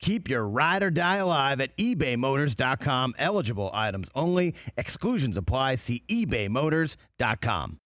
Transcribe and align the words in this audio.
Keep 0.00 0.28
your 0.28 0.46
ride 0.46 0.82
or 0.82 0.90
die 0.90 1.16
alive 1.16 1.60
at 1.60 1.76
ebaymotors.com. 1.76 3.14
Eligible 3.18 3.70
items 3.72 4.10
only. 4.14 4.54
Exclusions 4.76 5.36
apply. 5.36 5.76
See 5.76 6.02
ebaymotors.com. 6.08 7.80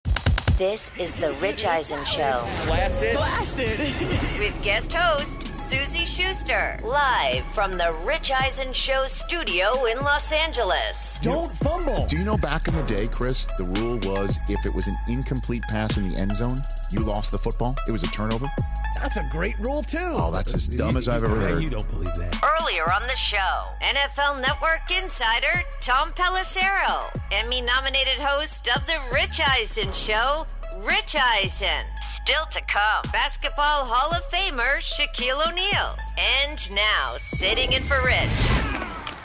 This 0.58 0.90
is 0.98 1.14
the 1.14 1.32
Rich 1.40 1.64
Eisen 1.64 2.04
Show. 2.04 2.46
Blasted. 2.66 3.16
Blasted. 3.16 3.78
With 4.38 4.62
guest 4.62 4.92
host 4.92 5.49
Suzy 5.60 6.06
Shuster, 6.06 6.78
live 6.82 7.44
from 7.48 7.76
the 7.76 7.94
Rich 8.04 8.32
Eisen 8.32 8.72
Show 8.72 9.04
studio 9.06 9.84
in 9.84 9.98
Los 9.98 10.32
Angeles. 10.32 11.18
Don't 11.20 11.52
fumble. 11.52 12.06
Do 12.06 12.16
you 12.16 12.24
know 12.24 12.38
back 12.38 12.66
in 12.66 12.74
the 12.74 12.82
day, 12.84 13.06
Chris, 13.06 13.46
the 13.58 13.64
rule 13.64 13.98
was 13.98 14.38
if 14.48 14.64
it 14.64 14.74
was 14.74 14.88
an 14.88 14.96
incomplete 15.06 15.62
pass 15.68 15.98
in 15.98 16.10
the 16.10 16.18
end 16.18 16.34
zone, 16.34 16.56
you 16.90 17.00
lost 17.00 17.30
the 17.30 17.38
football? 17.38 17.76
It 17.86 17.92
was 17.92 18.02
a 18.02 18.06
turnover? 18.06 18.50
That's 18.96 19.18
a 19.18 19.28
great 19.30 19.58
rule, 19.60 19.82
too. 19.82 19.98
Oh, 20.00 20.30
that's 20.32 20.54
as 20.54 20.66
dumb 20.66 20.96
as 20.96 21.08
I've 21.08 21.22
ever 21.22 21.36
heard. 21.38 21.62
You 21.62 21.70
don't 21.70 21.88
believe 21.90 22.14
that. 22.14 22.42
Earlier 22.42 22.90
on 22.90 23.02
the 23.02 23.16
show, 23.16 23.66
NFL 23.82 24.40
Network 24.40 24.90
insider 24.90 25.62
Tom 25.80 26.08
Pelissero, 26.10 27.14
Emmy 27.30 27.60
nominated 27.60 28.18
host 28.18 28.66
of 28.74 28.86
The 28.86 28.98
Rich 29.12 29.40
Eisen 29.46 29.92
Show, 29.92 30.46
Rich 30.78 31.16
Eisen. 31.18 31.84
Still 32.00 32.44
to 32.46 32.60
come, 32.62 33.02
Basketball 33.12 33.84
Hall 33.84 34.14
of 34.14 34.22
Famer 34.30 34.76
Shaquille 34.78 35.46
O'Neal. 35.48 35.96
And 36.16 36.70
now, 36.72 37.14
sitting 37.18 37.72
in 37.72 37.82
for 37.82 37.98
Rich, 38.04 38.28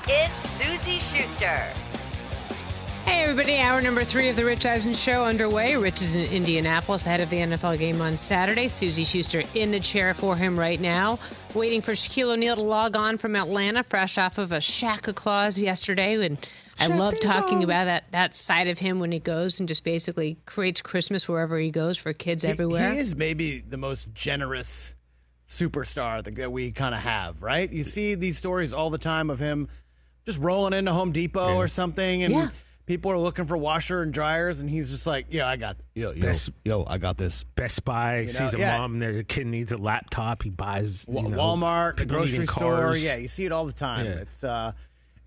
it's 0.07 0.39
Suzy 0.39 0.99
Shuster. 0.99 1.63
Hey, 3.05 3.21
everybody. 3.21 3.59
Hour 3.59 3.81
number 3.81 4.03
three 4.03 4.29
of 4.29 4.35
the 4.35 4.43
Rich 4.43 4.65
Eisen 4.65 4.95
Show 4.95 5.23
underway. 5.23 5.75
Rich 5.75 6.01
is 6.01 6.15
in 6.15 6.25
Indianapolis 6.31 7.05
ahead 7.05 7.21
of 7.21 7.29
the 7.29 7.37
NFL 7.37 7.77
game 7.77 8.01
on 8.01 8.17
Saturday. 8.17 8.67
Suzy 8.67 9.03
Shuster 9.03 9.43
in 9.53 9.69
the 9.69 9.79
chair 9.79 10.15
for 10.15 10.35
him 10.35 10.57
right 10.57 10.81
now, 10.81 11.19
waiting 11.53 11.81
for 11.81 11.91
Shaquille 11.91 12.33
O'Neal 12.33 12.55
to 12.55 12.63
log 12.63 12.95
on 12.95 13.19
from 13.19 13.35
Atlanta, 13.35 13.83
fresh 13.83 14.17
off 14.17 14.39
of 14.39 14.51
a 14.51 14.57
Shaq 14.57 15.13
Claus 15.13 15.61
yesterday. 15.61 16.25
And 16.25 16.39
I 16.79 16.87
love 16.87 17.19
talking 17.19 17.63
about 17.63 17.85
that, 17.85 18.11
that 18.11 18.35
side 18.35 18.67
of 18.67 18.77
him 18.79 18.99
when 18.99 19.11
he 19.11 19.19
goes 19.19 19.59
and 19.59 19.67
just 19.67 19.83
basically 19.83 20.37
creates 20.45 20.81
Christmas 20.81 21.27
wherever 21.27 21.57
he 21.57 21.71
goes 21.71 21.97
for 21.97 22.11
kids 22.13 22.43
He- 22.43 22.49
everywhere. 22.49 22.91
He 22.91 22.99
is 22.99 23.15
maybe 23.15 23.59
the 23.59 23.77
most 23.77 24.13
generous 24.13 24.95
superstar 25.47 26.23
that, 26.23 26.35
that 26.35 26.51
we 26.51 26.71
kind 26.71 26.93
of 26.95 27.01
have, 27.01 27.41
right? 27.41 27.71
You 27.71 27.83
see 27.83 28.15
these 28.15 28.37
stories 28.37 28.73
all 28.73 28.89
the 28.89 28.97
time 28.97 29.29
of 29.29 29.39
him 29.39 29.67
just 30.25 30.39
rolling 30.39 30.73
into 30.73 30.91
Home 30.91 31.11
Depot 31.11 31.55
or 31.55 31.67
something, 31.67 32.23
and 32.23 32.33
Yeah. 32.33 32.49
people 32.87 33.11
are 33.11 33.17
looking 33.19 33.45
for 33.45 33.55
washer 33.55 34.01
and 34.01 34.11
dryers, 34.11 34.59
and 34.59 34.67
he's 34.69 34.89
just 34.89 35.05
like, 35.05 35.27
"Yeah, 35.29 35.47
I 35.47 35.55
got, 35.55 35.77
yo, 35.93 36.11
yo, 36.11 36.21
Best- 36.23 36.49
yo, 36.65 36.83
I 36.87 36.97
got 36.97 37.17
this." 37.17 37.43
Best 37.43 37.85
Buy 37.85 38.21
know, 38.25 38.31
sees 38.31 38.53
a 38.55 38.57
yeah. 38.57 38.77
mom, 38.79 38.97
their 38.99 39.21
kid 39.23 39.45
needs 39.45 39.71
a 39.71 39.77
laptop. 39.77 40.41
He 40.41 40.49
buys 40.49 41.05
Wa- 41.07 41.21
you 41.21 41.29
know, 41.29 41.37
Walmart, 41.37 41.97
the 41.97 42.05
grocery 42.07 42.47
store. 42.47 42.95
Yeah, 42.97 43.17
you 43.17 43.27
see 43.27 43.45
it 43.45 43.51
all 43.51 43.65
the 43.67 43.73
time. 43.73 44.05
Yeah. 44.07 44.11
It's 44.13 44.43
uh, 44.43 44.71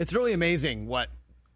it's 0.00 0.12
really 0.12 0.32
amazing 0.32 0.88
what 0.88 1.08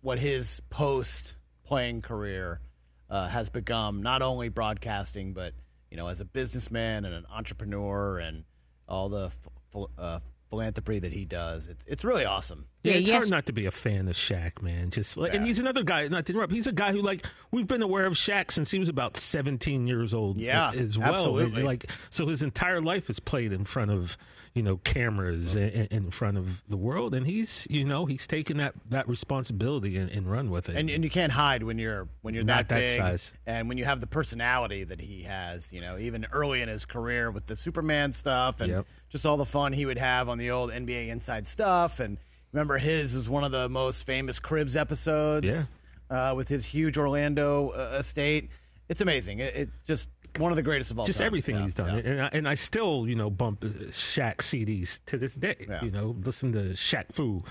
what 0.02 0.18
his 0.18 0.60
post 0.68 1.36
playing 1.64 2.02
career 2.02 2.60
uh, 3.08 3.28
has 3.28 3.48
become. 3.48 4.02
Not 4.02 4.20
only 4.20 4.50
broadcasting, 4.50 5.32
but 5.32 5.54
you 5.90 5.96
know, 5.96 6.08
as 6.08 6.20
a 6.20 6.24
businessman 6.24 7.04
and 7.04 7.14
an 7.14 7.24
entrepreneur, 7.30 8.18
and 8.18 8.44
all 8.88 9.08
the 9.08 9.26
f- 9.26 9.48
ph- 9.72 9.86
uh, 9.98 10.18
philanthropy 10.52 10.98
that 10.98 11.14
he 11.14 11.24
does. 11.24 11.66
It's 11.66 11.86
it's 11.86 12.04
really 12.04 12.26
awesome. 12.26 12.66
Yeah, 12.82 12.92
Yeah, 12.92 12.98
it's 12.98 13.08
yes. 13.08 13.16
hard 13.22 13.30
not 13.30 13.46
to 13.46 13.52
be 13.54 13.64
a 13.64 13.70
fan 13.70 14.06
of 14.06 14.14
Shaq, 14.16 14.60
man. 14.60 14.90
Just 14.90 15.16
like, 15.16 15.32
and 15.34 15.46
he's 15.46 15.58
another 15.58 15.82
guy. 15.82 16.06
Not 16.08 16.26
to 16.26 16.32
interrupt, 16.32 16.52
he's 16.52 16.66
a 16.66 16.72
guy 16.72 16.92
who 16.92 17.00
like 17.00 17.24
we've 17.50 17.66
been 17.66 17.80
aware 17.80 18.04
of 18.04 18.12
Shaq 18.12 18.50
since 18.50 18.70
he 18.70 18.78
was 18.78 18.90
about 18.90 19.16
seventeen 19.16 19.86
years 19.86 20.12
old. 20.12 20.36
Yeah, 20.36 20.70
as 20.74 20.98
well. 20.98 21.14
absolutely. 21.14 21.62
Like, 21.62 21.90
so 22.10 22.26
his 22.26 22.42
entire 22.42 22.82
life 22.82 23.08
is 23.08 23.18
played 23.18 23.50
in 23.52 23.64
front 23.64 23.90
of 23.92 24.18
you 24.52 24.62
know 24.62 24.76
cameras 24.76 25.54
and, 25.56 25.72
in 25.90 26.10
front 26.10 26.36
of 26.36 26.62
the 26.68 26.76
world, 26.76 27.14
and 27.14 27.26
he's 27.26 27.66
you 27.70 27.84
know 27.86 28.04
he's 28.04 28.26
taken 28.26 28.58
that 28.58 28.74
that 28.90 29.08
responsibility 29.08 29.96
and, 29.96 30.10
and 30.10 30.30
run 30.30 30.50
with 30.50 30.68
it. 30.68 30.76
And, 30.76 30.90
and 30.90 31.02
you 31.02 31.08
can't 31.08 31.32
hide 31.32 31.62
when 31.62 31.78
you're 31.78 32.08
when 32.20 32.34
you're 32.34 32.44
Not 32.44 32.68
that, 32.68 32.74
that 32.74 32.80
big, 32.80 32.98
size. 32.98 33.32
and 33.46 33.70
when 33.70 33.78
you 33.78 33.86
have 33.86 34.02
the 34.02 34.06
personality 34.06 34.84
that 34.84 35.00
he 35.00 35.22
has. 35.22 35.72
You 35.72 35.80
know, 35.80 35.96
even 35.96 36.26
early 36.30 36.60
in 36.60 36.68
his 36.68 36.84
career 36.84 37.30
with 37.30 37.46
the 37.46 37.56
Superman 37.56 38.12
stuff 38.12 38.60
and 38.60 38.70
Yep. 38.70 38.86
Just 39.12 39.26
all 39.26 39.36
the 39.36 39.44
fun 39.44 39.72
he 39.74 39.86
would 39.86 39.98
have 39.98 40.28
on 40.28 40.38
the 40.38 40.50
old 40.50 40.72
NBA 40.72 41.08
Inside 41.08 41.46
stuff. 41.46 42.00
And 42.00 42.18
remember, 42.52 42.78
his 42.78 43.14
is 43.14 43.28
one 43.30 43.44
of 43.44 43.52
the 43.52 43.68
most 43.68 44.04
famous 44.04 44.38
Cribs 44.38 44.74
episodes. 44.76 45.46
Yeah. 45.46 46.30
uh, 46.30 46.34
with 46.34 46.48
his 46.48 46.66
huge 46.66 46.98
Orlando 46.98 47.68
uh, 47.70 47.96
estate. 47.98 48.50
It's 48.88 49.00
amazing. 49.02 49.38
It, 49.38 49.54
it 49.54 49.70
just 49.86 50.08
one 50.38 50.50
of 50.50 50.56
the 50.56 50.62
greatest 50.62 50.90
of 50.90 50.98
all 50.98 51.04
just 51.04 51.18
time. 51.18 51.26
everything 51.26 51.56
Yeah, 51.56 51.62
he's 51.62 51.74
done, 51.74 51.94
yeah. 51.94 52.10
and 52.10 52.22
I, 52.22 52.30
and 52.32 52.48
I 52.48 52.54
still 52.54 53.06
you 53.06 53.14
know 53.14 53.30
bump 53.30 53.64
uh, 53.64 53.68
Shaq 53.90 54.38
CDs 54.38 55.00
to 55.06 55.18
this 55.18 55.34
day. 55.34 55.56
Yeah. 55.68 55.84
You 55.84 55.90
know, 55.90 56.16
listen 56.22 56.52
to 56.52 56.70
Shaq 56.70 57.12
Fu. 57.12 57.44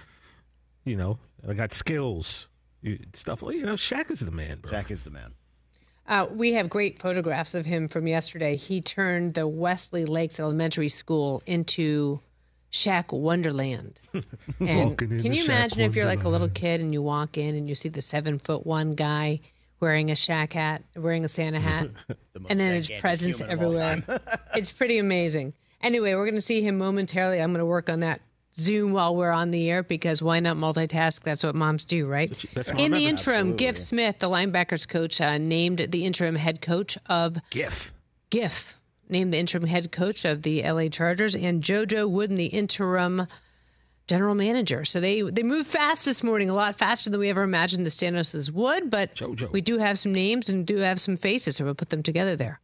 You 0.84 0.96
know, 0.98 1.20
I 1.48 1.54
got 1.54 1.74
skills, 1.74 2.50
stuff 3.14 3.44
like 3.44 3.56
you 3.56 3.66
know. 3.66 3.74
Shaq 3.76 4.10
is 4.10 4.22
the 4.22 4.32
man, 4.32 4.60
bro. 4.60 4.72
Jack 4.72 4.90
is 4.92 5.04
the 5.04 5.12
man. 5.12 5.34
Uh, 6.08 6.28
we 6.32 6.54
have 6.54 6.70
great 6.70 7.00
photographs 7.00 7.56
of 7.56 7.66
him 7.66 7.88
from 7.88 8.08
yesterday. 8.08 8.56
He 8.56 8.82
turned 8.82 9.34
the 9.34 9.48
Wesley 9.48 10.06
Lakes 10.06 10.40
Elementary 10.40 10.90
School 10.90 11.42
into 11.46 12.20
Shaq 12.72 13.12
Wonderland. 13.14 14.00
And 14.60 14.98
can 14.98 15.34
you 15.34 15.42
Shack 15.42 15.50
imagine 15.50 15.82
if 15.82 15.96
you're 15.96 16.06
like 16.06 16.24
a 16.24 16.30
little 16.30 16.50
kid 16.50 16.82
and 16.82 16.94
you 16.94 17.02
walk 17.02 17.38
in 17.38 17.56
and 17.56 17.68
you 17.68 17.76
see 17.76 17.90
the 17.90 18.02
seven 18.02 18.38
foot 18.40 18.66
one 18.66 18.92
guy 18.92 19.40
wearing 19.80 20.12
a 20.12 20.16
Shack 20.16 20.54
hat, 20.54 20.84
wearing 20.96 21.26
a 21.26 21.28
Santa 21.28 21.60
hat, 21.70 21.90
and 22.50 22.60
then 22.60 22.76
his 22.76 22.88
gigantic 22.88 23.02
presents 23.02 23.40
human 23.40 23.54
of 23.54 23.64
all 23.64 23.80
everywhere. 23.80 24.20
it's 24.56 24.72
pretty 24.72 24.98
amazing. 24.98 25.54
Anyway, 25.82 26.14
we're 26.14 26.26
going 26.26 26.36
to 26.36 26.42
see 26.42 26.62
him 26.62 26.78
momentarily. 26.78 27.42
I'm 27.42 27.52
going 27.52 27.60
to 27.60 27.66
work 27.66 27.90
on 27.90 28.02
that 28.02 28.22
Zoom 28.56 28.92
while 28.92 29.16
we're 29.16 29.32
on 29.32 29.52
the 29.52 29.70
air 29.70 29.84
because 29.84 30.22
why 30.22 30.40
not 30.40 30.58
multitask? 30.58 31.22
That's 31.22 31.44
what 31.44 31.56
moms 31.56 31.86
do, 31.86 32.08
right? 32.08 32.30
that's 32.54 32.70
In 32.72 32.92
the 32.92 33.08
interim, 33.08 33.56
Giff 33.56 33.78
Smith, 33.78 34.20
the 34.20 34.30
linebackers 34.30 34.88
coach, 34.88 35.22
uh, 35.22 35.38
named 35.38 35.88
the 35.90 36.06
interim 36.06 36.36
head 36.36 36.62
coach 36.62 36.98
of 37.08 37.38
GIF. 37.50 37.94
GIF, 38.30 38.76
named 39.10 39.34
the 39.34 39.38
interim 39.38 39.66
head 39.66 39.92
coach 39.92 40.26
of 40.26 40.42
the 40.42 40.64
LA 40.64 40.88
Chargers, 40.88 41.36
and 41.36 41.64
JoJo 41.64 42.10
Wooden, 42.10 42.36
the 42.36 42.48
interim 42.48 43.28
general 44.08 44.36
manager. 44.36 44.84
So 44.84 45.00
they 45.00 45.22
they 45.22 45.44
moved 45.44 45.68
fast 45.68 46.04
this 46.04 46.22
morning, 46.22 46.50
a 46.50 46.54
lot 46.54 46.76
faster 46.76 47.10
than 47.10 47.20
we 47.20 47.30
ever 47.30 47.44
imagined 47.44 47.86
the 47.86 47.90
Spanoses 47.90 48.52
would. 48.52 48.90
But 48.90 49.16
JoJo. 49.16 49.52
we 49.52 49.62
do 49.62 49.78
have 49.78 49.98
some 49.98 50.12
names 50.12 50.50
and 50.50 50.66
do 50.66 50.78
have 50.78 51.00
some 51.00 51.16
faces, 51.16 51.56
so 51.56 51.64
we'll 51.66 51.76
put 51.76 51.90
them 51.90 52.04
together 52.04 52.36
there. 52.36 52.60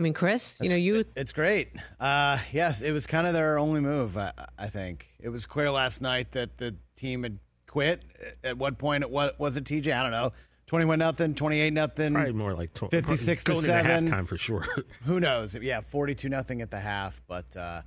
I 0.00 0.02
mean, 0.02 0.14
Chris, 0.14 0.56
you 0.62 0.70
know, 0.70 0.76
you 0.76 1.04
It's 1.14 1.34
great. 1.34 1.72
Uh, 2.00 2.38
yes, 2.52 2.80
it 2.80 2.90
was 2.92 3.06
kind 3.06 3.26
of 3.26 3.34
their 3.34 3.58
only 3.58 3.82
move. 3.82 4.16
I, 4.16 4.32
I 4.58 4.68
think 4.68 5.12
it 5.20 5.28
was 5.28 5.44
clear 5.44 5.70
last 5.70 6.00
night 6.00 6.30
that 6.32 6.56
the 6.56 6.74
team 6.96 7.22
had 7.22 7.38
quit. 7.66 8.02
At 8.42 8.56
what 8.56 8.78
point 8.78 9.04
it 9.04 9.10
was, 9.10 9.32
was 9.36 9.58
it 9.58 9.64
TJ? 9.64 9.94
I 9.94 10.02
don't 10.02 10.10
know. 10.10 10.32
Twenty-one 10.68 11.00
nothing, 11.00 11.34
twenty-eight 11.34 11.74
nothing. 11.74 12.14
Probably 12.14 12.32
more 12.32 12.54
like 12.54 12.72
tw- 12.72 12.90
56 12.90 13.44
to 13.44 13.54
seven. 13.56 13.90
into 14.06 14.10
halftime 14.16 14.26
for 14.26 14.38
sure. 14.38 14.66
Who 15.04 15.20
knows? 15.20 15.54
Yeah, 15.54 15.82
forty-two 15.82 16.30
nothing 16.30 16.62
at 16.62 16.70
the 16.70 16.80
half. 16.80 17.20
But 17.26 17.54
uh, 17.54 17.82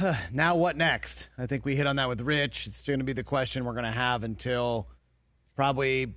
now 0.32 0.56
what 0.56 0.78
next? 0.78 1.28
I 1.36 1.44
think 1.44 1.66
we 1.66 1.76
hit 1.76 1.86
on 1.86 1.96
that 1.96 2.08
with 2.08 2.22
Rich. 2.22 2.68
It's 2.68 2.86
going 2.86 3.00
to 3.00 3.04
be 3.04 3.12
the 3.12 3.22
question 3.22 3.66
we're 3.66 3.74
going 3.74 3.84
to 3.84 3.90
have 3.90 4.24
until 4.24 4.88
probably 5.56 6.14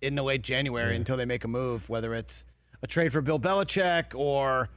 in 0.00 0.16
the 0.16 0.24
late 0.24 0.42
January 0.42 0.96
until 0.96 1.16
they 1.16 1.26
make 1.26 1.44
a 1.44 1.48
move, 1.48 1.88
whether 1.88 2.12
it's 2.12 2.44
a 2.84 2.86
trade 2.86 3.10
for 3.14 3.22
Bill 3.22 3.40
Belichick 3.40 4.14
or 4.14 4.68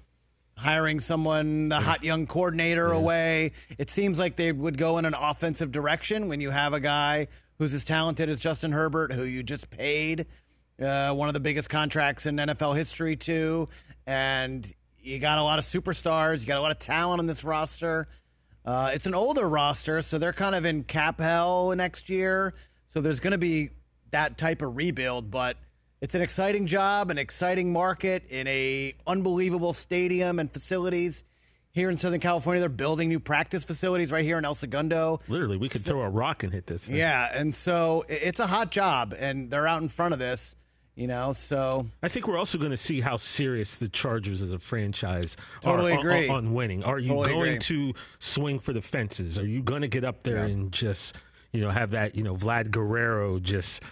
hiring 0.55 1.01
someone, 1.01 1.67
the 1.67 1.81
hot 1.81 2.05
young 2.05 2.25
coordinator 2.25 2.93
away. 2.93 3.51
It 3.77 3.89
seems 3.89 4.17
like 4.17 4.37
they 4.37 4.53
would 4.53 4.77
go 4.77 4.97
in 4.97 5.03
an 5.03 5.13
offensive 5.13 5.73
direction 5.73 6.29
when 6.29 6.39
you 6.39 6.49
have 6.49 6.71
a 6.71 6.79
guy 6.79 7.27
who's 7.57 7.73
as 7.73 7.83
talented 7.83 8.29
as 8.29 8.39
Justin 8.39 8.71
Herbert, 8.71 9.11
who 9.11 9.23
you 9.23 9.43
just 9.43 9.69
paid 9.69 10.25
uh, 10.81 11.11
one 11.11 11.27
of 11.27 11.33
the 11.33 11.41
biggest 11.41 11.69
contracts 11.69 12.25
in 12.25 12.37
NFL 12.37 12.77
history 12.77 13.17
to, 13.17 13.67
and 14.05 14.73
you 14.97 15.19
got 15.19 15.37
a 15.37 15.43
lot 15.43 15.59
of 15.59 15.65
superstars, 15.65 16.39
you 16.39 16.47
got 16.47 16.59
a 16.59 16.61
lot 16.61 16.71
of 16.71 16.79
talent 16.79 17.19
on 17.19 17.25
this 17.25 17.43
roster. 17.43 18.07
Uh, 18.63 18.91
it's 18.93 19.05
an 19.05 19.15
older 19.15 19.49
roster, 19.49 20.01
so 20.01 20.17
they're 20.17 20.31
kind 20.31 20.55
of 20.55 20.63
in 20.63 20.85
cap 20.85 21.19
hell 21.19 21.73
next 21.75 22.09
year. 22.09 22.53
So 22.85 23.01
there's 23.01 23.19
going 23.19 23.31
to 23.31 23.37
be 23.37 23.71
that 24.11 24.37
type 24.37 24.61
of 24.61 24.77
rebuild, 24.77 25.29
but 25.29 25.57
it's 26.01 26.15
an 26.15 26.21
exciting 26.21 26.67
job, 26.67 27.09
an 27.09 27.17
exciting 27.17 27.71
market 27.73 28.27
in 28.29 28.47
a 28.47 28.93
unbelievable 29.05 29.73
stadium 29.73 30.39
and 30.39 30.51
facilities 30.51 31.23
here 31.71 31.89
in 31.89 31.97
Southern 31.97 32.19
California. 32.19 32.59
They're 32.59 32.69
building 32.69 33.09
new 33.09 33.19
practice 33.19 33.63
facilities 33.63 34.11
right 34.11 34.23
here 34.23 34.37
in 34.37 34.45
El 34.45 34.53
Segundo. 34.53 35.19
Literally, 35.27 35.57
we 35.57 35.69
could 35.69 35.81
throw 35.81 36.01
a 36.01 36.09
rock 36.09 36.43
and 36.43 36.53
hit 36.53 36.67
this. 36.67 36.85
Thing. 36.85 36.95
Yeah, 36.95 37.29
and 37.33 37.53
so 37.53 38.05
it's 38.09 38.39
a 38.39 38.47
hot 38.47 38.71
job, 38.71 39.15
and 39.17 39.49
they're 39.49 39.67
out 39.67 39.81
in 39.81 39.89
front 39.89 40.13
of 40.13 40.19
this, 40.19 40.55
you 40.95 41.07
know. 41.07 41.33
So 41.33 41.87
I 42.03 42.07
think 42.09 42.27
we're 42.27 42.37
also 42.37 42.57
going 42.57 42.71
to 42.71 42.77
see 42.77 43.01
how 43.01 43.17
serious 43.17 43.77
the 43.77 43.89
Chargers 43.89 44.41
as 44.41 44.51
a 44.51 44.59
franchise 44.59 45.35
Totally 45.61 45.93
are 45.93 45.99
on- 45.99 46.05
agree. 46.05 46.29
On, 46.29 46.53
winning. 46.53 46.83
Are 46.83 46.99
you 46.99 47.09
Totally 47.09 47.29
going 47.33 47.47
agree. 47.55 47.59
to 47.59 47.93
swing 48.19 48.59
for 48.59 48.73
the 48.73 48.81
fences? 48.81 49.37
Are 49.39 49.45
you 49.47 49.61
going 49.63 49.81
to 49.81 49.87
get 49.87 50.03
up 50.03 50.21
there 50.23 50.43
and 50.43 50.71
just, 50.71 51.15
you 51.53 51.61
know, 51.61 51.69
have 51.71 51.91
that, 51.91 52.15
you 52.15 52.23
know, 52.23 52.35
Vlad 52.35 52.69
Guerrero 52.71 53.39
just, 53.39 53.83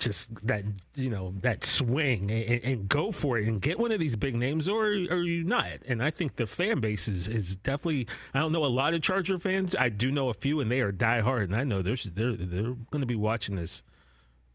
just 0.00 0.34
that, 0.46 0.64
you 0.96 1.08
know, 1.10 1.32
that 1.42 1.64
swing 1.64 2.30
and, 2.30 2.64
and 2.64 2.88
go 2.88 3.12
for 3.12 3.38
it 3.38 3.46
and 3.46 3.60
get 3.62 3.78
one 3.78 3.92
of 3.92 4.00
these 4.00 4.16
big 4.16 4.34
names, 4.34 4.68
or 4.68 4.86
are 4.86 5.22
you 5.22 5.44
not? 5.44 5.68
And 5.86 6.02
I 6.02 6.10
think 6.10 6.36
the 6.36 6.46
fan 6.46 6.80
base 6.80 7.06
is, 7.06 7.28
is 7.28 7.54
definitely. 7.56 8.08
I 8.34 8.40
don't 8.40 8.50
know 8.52 8.64
a 8.64 8.66
lot 8.66 8.94
of 8.94 9.02
Charger 9.02 9.38
fans. 9.38 9.76
I 9.78 9.88
do 9.90 10.10
know 10.10 10.28
a 10.30 10.34
few, 10.34 10.60
and 10.60 10.70
they 10.70 10.80
are 10.80 10.90
die 10.90 11.20
hard 11.20 11.44
and 11.50 11.54
I 11.56 11.64
know 11.64 11.82
there's 11.82 12.04
they're 12.04 12.32
they're 12.32 12.74
going 12.90 13.00
to 13.00 13.06
be 13.06 13.14
watching 13.16 13.54
this, 13.54 13.82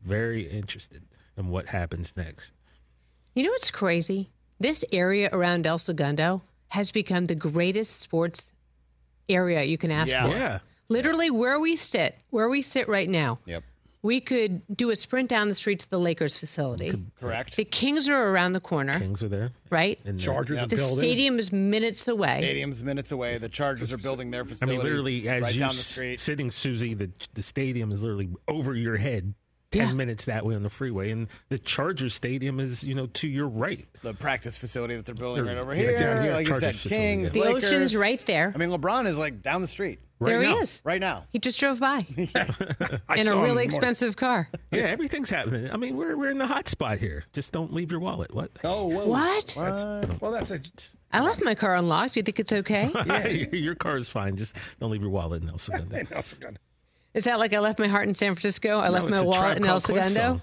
very 0.03 0.43
interested 0.49 1.03
in 1.37 1.47
what 1.49 1.67
happens 1.67 2.15
next. 2.17 2.51
You 3.33 3.43
know 3.43 3.51
what's 3.51 3.71
crazy? 3.71 4.31
This 4.59 4.83
area 4.91 5.29
around 5.31 5.67
El 5.67 5.77
Segundo 5.77 6.41
has 6.69 6.91
become 6.91 7.27
the 7.27 7.35
greatest 7.35 7.99
sports 7.99 8.51
area 9.29 9.63
you 9.63 9.77
can 9.77 9.91
ask 9.91 10.11
Yeah. 10.11 10.25
for. 10.27 10.35
Yeah. 10.35 10.59
Literally, 10.87 11.31
where 11.31 11.59
we 11.59 11.75
sit, 11.75 12.15
where 12.29 12.47
we 12.47 12.61
sit 12.61 12.87
right 12.87 13.09
now, 13.09 13.39
Yep. 13.45 13.63
We 14.05 14.19
could 14.21 14.61
do 14.75 14.91
a 14.91 14.95
sprint 14.95 15.29
down 15.29 15.49
the 15.49 15.55
street 15.55 15.79
to 15.79 15.89
the 15.89 15.99
Lakers 15.99 16.37
facility. 16.37 16.93
correct. 17.19 17.55
The 17.55 17.65
Kings 17.65 18.07
are 18.07 18.29
around 18.29 18.53
the 18.53 18.59
corner, 18.59 18.99
Kings 18.99 19.23
are 19.23 19.27
there. 19.27 19.51
right? 19.71 19.99
And 20.05 20.19
Chargers 20.19 20.61
are 20.61 20.67
The 20.67 20.75
building. 20.75 20.99
stadium 20.99 21.39
is 21.39 21.51
minutes 21.51 22.07
away. 22.07 22.37
Stadium's 22.37 22.83
minutes 22.83 23.11
away. 23.11 23.37
The 23.39 23.49
Chargers 23.49 23.91
are 23.91 23.97
building 23.97 24.29
their 24.31 24.45
facility. 24.45 24.75
I 24.75 24.77
facility. 24.77 24.77
mean, 24.77 25.03
literally, 25.23 25.29
as 25.29 25.41
right 25.43 25.53
you 25.55 25.59
down 25.59 25.69
the 25.69 25.73
s- 25.73 25.85
street. 25.85 26.19
sitting, 26.19 26.51
Suzy, 26.51 26.93
the 26.93 27.09
the 27.33 27.41
stadium 27.43 27.91
is 27.91 28.03
literally 28.03 28.29
over 28.47 28.75
your 28.75 28.97
head. 28.97 29.33
Ten 29.71 29.87
Yeah. 29.89 29.93
minutes 29.95 30.25
that 30.25 30.45
way 30.45 30.55
on 30.55 30.61
the 30.63 30.69
freeway, 30.69 31.09
and 31.09 31.27
the 31.49 31.57
Chargers 31.59 32.13
Stadium 32.13 32.59
is, 32.61 32.83
you 32.83 32.93
know, 32.93 33.07
to 33.07 33.27
your 33.27 33.47
right. 33.49 33.85
the 34.03 34.13
practice 34.13 34.55
facility 34.55 34.95
that 34.95 35.05
they're 35.05 35.15
building 35.15 35.43
There- 35.43 35.53
right 35.55 35.59
over 35.61 35.73
yeah, 35.75 35.81
here. 35.81 35.97
down 35.99 36.23
here, 36.23 36.31
like 36.33 36.45
you 36.45 36.51
Chargers 36.53 36.61
said, 36.61 36.75
facility, 36.75 36.95
Kings, 37.07 37.31
The 37.33 37.39
Lakers. 37.41 37.63
ocean's 37.65 37.95
right 37.95 38.23
there. 38.27 38.51
I 38.53 38.57
mean, 38.59 38.69
LeBron 38.69 39.07
is 39.07 39.17
like 39.17 39.41
down 39.41 39.61
the 39.61 39.67
street 39.67 39.99
Right 40.19 40.29
there 40.31 40.41
now. 40.43 40.55
he 40.55 40.61
is. 40.63 40.81
right 40.85 41.01
now. 41.01 41.25
He 41.29 41.39
just 41.39 41.59
drove 41.59 41.79
by 41.81 42.05
I 42.17 42.17
in 42.17 42.17
a 42.17 42.31
really 43.07 43.19
in 43.19 43.25
the 43.25 43.35
morning. 43.35 43.59
expensive 43.59 44.15
car. 44.15 44.49
Yeah, 44.71 44.83
everything's 44.83 45.29
happening. 45.29 45.69
I 45.69 45.75
mean, 45.77 45.97
we're 45.97 46.15
we're 46.15 46.29
in 46.29 46.37
the 46.37 46.47
hot 46.47 46.67
spot 46.69 46.99
here. 46.99 47.25
Just 47.33 47.51
don't 47.51 47.73
leave 47.73 47.91
your 47.91 47.99
wallet. 47.99 48.33
What? 48.33 48.51
Oh, 48.63 48.85
whoa. 48.85 49.07
What? 49.07 49.55
That's, 49.57 50.21
well, 50.21 50.31
that's 50.31 50.51
a. 50.51 50.59
I 51.11 51.21
left 51.21 51.43
my 51.43 51.53
car 51.55 51.75
unlocked. 51.75 52.13
Do 52.13 52.19
you 52.19 52.23
think 52.23 52.39
it's 52.39 52.53
okay? 52.53 52.91
Yeah, 53.05 53.27
your 53.27 53.75
car 53.75 53.97
is 53.97 54.09
fine. 54.09 54.35
Just 54.37 54.55
don't 54.79 54.91
leave 54.91 55.01
your 55.01 55.09
wallet 55.09 55.43
in 55.43 55.49
El 55.49 55.57
Segundo. 55.57 56.03
That's 56.09 56.33
good. 56.33 56.59
Is 57.13 57.23
that 57.25 57.39
like 57.39 57.53
I 57.53 57.59
left 57.59 57.79
my 57.79 57.87
heart 57.87 58.07
in 58.09 58.15
San 58.15 58.33
Francisco? 58.35 58.79
I 58.79 58.89
left 58.89 59.09
my 59.09 59.21
wallet 59.21 59.57
in 59.57 59.65
El 59.65 59.79
Segundo? 59.79 60.41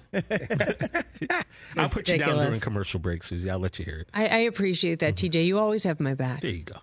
I'll 1.76 1.88
put 1.88 2.08
you 2.08 2.18
down 2.18 2.38
during 2.44 2.60
commercial 2.60 3.00
break, 3.00 3.22
Suzy. 3.22 3.50
I'll 3.50 3.58
let 3.58 3.78
you 3.78 3.84
hear 3.84 4.00
it. 4.00 4.08
I, 4.14 4.26
I 4.26 4.38
appreciate 4.38 4.98
that, 5.00 5.14
TJ. 5.16 5.44
You 5.46 5.58
always 5.58 5.84
have 5.84 6.00
my 6.00 6.14
back. 6.14 6.40
There 6.40 6.50
you 6.50 6.62
go. 6.64 6.76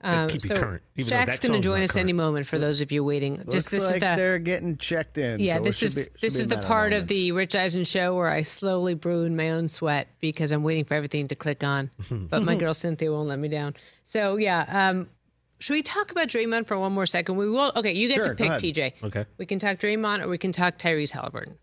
Um, 0.00 0.28
keep 0.28 0.44
you 0.44 0.48
so 0.50 0.54
current. 0.54 0.82
Even 0.96 1.12
Shaq's 1.12 1.40
going 1.40 1.60
to 1.60 1.68
join 1.68 1.80
not 1.80 1.90
us 1.90 1.96
any 1.96 2.12
moment 2.12 2.46
for 2.46 2.58
those 2.58 2.80
of 2.80 2.92
you 2.92 3.02
waiting. 3.02 3.38
Looks 3.38 3.52
Just 3.52 3.70
this 3.72 3.84
like 3.84 3.96
is 3.96 4.00
the 4.00 4.14
they're 4.16 4.38
getting 4.38 4.76
checked 4.76 5.18
in. 5.18 5.40
yeah. 5.40 5.54
so 5.56 5.60
this 5.62 5.82
is 5.82 5.94
be- 5.96 6.06
this 6.20 6.36
is 6.36 6.46
the 6.46 6.54
matter 6.56 6.64
of 6.64 6.68
part 6.68 6.92
of 6.92 7.08
the 7.08 7.32
Rich 7.32 7.56
Eisen 7.56 7.84
show 7.84 8.14
where 8.14 8.28
I 8.28 8.42
slowly 8.42 8.94
brew 8.94 9.24
in 9.24 9.34
my 9.34 9.50
own 9.50 9.66
sweat 9.66 10.08
because 10.20 10.52
I'm 10.52 10.62
waiting 10.62 10.84
for 10.84 10.94
everything 10.94 11.26
to 11.28 11.34
click 11.34 11.64
on. 11.64 11.90
but 12.10 12.42
my 12.44 12.54
girl 12.54 12.74
Cynthia 12.74 13.10
won't 13.12 13.28
let 13.28 13.38
me 13.38 13.48
down. 13.48 13.74
So 14.04 14.36
yeah. 14.36 14.66
Um, 14.90 15.08
should 15.60 15.72
we 15.72 15.82
talk 15.82 16.12
about 16.12 16.28
Draymond 16.28 16.68
for 16.68 16.78
one 16.78 16.92
more 16.92 17.04
second? 17.06 17.36
We 17.36 17.50
will. 17.50 17.72
Okay, 17.74 17.92
you 17.92 18.06
get 18.06 18.14
Sure, 18.24 18.26
to 18.26 18.34
pick. 18.36 18.52
TJ. 18.52 18.92
Okay. 19.02 19.24
We 19.38 19.46
can 19.46 19.58
talk 19.58 19.78
Draymond 19.78 20.22
or 20.24 20.28
we 20.28 20.38
can 20.38 20.52
talk 20.52 20.78
Tyrese 20.78 21.10
Halliburton. 21.10 21.58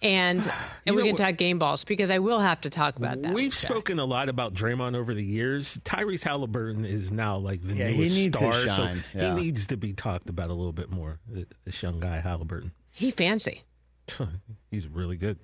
And 0.00 0.38
and 0.86 0.94
we 0.96 1.02
know 1.02 1.06
can 1.06 1.12
what- 1.12 1.18
talk 1.18 1.36
game 1.36 1.58
balls 1.58 1.84
because 1.84 2.10
I 2.10 2.18
will 2.20 2.38
have 2.40 2.60
to 2.62 2.70
talk 2.70 2.96
about 2.96 3.20
that. 3.22 3.32
We've 3.34 3.50
guy. 3.50 3.56
spoken 3.56 3.98
a 3.98 4.04
lot 4.04 4.28
about 4.28 4.54
Draymond 4.54 4.94
over 4.94 5.12
the 5.14 5.24
years. 5.24 5.78
Tyrese 5.84 6.22
Halliburton 6.24 6.84
is 6.84 7.10
now 7.10 7.36
like 7.36 7.62
the 7.62 7.74
Yeah, 7.74 7.88
he 7.88 7.98
newest 7.98 8.14
needs 8.16 8.38
star, 8.38 8.52
his 8.52 8.74
so. 8.76 8.94
Yeah. 9.14 9.34
he 9.34 9.40
needs 9.42 9.66
to 9.68 9.76
be 9.76 9.92
talked 9.92 10.28
about 10.30 10.50
a 10.50 10.54
little 10.54 10.72
bit 10.72 10.90
more. 10.90 11.18
This 11.64 11.82
young 11.82 11.98
guy 12.00 12.20
Halliburton, 12.20 12.72
He 12.92 13.10
fancy. 13.10 13.62
he's 14.70 14.86
really 14.86 15.16
good. 15.16 15.38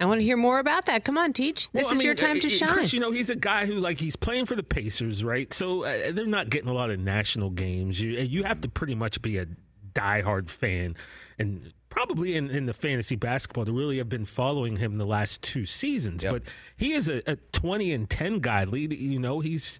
I 0.00 0.04
want 0.06 0.18
to 0.20 0.24
hear 0.24 0.36
more 0.36 0.58
about 0.58 0.86
that. 0.86 1.04
Come 1.04 1.16
on, 1.16 1.32
teach. 1.32 1.70
This 1.72 1.84
Well, 1.84 1.90
I 1.90 1.94
is 1.94 1.98
mean, 1.98 2.06
your 2.06 2.14
time 2.16 2.36
uh, 2.36 2.40
to 2.40 2.46
uh, 2.48 2.50
shine. 2.50 2.68
Chris, 2.70 2.92
you 2.92 2.98
know, 2.98 3.12
he's 3.12 3.30
a 3.30 3.36
guy 3.36 3.66
who 3.66 3.74
like 3.74 4.00
he's 4.00 4.16
playing 4.16 4.46
for 4.46 4.56
the 4.56 4.62
Pacers, 4.64 5.22
right? 5.22 5.52
So 5.54 5.84
uh, 5.84 6.10
they're 6.12 6.26
not 6.26 6.50
getting 6.50 6.68
a 6.68 6.72
lot 6.72 6.90
of 6.90 6.98
national 6.98 7.50
games. 7.50 8.00
You 8.00 8.10
you 8.18 8.42
have 8.42 8.60
to 8.62 8.68
pretty 8.68 8.96
much 8.96 9.22
be 9.22 9.38
a 9.38 9.46
diehard 9.94 10.50
fan, 10.50 10.96
and 11.42 11.72
probably 11.90 12.36
in, 12.36 12.48
in 12.50 12.64
the 12.64 12.72
fantasy 12.72 13.16
basketball 13.16 13.66
to 13.66 13.72
really 13.72 13.98
have 13.98 14.08
been 14.08 14.24
following 14.24 14.76
him 14.76 14.96
the 14.96 15.04
last 15.04 15.42
two 15.42 15.66
seasons. 15.66 16.24
But 16.32 16.44
he 16.76 16.92
is 16.92 17.08
a, 17.08 17.22
a 17.30 17.36
twenty 17.52 17.92
and 17.92 18.08
ten 18.08 18.38
guy. 18.38 18.64
Lead, 18.64 18.92
you 18.94 19.18
know, 19.18 19.40
he's 19.40 19.78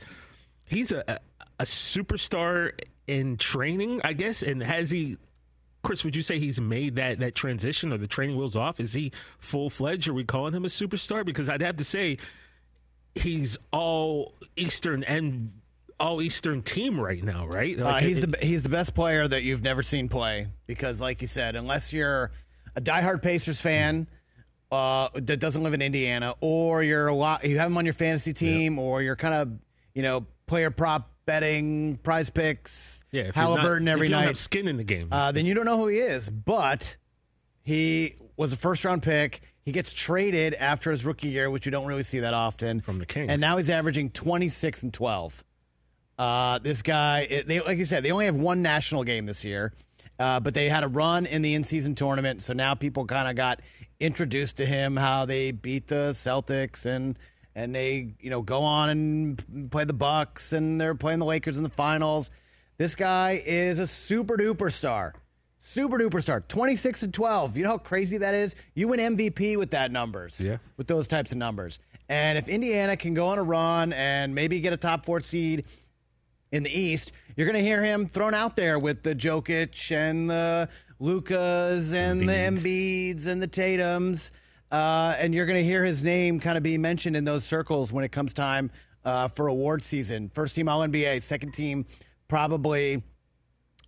he's 0.67 0.93
a, 0.93 1.03
a 1.09 1.19
a 1.61 1.65
superstar 1.65 2.73
in 3.07 3.37
training, 3.37 4.01
I 4.05 4.13
guess. 4.13 4.43
And 4.43 4.63
has 4.63 4.91
he? 4.91 5.17
Chris, 5.83 6.05
would 6.05 6.15
you 6.15 6.23
say 6.23 6.39
he's 6.39 6.61
made 6.61 6.97
that 6.97 7.19
that 7.21 7.35
transition 7.35 7.93
or 7.93 7.99
the 7.99 8.07
training 8.07 8.37
wheels 8.37 8.57
off? 8.57 8.79
Is 8.79 8.93
he 8.93 9.13
full 9.39 9.71
fledged? 9.71 10.09
Are 10.09 10.15
we 10.15 10.25
calling 10.25 10.55
him 10.55 10.65
a 10.65 10.69
superstar? 10.69 11.25
Because 11.25 11.49
I'd 11.49 11.63
have 11.63 11.77
to 11.77 11.85
say 11.85 12.19
he's 13.15 13.59
all 13.73 14.35
Eastern 14.57 15.05
and 15.05 15.53
all 16.03 16.21
Eastern 16.21 16.63
team 16.63 17.01
right 17.01 17.23
now, 17.23 17.47
right? 17.47 17.79
Uh, 17.79 17.95
he's 17.99 18.19
it- 18.19 18.33
the 18.33 18.45
he's 18.45 18.63
the 18.63 18.69
best 18.69 18.95
player 18.95 19.27
that 19.27 19.43
you've 19.43 19.63
never 19.63 19.83
seen 19.83 20.09
play 20.09 20.49
because, 20.67 21.01
like 21.01 21.21
you 21.21 21.27
said, 21.27 21.57
unless 21.57 21.93
you're 21.93 22.31
a 22.77 22.81
diehard 22.81 23.23
Pacers 23.23 23.61
fan 23.61 24.09
uh, 24.71 25.09
that 25.15 25.39
doesn't 25.39 25.63
live 25.63 25.75
in 25.75 25.81
Indiana, 25.83 26.35
or 26.41 26.83
you're 26.83 27.07
a 27.07 27.15
lot, 27.15 27.45
you 27.45 27.59
have 27.59 27.71
him 27.71 27.77
on 27.79 27.85
your 27.87 27.95
fantasy 27.95 28.33
team, 28.33 28.79
or 28.79 29.01
you're 29.03 29.17
kind 29.17 29.35
of 29.35 29.53
you 29.95 30.03
know 30.03 30.27
player 30.47 30.71
prop 30.71 31.11
betting, 31.25 31.97
prize 31.99 32.29
picks, 32.31 32.99
yeah, 33.13 33.31
you're 33.35 33.57
not- 33.57 33.65
every 33.65 34.09
you 34.09 34.13
don't 34.13 34.21
night. 34.23 34.27
have 34.27 34.37
skin 34.37 34.67
in 34.67 34.77
the 34.77 34.85
game. 34.85 35.09
uh, 35.13 35.31
then 35.31 35.47
you 35.47 35.55
don't 35.55 35.65
know 35.65 35.77
who 35.79 35.87
he 35.87 35.99
is. 35.99 36.29
But 36.29 36.97
he 37.63 38.15
was 38.37 38.53
a 38.53 38.57
first 38.57 38.85
round 38.85 39.03
pick. 39.03 39.41
He 39.65 39.71
gets 39.71 39.93
traded 39.93 40.55
after 40.55 40.91
his 40.91 41.05
rookie 41.05 41.29
year, 41.29 41.49
which 41.49 41.65
you 41.65 41.71
don't 41.71 41.87
really 41.87 42.03
see 42.03 42.19
that 42.21 42.35
often. 42.35 42.81
From 42.81 42.99
the 42.99 43.07
Kings. 43.07 43.31
And 43.31 43.41
now 43.41 43.57
he's 43.59 43.71
averaging 43.71 44.11
26 44.11 44.83
and 44.83 44.93
12. 44.93 45.45
Uh, 46.23 46.59
this 46.61 46.83
guy, 46.83 47.27
it- 47.29 47.47
they, 47.49 47.61
like 47.61 47.79
you 47.79 47.85
said, 47.85 48.05
they 48.05 48.13
only 48.13 48.27
have 48.27 48.37
one 48.37 48.63
national 48.63 49.03
game 49.03 49.27
this 49.27 49.45
year, 49.45 49.73
uh, 50.21 50.39
but 50.39 50.55
they 50.55 50.69
had 50.69 50.85
a 50.85 50.89
run 50.89 51.27
in 51.27 51.43
the 51.43 51.55
in 51.55 51.65
season 51.65 51.95
tournament. 51.97 52.43
So 52.43 52.53
now 52.53 52.75
people 52.75 53.07
kind 53.07 53.29
of 53.29 53.35
got 53.35 53.61
introduced 53.99 54.57
to 54.59 54.67
him, 54.67 54.97
how 54.97 55.25
they 55.25 55.51
beat 55.51 55.89
the 55.89 56.11
Celtics 56.11 56.87
and. 56.87 57.19
And 57.55 57.75
they, 57.75 58.15
you 58.19 58.31
know, 58.31 58.41
go 58.41 58.63
on 58.63 58.89
and 58.89 59.71
play 59.71 59.85
the 59.85 59.93
Bucks, 59.93 60.55
and 60.55 60.81
they're 60.81 60.95
playing 60.95 61.19
the 61.19 61.27
Lakers 61.27 61.59
in 61.59 61.63
the 61.63 61.69
finals. 61.69 62.31
This 62.79 62.97
guy 62.97 63.43
is 63.45 63.79
a 63.79 63.87
super 63.87 64.39
duper 64.39 64.73
star. 64.73 65.13
Super 65.59 65.99
duper 65.99 66.23
star. 66.23 66.41
26 66.41 67.03
and 67.03 67.13
12. 67.13 67.59
You 67.59 67.65
know 67.65 67.69
how 67.73 67.77
crazy 67.77 68.17
that 68.17 68.35
is? 68.35 68.55
You 68.75 68.89
win 68.89 69.01
MVP 69.01 69.59
with 69.59 69.73
that 69.73 69.93
numbers. 69.93 70.41
Yeah. 70.41 70.57
With 70.79 70.87
those 70.87 71.07
types 71.07 71.31
of 71.33 71.37
numbers. 71.37 71.79
And 72.09 72.39
if 72.39 72.49
Indiana 72.49 72.97
can 72.97 73.13
go 73.13 73.27
on 73.27 73.39
a 73.39 73.43
run 73.43 73.93
and 73.93 74.35
maybe 74.35 74.59
get 74.61 74.73
a 74.73 74.79
top 74.79 75.05
four 75.05 75.21
seed 75.21 75.67
in 76.53 76.63
the 76.63 76.71
East, 76.71 77.11
you're 77.37 77.47
going 77.47 77.57
to 77.57 77.63
hear 77.63 77.83
him 77.83 78.07
thrown 78.07 78.35
out 78.35 78.55
there 78.57 78.79
with 78.79 79.03
the 79.03 79.15
Jokic 79.15 79.91
and 79.91 80.31
the 80.31 80.69
Lukas 81.01 81.93
and 81.93 82.29
the 82.29 82.33
Embiids 82.33 83.27
and 83.27 83.43
the 83.43 83.49
Tatums. 83.49 84.31
Uh, 84.71 85.15
and 85.19 85.35
you're 85.35 85.47
going 85.47 85.59
to 85.59 85.65
hear 85.65 85.85
his 85.85 86.03
name 86.03 86.39
kind 86.41 86.57
of 86.57 86.63
be 86.63 86.79
mentioned 86.79 87.17
in 87.17 87.25
those 87.25 87.45
circles 87.45 87.93
when 87.93 88.05
it 88.05 88.13
comes 88.13 88.33
time 88.33 88.71
uh, 89.05 89.29
for 89.29 89.49
award 89.49 89.83
season. 89.85 90.31
First 90.35 90.55
team 90.55 90.69
All 90.69 90.81
NBA, 90.81 91.21
second 91.23 91.53
team 91.53 91.85
probably 92.29 93.03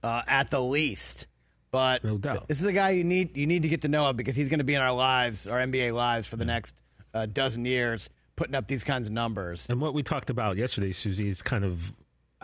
uh, 0.03 0.23
at 0.27 0.51
the 0.51 0.61
least. 0.61 1.27
But 1.71 2.05
No 2.05 2.19
doubt. 2.19 2.47
this 2.49 2.61
is 2.61 2.67
a 2.67 2.73
guy 2.73 2.91
you 2.91 3.03
need 3.03 3.37
you 3.37 3.47
need 3.47 3.63
to 3.63 3.69
get 3.69 3.81
to 3.83 3.89
know 3.89 4.13
because 4.13 4.37
he's 4.37 4.49
going 4.49 4.59
to 4.59 4.65
be 4.65 4.75
in 4.75 4.81
our 4.81 4.93
lives, 4.93 5.49
our 5.49 5.59
NBA 5.59 5.93
lives 5.93 6.27
for 6.27 6.37
the 6.37 6.45
next 6.45 6.81
uh, 7.15 7.27
dozen 7.27 7.65
years, 7.65 8.11
putting 8.37 8.55
up 8.55 8.67
these 8.69 8.85
kinds 8.85 9.07
of 9.07 9.13
numbers. 9.13 9.69
And 9.69 9.81
what 9.81 9.93
we 9.95 10.03
talked 10.03 10.31
about 10.31 10.57
yesterday, 10.57 10.93
Suzy, 10.93 11.29
is 11.29 11.43
kind 11.43 11.65
of, 11.65 11.93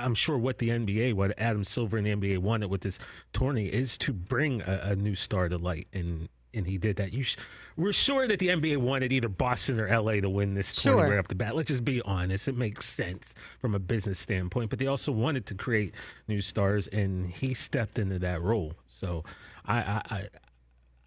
I'm 0.01 0.15
sure 0.15 0.39
what 0.39 0.59
the 0.59 0.71
NBA, 0.71 1.15
what 1.15 1.39
Adam 1.39 1.65
Silver 1.65 1.97
and 1.99 2.07
the 2.07 2.15
NBA 2.17 2.39
wanted 2.39 2.71
with 2.71 2.81
this 2.81 2.99
tourney 3.33 3.67
is 3.67 3.97
to 3.99 4.13
bring 4.13 4.63
a, 4.63 4.81
a 4.85 4.97
new 4.97 5.15
star 5.15 5.49
to 5.49 5.59
light, 5.59 5.89
and 5.93 6.29
and 6.53 6.67
he 6.67 6.79
did 6.79 6.97
that. 6.97 7.13
You, 7.13 7.23
sh- 7.23 7.37
we're 7.77 7.93
sure 7.93 8.27
that 8.27 8.41
the 8.41 8.49
NBA 8.49 8.79
wanted 8.79 9.13
either 9.13 9.29
Boston 9.29 9.79
or 9.79 9.87
LA 9.89 10.15
to 10.15 10.29
win 10.29 10.55
this 10.55 10.75
tourney 10.83 10.99
Sure. 11.03 11.11
right 11.11 11.19
off 11.19 11.29
the 11.29 11.37
bat. 11.37 11.55
Let's 11.55 11.69
just 11.69 11.85
be 11.85 12.03
honest; 12.03 12.49
it 12.49 12.57
makes 12.57 12.87
sense 12.87 13.35
from 13.61 13.75
a 13.75 13.79
business 13.79 14.19
standpoint. 14.19 14.71
But 14.71 14.79
they 14.81 14.87
also 14.89 15.13
wanted 15.13 15.47
to 15.47 15.55
create 15.55 15.95
new 16.27 16.41
stars, 16.41 16.89
and 16.89 17.27
he 17.31 17.55
stepped 17.55 17.99
into 17.99 18.19
that 18.19 18.43
role. 18.43 18.75
So 18.89 19.23
I, 19.65 19.79
I, 19.79 20.03
I 20.11 20.29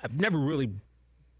I've 0.01 0.19
never 0.19 0.37
really 0.37 0.69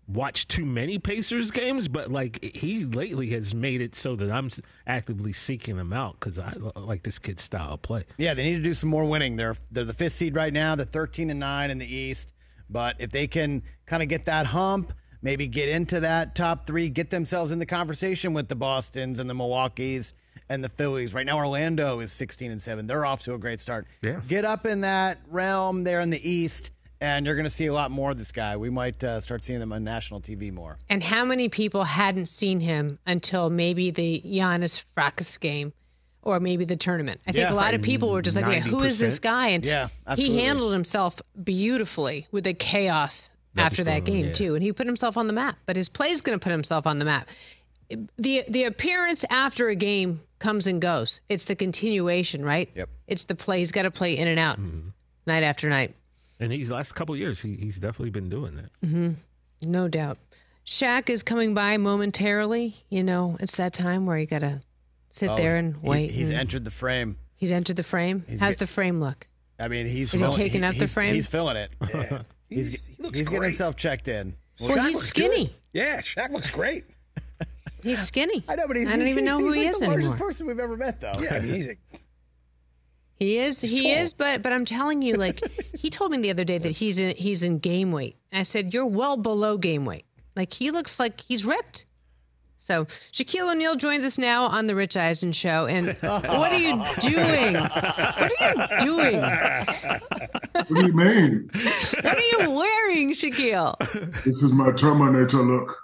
watch 0.08 0.48
too 0.48 0.66
many 0.66 1.00
Pacers 1.00 1.52
games, 1.52 1.88
but 1.88 2.12
like 2.12 2.44
he 2.44 2.86
lately 2.86 3.30
has 3.30 3.54
made 3.54 3.82
it 3.82 3.96
so 3.96 4.16
that 4.16 4.32
I'm 4.32 4.50
actively 4.86 5.34
seeking 5.34 5.78
him 5.78 5.94
out 5.94 6.20
because 6.20 6.40
I 6.40 6.54
like 6.76 7.04
this 7.04 7.20
kid's 7.20 7.42
style 7.42 7.74
of 7.74 7.82
play. 7.82 8.06
Yeah, 8.18 8.34
they 8.34 8.44
need 8.44 8.56
to 8.58 8.64
do 8.64 8.74
some 8.74 8.90
more 8.90 9.06
winning. 9.06 9.36
They're 9.36 9.56
they're 9.72 9.86
the 9.86 9.94
fifth 9.94 10.14
seed 10.14 10.36
right 10.36 10.54
now. 10.54 10.76
They're 10.76 10.86
13 10.86 11.30
and 11.30 11.40
nine 11.40 11.72
in 11.72 11.78
the 11.78 11.92
East, 11.96 12.34
but 12.70 12.98
if 13.00 13.12
they 13.12 13.28
can 13.28 13.64
kind 13.86 14.04
of 14.04 14.10
get 14.10 14.26
that 14.26 14.48
hump, 14.48 14.94
maybe 15.22 15.48
get 15.48 15.70
into 15.70 16.02
that 16.02 16.36
top 16.36 16.68
three, 16.68 16.90
get 16.90 17.10
themselves 17.10 17.52
in 17.52 17.60
the 17.60 17.66
conversation 17.66 18.34
with 18.34 18.50
the 18.50 18.56
Boston's 18.56 19.20
and 19.20 19.30
the 19.30 19.34
Milwaukee's 19.34 20.14
and 20.50 20.62
the 20.64 20.70
Phillies. 20.70 21.14
Right 21.14 21.26
now, 21.26 21.38
Orlando 21.38 22.00
is 22.02 22.12
16 22.12 22.52
and 22.52 22.62
seven. 22.62 22.88
They're 22.88 23.06
off 23.06 23.24
to 23.24 23.34
a 23.34 23.38
great 23.38 23.62
start. 23.62 23.88
Yeah. 24.02 24.20
get 24.28 24.44
up 24.44 24.66
in 24.66 24.82
that 24.82 25.20
realm 25.30 25.86
there 25.86 26.02
in 26.02 26.10
the 26.10 26.30
East. 26.30 26.72
And 27.04 27.26
you're 27.26 27.36
going 27.36 27.44
to 27.44 27.50
see 27.50 27.66
a 27.66 27.74
lot 27.74 27.92
more 27.92 28.12
of 28.12 28.18
this 28.18 28.32
guy. 28.32 28.56
We 28.56 28.70
might 28.70 29.04
uh, 29.04 29.20
start 29.20 29.44
seeing 29.44 29.60
them 29.60 29.74
on 29.74 29.84
national 29.84 30.22
TV 30.22 30.54
more. 30.54 30.78
And 30.90 31.04
how 31.04 31.26
many 31.26 31.50
people 31.50 31.84
hadn't 31.84 32.28
seen 32.28 32.62
him 32.62 32.98
until 33.06 33.50
maybe 33.50 33.92
the 33.92 34.24
Giannis 34.26 34.84
Fracas 34.96 35.38
game 35.38 35.74
or 36.22 36.40
maybe 36.40 36.64
the 36.64 36.78
tournament? 36.78 37.20
I 37.28 37.34
think 37.34 37.42
Yeah. 37.50 37.54
a 37.54 37.56
lot 37.56 37.74
of 37.74 37.82
people 37.82 38.10
were 38.10 38.22
just 38.22 38.38
like, 38.38 38.46
"Wait, 38.46 38.64
who 38.64 38.84
is 38.84 39.00
this 39.00 39.20
guy? 39.20 39.50
And 39.50 39.66
Yeah, 39.66 39.90
he 40.16 40.40
handled 40.40 40.72
himself 40.72 41.22
beautifully 41.44 42.28
with 42.32 42.46
the 42.46 42.54
chaos 42.54 43.32
after 43.58 43.84
that 43.84 44.06
game, 44.06 44.28
yeah. 44.28 44.32
too. 44.32 44.56
And 44.56 44.64
he 44.64 44.72
put 44.72 44.88
himself 44.88 45.18
on 45.18 45.28
the 45.28 45.34
map, 45.34 45.58
but 45.66 45.76
his 45.76 45.90
play 45.90 46.10
is 46.12 46.22
going 46.22 46.40
to 46.40 46.42
put 46.44 46.52
himself 46.54 46.88
on 46.88 47.00
the 47.00 47.06
map. 47.06 47.28
The, 48.18 48.46
the 48.48 48.64
appearance 48.64 49.26
after 49.30 49.68
a 49.68 49.76
game 49.76 50.22
comes 50.40 50.68
and 50.68 50.82
goes. 50.82 51.20
It's 51.28 51.46
the 51.46 51.56
continuation, 51.56 52.46
right? 52.46 52.70
Yep. 52.74 52.90
It's 53.08 53.26
the 53.26 53.36
play. 53.36 53.60
He's 53.60 53.74
got 53.74 53.84
to 53.84 53.92
play 53.92 54.18
in 54.18 54.28
and 54.30 54.40
out 54.40 54.58
night 55.28 55.44
after 55.44 55.68
night. 55.70 55.94
And 56.44 56.52
these 56.52 56.70
last 56.70 56.94
couple 56.94 57.16
years, 57.16 57.42
he, 57.42 57.56
he's 57.56 57.78
definitely 57.78 58.10
been 58.10 58.30
doing 58.30 58.56
that. 58.56 58.70
Mm-hmm. 58.86 59.12
No 59.72 59.88
doubt. 59.88 60.18
Shaq 60.66 61.10
is 61.10 61.24
coming 61.24 61.54
by 61.54 61.78
momentarily. 61.78 62.84
You 62.90 63.04
know, 63.04 63.38
it's 63.40 63.56
that 63.56 63.74
time 63.74 64.06
where 64.06 64.18
you 64.18 64.26
got 64.26 64.40
to 64.40 64.62
sit 65.10 65.36
there 65.38 65.56
and 65.58 65.76
Oh, 65.76 65.80
He- 65.84 65.90
wait. 65.90 66.12
he's 66.12 66.30
and- 66.30 66.40
entered 66.40 66.64
the 66.66 66.72
frame. 66.72 67.18
he's 67.38 67.52
entered 67.52 67.76
the 67.78 67.84
frame. 67.84 68.26
How's 68.30 68.40
get- 68.56 68.60
the 68.60 68.68
frame 68.68 69.00
look? 69.00 69.28
I 69.60 69.68
mean, 69.68 69.86
he's 69.86 70.08
Is 70.08 70.12
he 70.14 70.18
filling- 70.20 70.34
taking 70.36 70.64
out 70.66 70.74
the 70.74 70.80
he's- 70.80 70.94
frame? 70.94 71.14
He's 71.14 71.28
filling 71.28 71.58
it. 71.58 71.72
He's, 72.50 72.70
He's- 72.70 72.86
he 72.86 73.02
looks 73.02 73.18
he's 73.18 73.30
getting 73.30 73.44
himself 73.44 73.76
checked 73.76 74.08
in. 74.08 74.36
Well, 74.62 74.70
Shaq 74.78 74.88
he's 74.90 75.02
skinny. 75.02 75.46
good. 75.48 75.56
Yeah, 75.74 76.02
Shaq 76.02 76.30
looks 76.32 76.52
great. 76.52 76.84
He's 77.82 78.00
skinny. 78.02 78.44
I 78.50 78.56
know, 78.56 78.68
but 78.68 78.76
he's, 78.78 78.90
I 78.92 78.98
don't 78.98 79.08
even 79.08 79.24
he's- 79.24 79.26
know 79.26 79.40
who 79.40 79.52
he's 79.54 79.56
he 79.56 79.62
like 79.66 79.72
is 79.72 79.80
the 79.80 79.88
largest 79.88 80.10
anymore. 80.12 80.28
person 80.28 80.46
we've 80.48 80.60
ever 80.60 80.78
met, 80.78 81.02
though. 81.02 81.14
Yeah, 81.20 81.36
I 81.36 81.40
mean, 81.40 81.54
he's 81.54 81.70
a, 81.70 81.78
He 83.20 83.38
is. 83.38 83.62
he 83.62 83.84
tall. 83.84 84.02
is. 84.02 84.14
But 84.14 84.42
but 84.42 84.52
I'm 84.52 84.66
telling 84.66 85.02
you, 85.02 85.16
like 85.16 85.42
he 85.78 85.90
told 85.90 86.12
me 86.12 86.18
the 86.18 86.30
other 86.30 86.44
day 86.44 86.58
that 86.58 86.72
he's 86.72 87.00
in 87.00 87.16
he's 87.16 87.44
in 87.44 87.60
game 87.60 87.92
weight. 87.92 88.18
And 88.32 88.40
I 88.40 88.44
said 88.44 88.74
you're 88.74 88.86
well 88.86 89.18
below 89.18 89.58
game 89.58 89.86
weight. 89.86 90.06
Like 90.36 90.54
he 90.54 90.72
looks 90.72 91.00
like 91.00 91.22
he's 91.22 91.46
ripped. 91.46 91.86
So 92.58 92.86
Shaquille 93.12 93.52
O'Neal 93.52 93.76
joins 93.76 94.06
us 94.06 94.18
now 94.18 94.46
on 94.46 94.68
the 94.68 94.76
Rich 94.76 94.96
Eisen 94.96 95.34
show. 95.34 95.66
And 95.66 95.88
what 96.00 96.26
are 96.26 96.58
you 96.58 96.82
doing? 97.02 97.56
What 97.56 98.32
are 98.40 98.54
you 98.54 98.80
doing? 98.80 99.20
What 99.20 100.68
do 100.70 100.86
you 100.88 100.94
mean? 100.94 101.50
What 102.02 102.18
are 102.18 102.22
you 102.22 102.52
wearing, 102.52 103.12
Shaquille? 103.12 103.78
This 104.24 104.42
is 104.42 104.54
my 104.54 104.72
Terminator 104.72 105.40
look. 105.40 105.78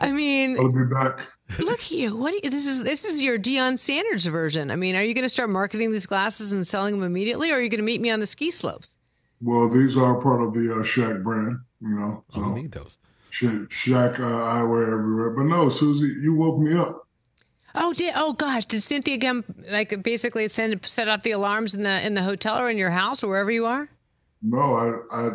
I 0.00 0.10
mean, 0.10 0.58
I'll 0.58 0.72
be 0.72 0.84
back. 0.92 1.20
Look 1.58 1.80
at 1.80 1.90
you. 1.90 2.16
What? 2.16 2.34
Are 2.34 2.38
you, 2.42 2.50
this 2.50 2.66
is 2.66 2.82
this 2.82 3.04
is 3.04 3.22
your 3.22 3.38
Deion 3.38 3.78
Sanders 3.78 4.26
version. 4.26 4.70
I 4.70 4.76
mean, 4.76 4.96
are 4.96 5.02
you 5.02 5.14
going 5.14 5.24
to 5.24 5.28
start 5.28 5.50
marketing 5.50 5.90
these 5.90 6.06
glasses 6.06 6.52
and 6.52 6.66
selling 6.66 6.94
them 6.98 7.06
immediately, 7.06 7.50
or 7.50 7.54
are 7.54 7.60
you 7.60 7.68
going 7.70 7.78
to 7.78 7.84
meet 7.84 8.00
me 8.00 8.10
on 8.10 8.20
the 8.20 8.26
ski 8.26 8.50
slopes? 8.50 8.98
Well, 9.40 9.68
these 9.68 9.96
are 9.96 10.20
part 10.20 10.42
of 10.42 10.52
the 10.52 10.72
uh, 10.72 10.84
Shaq 10.84 11.22
brand, 11.22 11.58
you 11.80 11.98
know. 11.98 12.24
I 12.34 12.40
don't 12.40 12.54
need 12.54 12.72
those. 12.72 12.98
Sha- 13.30 13.46
Shaq 13.46 14.14
uh, 14.14 14.22
eyewear 14.22 14.92
everywhere. 14.92 15.30
But 15.30 15.44
no, 15.44 15.68
Suzy, 15.68 16.20
you 16.20 16.34
woke 16.34 16.58
me 16.58 16.76
up. 16.76 17.06
Oh, 17.74 17.92
did 17.92 18.12
oh 18.16 18.32
gosh, 18.32 18.64
did 18.64 18.82
Cynthia 18.82 19.18
come 19.18 19.44
like 19.70 20.02
basically 20.02 20.48
send 20.48 20.84
set 20.84 21.08
off 21.08 21.22
the 21.22 21.30
alarms 21.30 21.74
in 21.74 21.82
the 21.82 22.04
in 22.04 22.14
the 22.14 22.22
hotel 22.22 22.58
or 22.58 22.68
in 22.68 22.76
your 22.78 22.90
house 22.90 23.22
or 23.22 23.28
wherever 23.28 23.50
you 23.50 23.66
are? 23.66 23.88
No, 24.42 24.58
I, 24.58 25.16
I, 25.16 25.28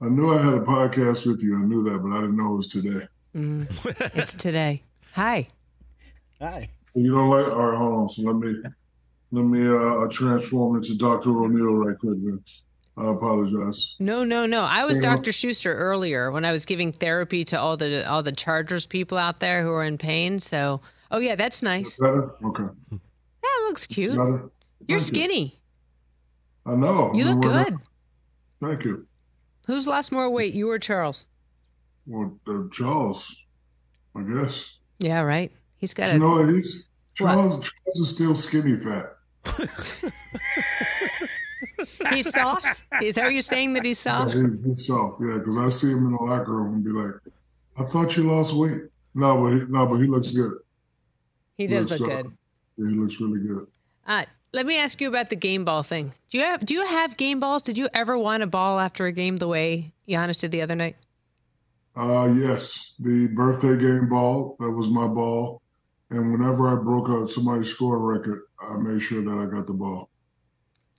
I 0.00 0.08
knew 0.08 0.32
I 0.32 0.42
had 0.42 0.54
a 0.54 0.60
podcast 0.60 1.26
with 1.26 1.42
you. 1.42 1.56
I 1.56 1.62
knew 1.64 1.82
that, 1.84 1.98
but 2.02 2.10
I 2.10 2.20
didn't 2.20 2.36
know 2.36 2.54
it 2.54 2.56
was 2.56 2.68
today. 2.68 3.06
It's 3.34 4.34
today. 4.34 4.82
Hi. 5.14 5.46
Hi. 6.40 6.68
You 6.94 7.14
don't 7.14 7.30
like? 7.30 7.46
All 7.46 7.66
right, 7.66 7.78
hold 7.78 7.94
on. 7.94 8.08
So 8.08 8.22
let 8.22 8.34
me, 8.36 8.54
let 9.30 9.42
me 9.42 9.68
uh, 9.68 10.08
transform 10.08 10.76
into 10.76 10.96
Doctor 10.96 11.30
O'Neal 11.30 11.76
right 11.76 11.96
quick. 11.96 12.18
Then. 12.24 12.42
I 12.96 13.12
apologize. 13.12 13.96
No, 13.98 14.22
no, 14.24 14.46
no. 14.46 14.62
I 14.62 14.84
was 14.84 14.98
Dr. 14.98 15.32
Shuster 15.32 15.74
earlier 15.74 16.30
when 16.30 16.44
I 16.44 16.52
was 16.52 16.64
giving 16.64 16.92
therapy 16.92 17.44
to 17.44 17.58
all 17.60 17.76
the 17.76 18.08
all 18.08 18.22
the 18.22 18.30
Chargers 18.32 18.86
people 18.86 19.18
out 19.18 19.40
there 19.40 19.62
who 19.62 19.72
are 19.72 19.84
in 19.84 19.98
pain. 19.98 20.38
So, 20.38 20.80
oh 21.10 21.18
yeah, 21.18 21.34
that's 21.34 21.60
nice. 21.62 21.96
Better? 21.96 22.30
Okay. 22.44 22.64
That 22.92 23.64
looks 23.66 23.86
cute. 23.88 24.16
Better? 24.16 24.50
You're 24.86 25.00
Thank 25.00 25.12
you. 25.12 25.20
skinny. 25.22 25.60
I 26.66 26.74
know. 26.76 27.12
You 27.14 27.24
look 27.24 27.44
Well, 27.44 27.64
good. 27.64 27.76
Thank 28.60 28.84
you. 28.84 29.06
Who's 29.66 29.86
lost 29.88 30.12
more 30.12 30.30
weight, 30.30 30.54
you 30.54 30.70
or 30.70 30.78
Charles? 30.78 31.26
Well, 32.06 32.38
uh, 32.46 32.62
Charles, 32.70 33.44
I 34.14 34.22
guess. 34.22 34.78
Yeah, 35.04 35.20
right. 35.20 35.52
He's 35.76 35.92
got 35.92 36.08
You 36.10 36.16
a. 36.16 36.18
know 36.18 36.36
what? 36.36 36.48
He's 36.48 36.88
What? 37.18 37.34
Charles. 37.34 37.70
Charles 37.70 38.00
is 38.00 38.08
still 38.08 38.34
skinny 38.34 38.76
fat. 38.80 39.16
He's 42.10 42.32
soft. 42.32 42.82
Is 43.02 43.16
what 43.16 43.32
you're 43.32 43.40
saying 43.40 43.74
that 43.74 43.84
he's 43.84 43.98
soft? 43.98 44.34
he, 44.34 44.42
he's 44.64 44.86
soft. 44.86 45.20
Yeah, 45.20 45.38
because 45.38 45.56
I 45.56 45.68
see 45.70 45.90
him 45.90 46.06
in 46.06 46.12
the 46.12 46.22
locker 46.22 46.52
room 46.54 46.74
and 46.74 46.84
be 46.84 46.90
like, 46.90 47.14
"I 47.78 47.84
thought 47.90 48.16
you 48.16 48.22
lost 48.24 48.54
weight." 48.54 48.82
No, 49.14 49.42
but 49.42 49.50
he, 49.52 49.60
no, 49.68 49.86
but 49.86 49.96
he 49.96 50.06
looks 50.06 50.30
good. 50.30 50.54
He 51.56 51.66
does 51.66 51.88
Looks, 51.90 52.00
look 52.00 52.10
good. 52.10 52.32
Yeah, 52.76 52.88
he 52.90 52.94
looks 52.96 53.20
really 53.20 53.40
good. 53.46 53.66
Uh, 54.06 54.24
let 54.52 54.66
me 54.66 54.78
ask 54.78 55.00
you 55.00 55.08
about 55.08 55.30
the 55.30 55.36
game 55.36 55.64
ball 55.64 55.82
thing. 55.82 56.12
Do 56.30 56.38
you 56.38 56.44
have 56.44 56.64
do 56.64 56.74
you 56.74 56.86
have 56.86 57.16
game 57.16 57.40
balls? 57.40 57.62
Did 57.62 57.76
you 57.78 57.88
ever 57.94 58.16
want 58.18 58.42
a 58.42 58.46
ball 58.46 58.78
after 58.78 59.06
a 59.06 59.12
game 59.12 59.36
the 59.38 59.48
way 59.48 59.92
Giannis 60.08 60.38
did 60.38 60.50
the 60.50 60.62
other 60.62 60.74
night? 60.74 60.96
Uh, 61.96 62.32
yes, 62.36 62.94
the 62.98 63.28
birthday 63.28 63.78
game 63.78 64.08
ball 64.08 64.56
that 64.58 64.70
was 64.70 64.88
my 64.88 65.06
ball, 65.06 65.62
and 66.10 66.32
whenever 66.32 66.68
I 66.68 66.82
broke 66.82 67.08
out 67.08 67.30
somebody's 67.30 67.70
score 67.70 67.98
record, 68.00 68.42
I 68.60 68.76
made 68.78 69.00
sure 69.00 69.22
that 69.22 69.38
I 69.38 69.46
got 69.50 69.66
the 69.66 69.74
ball. 69.74 70.10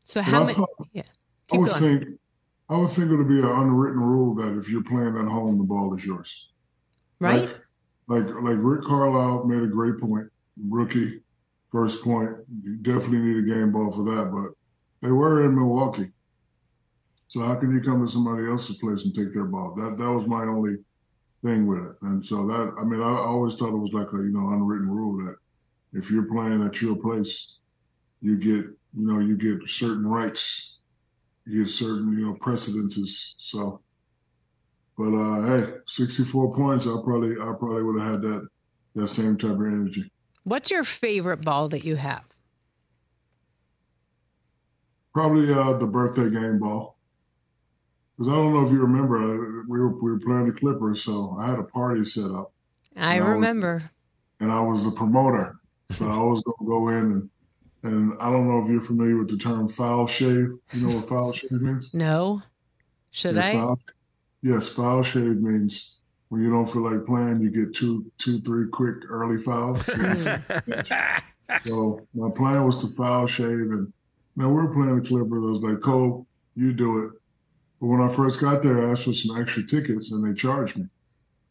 So 0.05 0.21
But 0.23 0.25
how 0.31 0.43
I 0.43 0.45
many? 0.45 0.59
Yeah, 0.93 1.03
I 1.51 1.57
keep 1.57 1.59
would 1.59 1.69
going. 1.69 1.81
think, 1.99 2.19
I 2.69 2.77
would 2.77 2.91
think 2.91 3.11
it 3.11 3.15
would 3.15 3.27
be 3.27 3.39
an 3.39 3.45
unwritten 3.45 3.99
rule 4.01 4.35
that 4.35 4.57
if 4.57 4.69
you're 4.69 4.83
playing 4.83 5.17
at 5.17 5.27
home, 5.27 5.57
the 5.57 5.63
ball 5.65 5.93
is 5.95 6.05
yours. 6.05 6.49
right? 7.19 7.41
Like, 8.07 8.25
like, 8.25 8.35
like 8.41 8.57
Rick 8.59 8.83
Carlisle 8.85 9.45
made 9.45 9.63
a 9.63 9.67
great 9.67 9.99
point. 9.99 10.27
Rookie, 10.69 11.23
first 11.71 12.03
point. 12.03 12.31
You 12.63 12.77
definitely 12.77 13.19
need 13.19 13.37
a 13.37 13.41
game 13.55 13.71
ball 13.73 13.91
for 13.91 14.03
that. 14.03 14.31
But 14.31 14.53
they 15.05 15.11
were 15.11 15.43
in 15.43 15.55
Milwaukee, 15.55 16.13
so 17.35 17.41
how 17.41 17.55
can 17.55 17.69
you 17.69 17.81
come 17.81 18.01
to 18.01 18.09
somebody 18.09 18.47
else's 18.47 18.77
place 18.77 19.03
and 19.03 19.13
take 19.13 19.33
their 19.33 19.43
ball? 19.43 19.75
That 19.75 19.97
that 19.97 20.09
was 20.09 20.25
my 20.25 20.43
only 20.43 20.77
thing 21.43 21.67
with 21.67 21.79
it. 21.79 21.95
And 22.01 22.25
so 22.25 22.47
that 22.47 22.73
I 22.79 22.85
mean, 22.85 23.01
I 23.01 23.09
always 23.09 23.55
thought 23.55 23.73
it 23.73 23.77
was 23.77 23.91
like 23.91 24.07
a 24.13 24.23
you 24.23 24.31
know 24.31 24.51
unwritten 24.51 24.89
rule 24.89 25.17
that 25.25 25.35
if 25.91 26.09
you're 26.09 26.31
playing 26.33 26.63
at 26.63 26.81
your 26.81 26.95
place, 26.95 27.57
you 28.21 28.37
get 28.37 28.63
you 28.63 28.77
know 28.93 29.19
you 29.19 29.37
get 29.37 29.69
certain 29.69 30.07
rights, 30.07 30.77
you 31.45 31.65
get 31.65 31.73
certain 31.73 32.17
you 32.17 32.25
know 32.25 32.35
precedences. 32.35 33.35
So. 33.37 33.81
But 34.97 35.13
uh, 35.13 35.45
hey, 35.45 35.73
64 35.87 36.55
points. 36.55 36.87
I 36.87 36.95
probably 37.03 37.33
I 37.33 37.51
probably 37.59 37.83
would 37.83 37.99
have 37.99 38.11
had 38.11 38.21
that 38.21 38.47
that 38.95 39.09
same 39.09 39.37
type 39.37 39.51
of 39.51 39.59
energy. 39.59 40.09
What's 40.45 40.71
your 40.71 40.85
favorite 40.85 41.41
ball 41.41 41.67
that 41.67 41.83
you 41.83 41.97
have? 41.97 42.23
Probably 45.13 45.53
uh, 45.53 45.73
the 45.73 45.87
birthday 45.87 46.29
game 46.29 46.59
ball. 46.59 46.94
Because 48.17 48.31
I 48.31 48.35
don't 48.35 48.53
know 48.53 48.65
if 48.65 48.71
you 48.71 48.79
remember, 48.79 49.17
uh, 49.17 49.63
we 49.67 49.79
were 49.79 49.89
we 50.01 50.11
were 50.11 50.19
playing 50.19 50.45
the 50.47 50.53
Clippers, 50.53 51.03
so 51.03 51.35
I 51.39 51.47
had 51.49 51.59
a 51.59 51.63
party 51.63 52.05
set 52.05 52.31
up, 52.31 52.51
I 52.95 53.17
No, 53.17 53.23
it's- 53.23 53.29
remember. 53.33 53.91
and 54.39 54.51
I 54.51 54.61
was 54.61 54.83
the 54.85 54.91
promoter. 54.91 55.57
So 55.89 56.07
I 56.07 56.17
was 56.23 56.41
going 56.41 56.55
to 56.59 56.65
go 56.65 56.87
in 56.89 57.11
and 57.11 57.29
and 57.83 58.13
I 58.19 58.31
don't 58.31 58.47
know 58.47 58.63
if 58.63 58.69
you're 58.71 58.81
familiar 58.81 59.15
with 59.17 59.29
the 59.29 59.37
term 59.37 59.69
foul 59.69 60.07
shave. 60.07 60.49
You 60.73 60.87
know 60.87 60.95
what 60.95 61.07
foul 61.07 61.31
shave 61.33 61.51
means? 61.51 61.93
No, 61.93 62.41
should 63.11 63.35
Yeah, 63.35 63.45
I? 63.47 63.53
foul- 63.53 63.79
yes, 64.41 64.67
foul 64.69 65.03
shave 65.03 65.37
means 65.41 65.99
when 66.29 66.41
you 66.41 66.49
don't 66.49 66.65
feel 66.71 66.81
like 66.89 67.05
playing, 67.05 67.41
you 67.41 67.51
get 67.51 67.75
two, 67.75 68.11
two, 68.17 68.39
three 68.39 68.67
quick 68.69 68.95
early 69.07 69.39
fouls. 69.43 69.85
so 71.65 72.01
my 72.15 72.29
plan 72.31 72.63
was 72.65 72.77
to 72.77 72.87
foul 72.87 73.27
shave, 73.27 73.47
and 73.71 73.93
now 74.35 74.49
we're 74.49 74.73
playing 74.73 74.95
the 74.95 75.07
Clippers. 75.07 75.37
I 75.37 75.51
was 75.51 75.59
like, 75.59 75.81
Cole, 75.81 76.25
you 76.55 76.73
do 76.73 77.03
it. 77.05 77.11
But 77.85 77.91
when 77.91 78.01
I 78.01 78.11
first 78.11 78.41
got 78.41 78.63
there, 78.63 78.81
I 78.81 78.93
asked 78.93 79.03
for 79.03 79.13
some 79.13 79.39
extra 79.39 79.63
tickets, 79.63 80.11
and 80.11 80.27
they 80.27 80.33
charged 80.33 80.75
me. 80.75 80.87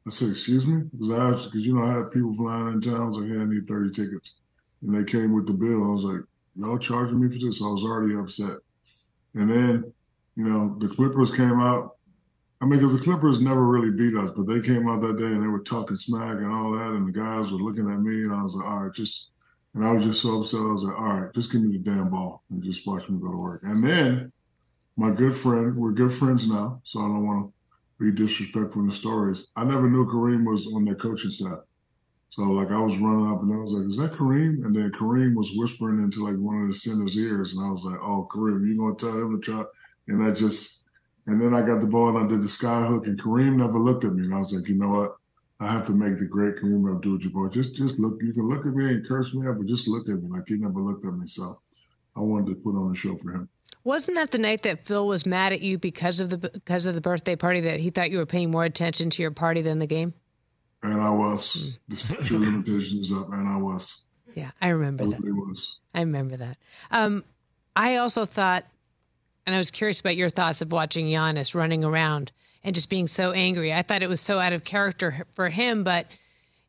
I 0.04 0.10
said, 0.10 0.30
"Excuse 0.30 0.66
me," 0.66 0.82
because 0.90 1.10
I 1.10 1.30
asked, 1.30 1.44
because 1.44 1.64
you 1.64 1.76
know 1.76 1.84
I 1.84 1.92
had 1.92 2.10
people 2.10 2.34
flying 2.34 2.72
in 2.72 2.80
town. 2.80 3.02
I 3.02 3.06
was 3.06 3.18
like, 3.18 3.28
"Hey, 3.28 3.38
I 3.38 3.44
need 3.44 3.68
thirty 3.68 3.92
tickets," 3.92 4.32
and 4.82 4.92
they 4.92 5.04
came 5.04 5.32
with 5.32 5.46
the 5.46 5.52
bill. 5.52 5.84
I 5.84 5.92
was 5.92 6.02
like, 6.02 6.22
"Y'all 6.56 6.78
charging 6.78 7.20
me 7.20 7.28
for 7.28 7.38
this?" 7.38 7.62
I 7.62 7.66
was 7.66 7.84
already 7.84 8.16
upset. 8.16 8.56
And 9.34 9.48
then, 9.48 9.92
you 10.34 10.48
know, 10.48 10.76
the 10.80 10.88
Clippers 10.88 11.30
came 11.30 11.60
out. 11.60 11.98
I 12.60 12.64
mean, 12.64 12.80
because 12.80 12.94
the 12.94 13.04
Clippers 13.04 13.40
never 13.40 13.64
really 13.64 13.92
beat 13.92 14.16
us, 14.16 14.32
but 14.36 14.48
they 14.48 14.60
came 14.60 14.88
out 14.88 15.02
that 15.02 15.18
day 15.18 15.26
and 15.26 15.40
they 15.40 15.46
were 15.46 15.60
talking 15.60 15.96
smack 15.96 16.38
and 16.38 16.52
all 16.52 16.72
that, 16.72 16.94
and 16.94 17.06
the 17.06 17.12
guys 17.12 17.52
were 17.52 17.58
looking 17.58 17.88
at 17.88 18.00
me, 18.00 18.24
and 18.24 18.34
I 18.34 18.42
was 18.42 18.54
like, 18.54 18.66
all 18.66 18.82
right, 18.82 18.92
just, 18.92 19.30
and 19.74 19.86
I 19.86 19.92
was 19.92 20.02
just 20.02 20.20
so 20.20 20.40
upset. 20.40 20.62
I 20.62 20.64
was 20.64 20.82
like, 20.82 20.98
all 20.98 21.20
right, 21.20 21.32
just 21.32 21.52
give 21.52 21.62
me 21.62 21.78
the 21.78 21.84
damn 21.84 22.10
ball 22.10 22.42
and 22.50 22.60
just 22.60 22.84
watch 22.88 23.08
me 23.08 23.20
go 23.20 23.30
to 23.30 23.36
work. 23.36 23.62
And 23.62 23.84
then 23.84 24.32
my 24.96 25.10
good 25.10 25.36
friend, 25.36 25.74
we're 25.76 25.92
good 25.92 26.12
friends 26.12 26.48
now, 26.48 26.80
so 26.84 27.00
I 27.00 27.08
don't 27.08 27.26
want 27.26 27.50
to 27.50 28.04
be 28.04 28.12
disrespectful 28.12 28.82
in 28.82 28.88
the 28.88 28.94
stories. 28.94 29.46
I 29.56 29.64
never 29.64 29.88
knew 29.88 30.06
Kareem 30.06 30.44
was 30.44 30.66
on 30.66 30.84
their 30.84 30.94
coaching 30.94 31.30
staff. 31.30 31.60
So 32.30 32.42
like 32.42 32.70
I 32.70 32.80
was 32.80 32.98
running 32.98 33.30
up 33.30 33.42
and 33.42 33.54
I 33.54 33.58
was 33.58 33.72
like, 33.72 33.86
"Is 33.86 33.96
that 33.96 34.12
Kareem?" 34.12 34.64
And 34.64 34.74
then 34.74 34.90
Kareem 34.90 35.36
was 35.36 35.52
whispering 35.54 36.02
into 36.02 36.24
like 36.24 36.36
one 36.36 36.62
of 36.62 36.68
the 36.68 36.74
center's 36.74 37.16
ears, 37.16 37.54
and 37.54 37.64
I 37.64 37.70
was 37.70 37.84
like, 37.84 38.00
"Oh, 38.02 38.26
Kareem, 38.30 38.66
you 38.66 38.76
gonna 38.76 38.96
tell 38.96 39.16
him 39.16 39.40
to 39.40 39.40
try?" 39.40 39.64
And 40.08 40.22
I 40.22 40.32
just, 40.32 40.84
and 41.26 41.40
then 41.40 41.54
I 41.54 41.62
got 41.62 41.80
the 41.80 41.86
ball 41.86 42.08
and 42.08 42.18
I 42.18 42.26
did 42.26 42.42
the 42.42 42.48
sky 42.48 42.86
hook, 42.86 43.06
and 43.06 43.20
Kareem 43.20 43.56
never 43.56 43.78
looked 43.78 44.04
at 44.04 44.14
me, 44.14 44.24
and 44.24 44.34
I 44.34 44.40
was 44.40 44.52
like, 44.52 44.68
"You 44.68 44.74
know 44.74 44.88
what? 44.88 45.16
I 45.60 45.72
have 45.72 45.86
to 45.86 45.94
make 45.94 46.18
the 46.18 46.26
great 46.26 46.56
Kareem 46.56 46.92
Abdul-Jabbar. 46.92 47.52
Just, 47.52 47.74
just 47.74 47.98
look. 48.00 48.20
You 48.20 48.32
can 48.32 48.48
look 48.48 48.66
at 48.66 48.74
me 48.74 48.86
and 48.86 49.06
curse 49.06 49.32
me 49.32 49.46
out, 49.46 49.56
but 49.56 49.66
just 49.66 49.86
look 49.86 50.08
at 50.08 50.20
me. 50.20 50.28
Like 50.28 50.48
he 50.48 50.56
never 50.56 50.80
looked 50.80 51.06
at 51.06 51.14
me. 51.14 51.28
So 51.28 51.60
I 52.16 52.20
wanted 52.20 52.48
to 52.48 52.54
put 52.56 52.74
on 52.76 52.92
a 52.92 52.96
show 52.96 53.16
for 53.16 53.30
him. 53.32 53.48
Wasn't 53.82 54.14
that 54.16 54.30
the 54.30 54.38
night 54.38 54.62
that 54.62 54.86
Phil 54.86 55.06
was 55.06 55.26
mad 55.26 55.52
at 55.52 55.60
you 55.60 55.78
because 55.78 56.20
of 56.20 56.30
the 56.30 56.38
because 56.38 56.86
of 56.86 56.94
the 56.94 57.00
birthday 57.00 57.36
party 57.36 57.60
that 57.60 57.80
he 57.80 57.90
thought 57.90 58.10
you 58.10 58.18
were 58.18 58.26
paying 58.26 58.50
more 58.50 58.64
attention 58.64 59.10
to 59.10 59.22
your 59.22 59.30
party 59.30 59.60
than 59.60 59.78
the 59.78 59.86
game? 59.86 60.14
And 60.82 61.00
I 61.00 61.10
was. 61.10 61.76
The 61.88 61.96
statute 61.96 62.68
is 62.68 63.12
up, 63.12 63.32
and 63.32 63.48
I 63.48 63.56
was. 63.56 64.02
Yeah, 64.34 64.50
I 64.60 64.68
remember 64.68 65.04
I 65.04 65.06
that. 65.08 65.20
really 65.20 65.32
was. 65.32 65.78
I 65.94 66.00
remember 66.00 66.36
that. 66.36 66.58
Um, 66.90 67.24
I 67.76 67.96
also 67.96 68.26
thought, 68.26 68.64
and 69.46 69.54
I 69.54 69.58
was 69.58 69.70
curious 69.70 70.00
about 70.00 70.16
your 70.16 70.28
thoughts 70.28 70.60
of 70.60 70.72
watching 70.72 71.06
Giannis 71.06 71.54
running 71.54 71.84
around 71.84 72.32
and 72.62 72.74
just 72.74 72.88
being 72.88 73.06
so 73.06 73.32
angry. 73.32 73.72
I 73.72 73.82
thought 73.82 74.02
it 74.02 74.08
was 74.08 74.20
so 74.20 74.38
out 74.38 74.52
of 74.52 74.64
character 74.64 75.26
for 75.32 75.48
him, 75.48 75.84
but 75.84 76.06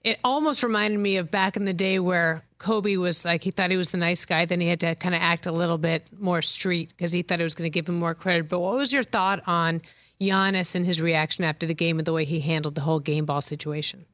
it 0.05 0.19
almost 0.23 0.61
reminded 0.61 0.99
me 0.99 1.17
of 1.17 1.31
back 1.31 1.57
in 1.57 1.65
the 1.65 1.73
day 1.73 1.97
where 1.97 2.45
Kobe 2.59 2.95
was 2.95 3.25
like, 3.25 3.43
he 3.43 3.49
thought 3.49 3.71
he 3.71 3.75
was 3.75 3.89
the 3.89 3.97
nice 3.97 4.23
guy, 4.23 4.45
then 4.45 4.61
he 4.61 4.67
had 4.67 4.79
to 4.81 4.93
kind 4.93 5.15
of 5.15 5.21
act 5.21 5.47
a 5.47 5.51
little 5.51 5.79
bit 5.79 6.05
more 6.19 6.43
street 6.43 6.93
because 6.95 7.11
he 7.11 7.23
thought 7.23 7.39
it 7.39 7.43
was 7.43 7.55
going 7.55 7.65
to 7.65 7.73
give 7.73 7.89
him 7.89 7.95
more 7.95 8.13
credit. 8.13 8.47
But 8.47 8.59
what 8.59 8.75
was 8.75 8.93
your 8.93 9.01
thought 9.01 9.41
on 9.47 9.81
Giannis 10.21 10.75
and 10.75 10.85
his 10.85 11.01
reaction 11.01 11.43
after 11.43 11.65
the 11.65 11.73
game 11.73 11.97
and 11.97 12.05
the 12.05 12.13
way 12.13 12.23
he 12.23 12.39
handled 12.39 12.75
the 12.75 12.81
whole 12.81 12.99
game 12.99 13.25
ball 13.25 13.41
situation? 13.41 14.05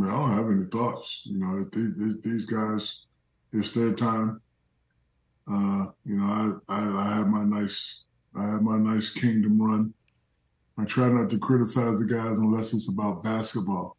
I, 0.00 0.06
I 0.06 0.10
don't 0.10 0.30
have 0.30 0.50
any 0.50 0.64
thoughts. 0.64 1.20
You 1.24 1.38
know, 1.38 1.64
these, 1.70 2.22
these 2.22 2.46
guys, 2.46 3.00
it's 3.52 3.72
their 3.72 3.92
time. 3.92 4.40
Uh, 5.46 5.88
you 6.06 6.16
know, 6.16 6.60
I, 6.68 6.74
I 6.74 6.96
I 6.96 7.14
have 7.16 7.28
my 7.28 7.44
nice 7.44 8.04
I 8.34 8.44
have 8.44 8.62
my 8.62 8.78
nice 8.78 9.10
kingdom 9.10 9.60
run. 9.60 9.92
I 10.78 10.84
try 10.84 11.10
not 11.10 11.28
to 11.30 11.38
criticize 11.38 11.98
the 11.98 12.06
guys 12.06 12.38
unless 12.38 12.72
it's 12.72 12.88
about 12.88 13.22
basketball. 13.22 13.98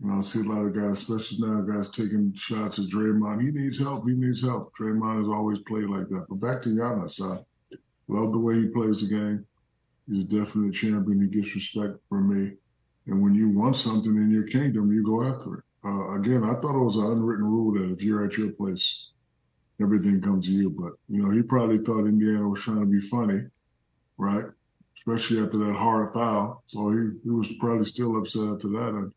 You 0.00 0.10
know, 0.10 0.18
I 0.18 0.22
see 0.22 0.40
a 0.40 0.44
lot 0.44 0.64
of 0.64 0.74
guys, 0.74 0.92
especially 0.92 1.38
now, 1.40 1.60
guys 1.62 1.90
taking 1.90 2.32
shots 2.36 2.78
at 2.78 2.84
Draymond. 2.84 3.42
He 3.42 3.50
needs 3.50 3.80
help. 3.80 4.06
He 4.06 4.14
needs 4.14 4.42
help. 4.42 4.72
Draymond 4.76 5.18
has 5.18 5.28
always 5.28 5.58
played 5.60 5.86
like 5.86 6.08
that. 6.08 6.26
But 6.28 6.40
back 6.40 6.62
to 6.62 6.68
Giannis, 6.68 7.20
I 7.20 7.44
love 8.06 8.32
the 8.32 8.38
way 8.38 8.54
he 8.54 8.68
plays 8.68 9.00
the 9.00 9.08
game. 9.08 9.44
He's 10.08 10.22
a 10.22 10.26
definite 10.26 10.72
champion. 10.72 11.20
He 11.20 11.28
gets 11.28 11.54
respect 11.54 11.98
from 12.08 12.28
me. 12.32 12.52
And 13.08 13.22
when 13.22 13.34
you 13.34 13.50
want 13.50 13.76
something 13.76 14.14
in 14.14 14.30
your 14.30 14.46
kingdom, 14.46 14.92
you 14.92 15.02
go 15.04 15.24
after 15.24 15.54
it. 15.56 15.64
Uh, 15.84 16.12
again, 16.14 16.44
I 16.44 16.54
thought 16.60 16.80
it 16.80 16.84
was 16.84 16.96
an 16.96 17.10
unwritten 17.10 17.46
rule 17.46 17.72
that 17.72 17.92
if 17.92 18.02
you're 18.02 18.24
at 18.24 18.38
your 18.38 18.52
place, 18.52 19.10
everything 19.82 20.20
comes 20.20 20.46
to 20.46 20.52
you. 20.52 20.70
But, 20.70 20.92
you 21.08 21.22
know, 21.22 21.30
he 21.30 21.42
probably 21.42 21.78
thought 21.78 22.06
Indiana 22.06 22.48
was 22.48 22.60
trying 22.60 22.80
to 22.80 22.86
be 22.86 23.00
funny, 23.00 23.40
right? 24.16 24.44
Especially 24.96 25.40
after 25.40 25.58
that 25.58 25.74
hard 25.74 26.12
foul. 26.12 26.62
So 26.68 26.90
he, 26.90 27.10
he 27.24 27.30
was 27.30 27.50
probably 27.58 27.86
still 27.86 28.16
upset 28.16 28.48
after 28.48 28.68
that. 28.68 28.90
And, 28.90 29.12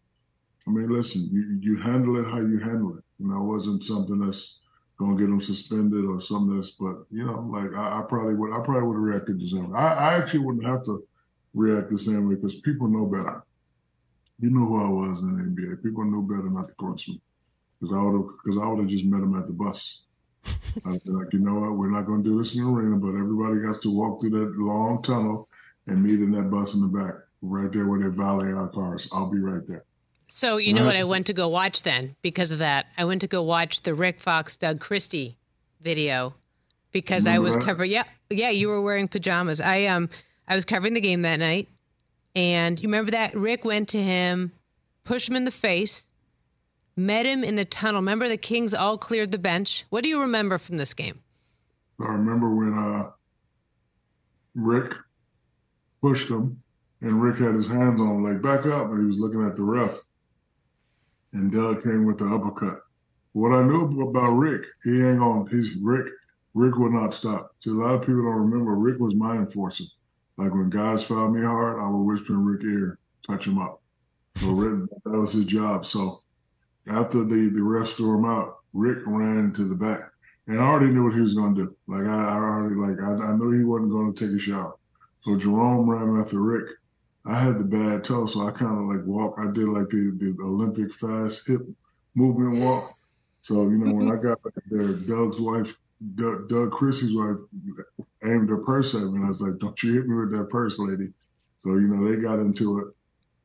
I 0.68 0.72
mean, 0.72 0.90
listen, 0.90 1.28
you, 1.32 1.60
you 1.62 1.82
handle 1.82 2.18
it 2.18 2.30
how 2.30 2.40
you 2.40 2.60
handle 2.60 2.98
it. 2.98 3.04
You 3.20 3.28
know, 3.28 3.38
it 3.38 3.48
wasn't 3.48 3.84
something 3.84 4.20
that's 4.20 4.60
going 4.98 5.18
to 5.18 5.24
get 5.24 5.32
him 5.32 5.42
suspended 5.42 6.06
or 6.06 6.22
something 6.22 6.56
that's, 6.56 6.72
but, 6.72 7.06
you 7.10 7.26
know, 7.26 7.40
like 7.52 7.74
I, 7.76 8.00
I 8.00 8.04
probably 8.08 8.36
would, 8.36 8.54
I 8.54 8.62
probably 8.64 8.84
would 8.84 8.96
have 8.96 9.04
reacted 9.04 9.40
the 9.40 9.48
same 9.48 9.72
way. 9.72 9.78
I, 9.78 9.94
I 9.94 10.18
actually 10.20 10.42
wouldn't 10.42 10.66
have 10.66 10.84
to 10.86 11.04
react 11.54 11.90
the 11.92 12.00
same 12.00 12.30
way 12.30 12.36
because 12.36 12.56
people 12.62 12.88
know 12.88 13.06
better. 13.06 13.44
You 14.40 14.50
know 14.50 14.66
who 14.66 14.84
I 14.84 14.90
was 14.90 15.22
in 15.22 15.38
the 15.38 15.44
NBA. 15.44 15.84
People 15.84 16.04
knew 16.06 16.24
better 16.24 16.50
not 16.50 16.68
to 16.68 16.74
coach 16.76 17.08
me 17.08 17.22
because 17.80 17.96
I 17.96 18.02
would 18.02 18.14
have 18.14 18.28
because 18.44 18.62
I 18.62 18.68
would 18.68 18.80
have 18.80 18.88
just 18.88 19.06
met 19.06 19.22
him 19.22 19.36
at 19.36 19.48
the 19.48 19.54
bus. 19.54 20.04
I'd 20.86 21.04
be 21.04 21.12
like, 21.12 21.32
you 21.34 21.40
know 21.40 21.60
what, 21.60 21.78
we're 21.78 21.92
not 21.92 22.08
going 22.08 22.24
to 22.24 22.30
do 22.30 22.40
this 22.40 22.56
in 22.56 22.64
the 22.64 22.70
arena, 22.70 22.96
but 22.96 23.10
everybody 23.10 23.62
has 23.68 23.80
to 23.80 23.96
walk 23.96 24.20
through 24.20 24.32
that 24.32 24.58
long 24.58 25.04
tunnel 25.04 25.48
and 25.86 26.02
meet 26.02 26.20
in 26.20 26.32
that 26.32 26.50
bus 26.50 26.74
in 26.74 26.82
the 26.82 26.88
back, 26.88 27.14
right 27.44 27.72
there 27.72 27.88
where 27.88 28.00
they 28.00 28.16
valet 28.16 28.52
our 28.52 28.70
cars. 28.70 29.08
I'll 29.12 29.30
be 29.30 29.40
right 29.40 29.62
there. 29.68 29.86
So 30.34 30.56
you 30.56 30.72
know 30.72 30.86
what 30.86 30.96
I 30.96 31.04
went 31.04 31.28
to 31.28 31.34
go 31.34 31.50
watch 31.50 31.84
then 31.84 32.16
because 32.22 32.52
of 32.52 32.60
that. 32.60 32.86
I 32.98 33.04
went 33.04 33.20
to 33.20 33.28
go 33.28 33.44
watch 33.44 33.82
the 33.82 33.94
Rick 33.94 34.22
Fox 34.22 34.56
Doug 34.56 34.80
Christie 34.80 35.38
video 35.82 36.34
because 36.94 37.28
I 37.28 37.40
was 37.40 37.58
covering. 37.58 37.92
Yeah, 37.92 38.06
yeah, 38.30 38.50
you 38.50 38.70
were 38.70 38.82
wearing 38.82 39.10
pajamas. 39.10 39.60
I 39.60 39.86
um 39.86 40.10
I 40.48 40.56
was 40.56 40.64
covering 40.64 40.94
the 40.94 41.02
game 41.02 41.24
that 41.24 41.38
night, 41.38 41.68
and 42.34 42.80
you 42.80 42.88
remember 42.88 43.12
that 43.12 43.36
Rick 43.36 43.66
went 43.66 43.90
to 43.90 44.02
him, 44.02 44.54
pushed 45.04 45.28
him 45.28 45.36
in 45.36 45.44
the 45.44 45.52
face, 45.52 46.08
met 46.96 47.26
him 47.26 47.44
in 47.44 47.58
the 47.58 47.66
tunnel. 47.66 48.00
Remember 48.00 48.30
the 48.30 48.38
Kings 48.38 48.74
all 48.74 48.98
cleared 48.98 49.32
the 49.32 49.38
bench. 49.38 49.86
What 49.90 50.02
do 50.02 50.10
you 50.10 50.22
remember 50.22 50.58
from 50.58 50.78
this 50.78 50.94
game? 50.94 51.20
I 52.00 52.06
remember 52.06 52.56
when 52.56 52.74
uh, 52.74 53.12
Rick 54.56 54.94
pushed 56.02 56.30
him, 56.30 56.64
and 57.02 57.22
Rick 57.22 57.38
had 57.40 57.54
his 57.54 57.68
hands 57.68 58.00
on 58.00 58.16
him, 58.16 58.24
like 58.24 58.42
back 58.42 58.66
up, 58.66 58.92
and 58.92 59.02
he 59.02 59.06
was 59.06 59.20
looking 59.20 59.46
at 59.46 59.58
the 59.58 59.64
ref. 59.64 60.02
And 61.34 61.52
Doug 61.52 61.84
came 61.84 62.06
with 62.06 62.18
the 62.18 62.26
uppercut. 62.26 62.80
What 63.34 63.54
I 63.54 63.64
knew 63.64 64.02
about 64.02 64.32
Rick, 64.32 64.66
he 64.84 65.02
ain't 65.02 65.22
on. 65.22 65.48
He's 65.48 65.76
Rick. 65.76 66.08
Rick 66.54 66.78
would 66.78 66.92
not 66.92 67.14
stop. 67.14 67.52
See, 67.60 67.70
a 67.70 67.74
lot 67.74 67.96
of 67.96 68.02
people 68.02 68.24
don't 68.24 68.50
remember. 68.50 68.76
Rick 68.76 69.00
was 69.00 69.16
my 69.16 69.38
enforcer. 69.38 69.86
Like 70.38 70.54
when 70.54 70.70
guys 70.70 71.04
fouled 71.04 71.34
me 71.34 71.42
hard, 71.42 71.80
I 71.80 71.88
would 71.88 72.04
whisper 72.04 72.34
in 72.34 72.46
Rick's 72.46 72.66
ear, 72.66 73.00
touch 73.26 73.48
him 73.48 73.60
up. 73.60 73.82
So 74.38 74.48
Rick, 74.48 74.90
that 75.06 75.12
was 75.12 75.34
his 75.34 75.46
job. 75.46 75.86
So 75.86 76.24
after 76.88 77.20
the 77.24 77.50
the 77.50 77.60
refs 77.60 77.96
threw 77.96 78.18
him 78.18 78.26
out, 78.26 78.58
Rick 78.74 79.00
ran 79.06 79.54
to 79.54 79.64
the 79.68 79.76
back. 79.76 80.00
And 80.48 80.60
I 80.60 80.64
already 80.64 80.92
knew 80.92 81.06
what 81.06 81.14
he 81.14 81.22
was 81.22 81.34
going 81.34 81.56
to 81.56 81.66
do. 81.66 81.76
Like 81.88 82.06
I, 82.06 82.30
I 82.30 82.36
already 82.36 82.76
like 82.76 83.00
I, 83.00 83.28
I 83.28 83.36
knew 83.36 83.52
he 83.52 83.64
wasn't 83.64 83.92
going 83.92 84.14
to 84.14 84.28
take 84.28 84.36
a 84.36 84.40
shower. 84.40 84.76
So 85.24 85.38
Jerome 85.38 85.90
ran 85.90 86.20
after 86.20 86.42
Rick. 86.42 86.68
I 87.26 87.40
had 87.40 87.60
the 87.60 87.64
bad 87.64 88.04
toe, 88.04 88.26
so 88.26 88.48
I 88.48 88.52
kind 88.52 88.78
of 88.78 88.96
like 88.96 89.06
walk. 89.06 89.36
I 89.38 89.52
did 89.52 89.68
like 89.68 89.90
the 89.90 90.12
the 90.18 90.36
Olympic 90.44 90.94
fast 90.94 91.48
hip 91.48 91.62
movement 92.16 92.64
walk. 92.64 92.96
So 93.42 93.70
you 93.70 93.78
know 93.78 93.94
when 93.94 94.08
I 94.08 94.16
mm-hmm. 94.16 94.28
got 94.28 94.40
there, 94.70 94.94
Doug's 94.94 95.40
wife, 95.40 95.76
Doug, 96.16 96.50
Doug 96.50 96.72
Christie's 96.72 97.16
wife, 97.16 97.38
aimed 98.24 98.50
her 98.50 98.60
purse 98.60 98.96
at 98.96 99.02
me, 99.02 99.18
and 99.18 99.26
I 99.26 99.28
was 99.28 99.42
like, 99.42 99.60
"Don't 99.60 99.82
you 99.84 99.94
hit 99.94 100.08
me 100.08 100.16
with 100.16 100.32
that 100.32 100.50
purse, 100.50 100.80
lady." 100.80 101.14
So 101.60 101.76
you 101.76 101.88
know 101.88 102.10
they 102.10 102.20
got 102.20 102.40
into 102.40 102.80
it. 102.80 102.88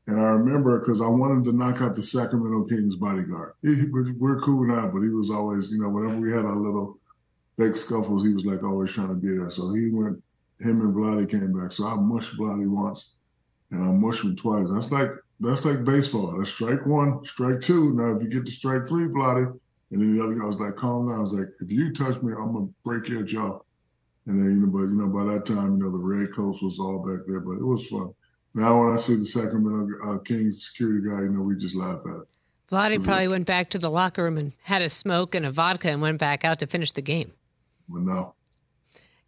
And 0.08 0.20
I 0.20 0.30
remember 0.30 0.78
because 0.78 1.00
I 1.00 1.08
wanted 1.08 1.44
to 1.46 1.52
knock 1.52 1.82
out 1.82 1.94
the 1.94 2.04
Sacramento 2.04 2.64
Kings 2.64 2.96
bodyguard. 2.96 3.54
He, 3.60 3.74
we're 3.90 4.40
cool 4.40 4.66
now, 4.66 4.88
but 4.88 5.00
he 5.00 5.08
was 5.08 5.30
always, 5.30 5.68
you 5.68 5.80
know, 5.80 5.88
whenever 5.88 6.20
we 6.20 6.30
had 6.30 6.44
our 6.44 6.54
little 6.54 6.98
fake 7.58 7.76
scuffles, 7.76 8.24
he 8.24 8.32
was 8.32 8.44
like 8.44 8.62
always 8.62 8.92
trying 8.92 9.08
to 9.08 9.16
be 9.16 9.36
there. 9.36 9.50
So 9.50 9.74
he 9.74 9.90
went, 9.90 10.22
him 10.60 10.80
and 10.80 10.94
Vladdy 10.94 11.28
came 11.28 11.52
back. 11.52 11.72
So 11.72 11.86
I 11.86 11.96
mushed 11.96 12.38
Vladdy 12.38 12.70
once 12.70 13.15
and 13.76 13.84
I 13.84 13.92
mushed 13.92 14.24
him 14.24 14.36
twice. 14.36 14.66
That's 14.70 14.90
like 14.90 15.10
that's 15.40 15.64
like 15.64 15.84
baseball. 15.84 16.36
That's 16.36 16.50
strike 16.50 16.84
one, 16.86 17.24
strike 17.24 17.60
two. 17.60 17.94
Now 17.94 18.16
if 18.16 18.22
you 18.22 18.28
get 18.28 18.46
to 18.46 18.52
strike 18.52 18.88
three, 18.88 19.06
Vladdy, 19.06 19.46
and 19.90 20.00
then 20.00 20.16
the 20.16 20.22
other 20.22 20.34
guy 20.34 20.46
was 20.46 20.56
like, 20.56 20.76
calm 20.76 21.08
down. 21.08 21.18
I 21.18 21.22
was 21.22 21.32
like, 21.32 21.48
if 21.60 21.70
you 21.70 21.92
touch 21.92 22.20
me, 22.22 22.32
I'm 22.32 22.52
gonna 22.52 22.68
break 22.84 23.08
your 23.08 23.22
jaw. 23.22 23.60
And 24.26 24.40
then, 24.40 24.50
you 24.50 24.66
know, 24.66 24.72
but 24.72 24.84
you 24.84 24.96
know, 24.96 25.08
by 25.08 25.24
that 25.32 25.46
time, 25.46 25.78
you 25.78 25.84
know, 25.84 25.90
the 25.90 25.98
red 25.98 26.32
coats 26.32 26.62
was 26.62 26.78
all 26.78 26.98
back 26.98 27.26
there, 27.26 27.40
but 27.40 27.52
it 27.52 27.64
was 27.64 27.86
fun. 27.86 28.12
Now 28.54 28.82
when 28.82 28.94
I 28.94 28.96
see 28.96 29.16
the 29.16 29.26
Sacramento 29.26 29.94
uh, 30.04 30.18
Kings 30.20 30.66
security 30.66 31.06
guy, 31.06 31.22
you 31.22 31.28
know, 31.28 31.42
we 31.42 31.56
just 31.56 31.74
laugh 31.74 32.00
at 32.06 32.22
it. 32.22 32.28
Vladdy 32.70 33.02
probably 33.02 33.28
went 33.28 33.46
back 33.46 33.70
to 33.70 33.78
the 33.78 33.90
locker 33.90 34.24
room 34.24 34.38
and 34.38 34.52
had 34.62 34.82
a 34.82 34.88
smoke 34.88 35.34
and 35.36 35.46
a 35.46 35.52
vodka 35.52 35.88
and 35.88 36.02
went 36.02 36.18
back 36.18 36.44
out 36.44 36.58
to 36.58 36.66
finish 36.66 36.90
the 36.90 37.02
game. 37.02 37.32
But 37.88 38.02
no, 38.02 38.34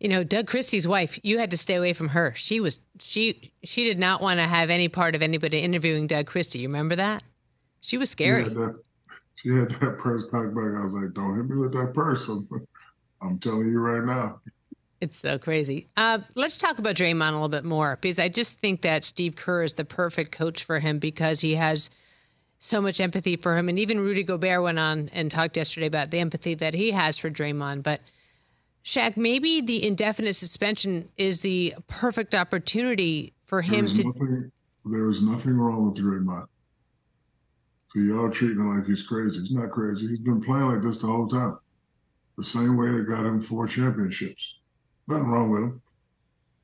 You 0.01 0.09
know, 0.09 0.23
Doug 0.23 0.47
Christie's 0.47 0.87
wife, 0.87 1.19
you 1.23 1.39
had 1.39 1.51
to 1.51 1.57
stay 1.57 1.75
away 1.75 1.93
from 1.93 2.09
her. 2.11 2.33
She 2.37 2.61
was 2.61 2.81
she 3.01 3.53
she 3.65 3.85
did 3.85 3.99
not 3.99 4.21
want 4.21 4.39
to 4.39 4.47
have 4.47 4.71
any 4.71 4.89
part 4.89 5.15
of 5.15 5.23
anybody 5.23 5.59
interviewing 5.59 6.07
Doug 6.07 6.27
Christie. 6.27 6.61
You 6.61 6.69
remember 6.69 6.97
that? 6.97 7.23
She 7.81 7.97
was 7.97 8.15
she 8.17 8.25
had 8.25 8.55
that, 8.55 8.81
she 9.35 9.49
had 9.51 9.71
that 9.81 9.99
purse 9.99 10.25
cocked 10.25 10.55
back. 10.55 10.75
I 10.77 10.85
was 10.85 10.93
like, 10.93 11.15
don't 11.15 11.37
hit 11.37 11.49
me 11.49 11.57
with 11.57 11.73
that 11.73 11.95
purse. 11.95 12.29
I'm, 12.29 12.49
I'm 13.23 13.39
telling 13.39 13.69
you 13.69 13.81
right 13.81 14.05
now. 14.05 14.41
It's 15.01 15.19
so 15.19 15.39
crazy. 15.39 15.89
Uh, 15.97 16.19
let's 16.35 16.57
talk 16.57 16.79
about 16.79 16.97
Draymond 16.97 17.31
a 17.31 17.33
little 17.33 17.49
bit 17.49 17.65
more 17.65 17.99
because 18.01 18.19
I 18.19 18.29
just 18.29 18.59
think 18.59 18.83
that 18.83 19.05
Steve 19.05 19.37
Kerr 19.37 19.63
is 19.63 19.75
the 19.75 19.85
perfect 19.85 20.33
coach 20.33 20.65
for 20.65 20.81
him 20.81 20.99
because 20.99 21.41
he 21.41 21.55
has 21.55 21.89
so 22.59 22.81
much 22.81 23.01
empathy 23.01 23.37
for 23.37 23.57
him. 23.57 23.69
And 23.69 23.79
even 23.79 24.01
Rudy 24.01 24.25
Gobert 24.25 24.63
went 24.63 24.79
on 24.79 25.09
and 25.13 25.31
talked 25.31 25.57
yesterday 25.57 25.87
about 25.87 26.11
the 26.11 26.19
empathy 26.19 26.55
that 26.55 26.75
he 26.75 26.91
has 26.91 27.17
for 27.17 27.31
Draymond. 27.31 27.85
But 27.85 28.01
Shaq, 28.85 29.17
maybe 29.17 29.61
the 29.61 29.87
indefinite 29.87 30.35
suspension 30.35 31.09
is 31.17 31.43
the 31.43 31.75
perfect 31.88 32.35
opportunity 32.35 33.35
for 33.45 33.61
him 33.62 33.87
There's 33.87 33.95
to. 33.95 34.05
nothing, 34.05 34.53
there 34.85 35.11
is 35.11 35.23
nothing 35.23 35.59
wrong 35.59 35.91
with 35.91 36.03
Draymond. 36.03 36.47
So 37.93 38.01
y'all 38.01 38.31
treating 38.31 38.59
him 38.59 38.77
like 38.77 38.87
he's 38.87 39.03
crazy. 39.03 39.41
He's 39.41 39.51
not 39.51 39.71
crazy. 39.71 40.07
He's 40.07 40.19
been 40.19 40.41
playing 40.41 40.69
like 40.69 40.83
this 40.83 40.99
the 40.99 41.07
whole 41.07 41.29
time. 41.29 41.59
The 42.37 42.45
same 42.45 42.77
way 42.77 42.93
that 42.93 43.09
got 43.09 43.27
him 43.27 43.43
four 43.43 43.67
championships. 43.67 44.57
Nothing 45.07 45.27
wrong 45.27 45.51
with 45.51 45.62
him. 45.62 45.83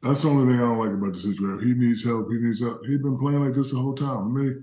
That's 0.03 0.23
the 0.23 0.29
only 0.29 0.53
thing 0.53 0.63
I 0.63 0.67
don't 0.67 0.79
like 0.79 0.91
about 0.91 1.15
the 1.15 1.19
situation. 1.19 1.67
He 1.67 1.75
needs 1.75 2.05
help. 2.05 2.29
He 2.31 2.39
needs 2.39 2.61
help. 2.61 2.85
He's 2.87 2.99
been 2.99 3.19
playing 3.19 3.43
like 3.43 3.55
this 3.55 3.71
the 3.71 3.79
whole 3.79 3.95
time. 3.95 4.07
How 4.07 4.25
many, 4.25 4.55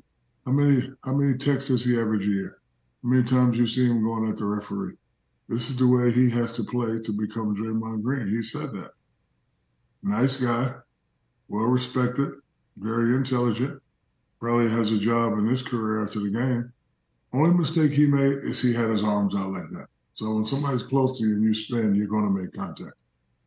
how 0.46 0.52
many, 0.52 0.90
how 1.04 1.14
many 1.14 1.38
techs 1.38 1.68
does 1.68 1.84
he 1.84 2.00
average 2.00 2.26
a 2.26 2.30
year? 2.30 2.58
How 3.04 3.10
many 3.10 3.24
times 3.24 3.58
you 3.58 3.66
see 3.66 3.88
him 3.88 4.04
going 4.04 4.30
at 4.30 4.38
the 4.38 4.46
referee? 4.46 4.94
This 5.52 5.70
is 5.70 5.76
the 5.76 5.86
way 5.86 6.14
he 6.14 6.30
has 6.30 6.54
to 6.54 6.64
play 6.64 7.02
to 7.02 7.12
become 7.12 7.54
Draymond 7.54 8.04
Green. 8.04 8.30
He 8.30 8.42
said 8.42 8.72
that. 8.72 8.92
Nice 10.02 10.38
guy, 10.38 10.76
well 11.50 11.66
respected, 11.66 12.32
very 12.78 13.14
intelligent. 13.18 13.82
Probably 14.40 14.70
has 14.70 14.94
a 14.94 14.98
job 14.98 15.38
in 15.38 15.48
his 15.48 15.62
career 15.62 16.06
after 16.06 16.22
the 16.22 16.30
game. 16.30 16.72
Only 17.34 17.52
mistake 17.52 17.92
he 17.92 18.06
made 18.06 18.38
is 18.46 18.62
he 18.62 18.74
had 18.74 18.92
his 18.92 19.04
arms 19.04 19.36
out 19.36 19.52
like 19.52 19.70
that. 19.72 19.88
So 20.14 20.34
when 20.34 20.48
somebody's 20.48 20.84
close 20.84 21.20
to 21.20 21.26
you 21.26 21.34
and 21.36 21.44
you 21.44 21.54
spin, 21.54 21.96
you're 21.96 22.08
going 22.08 22.34
to 22.34 22.42
make 22.42 22.54
contact. 22.54 22.96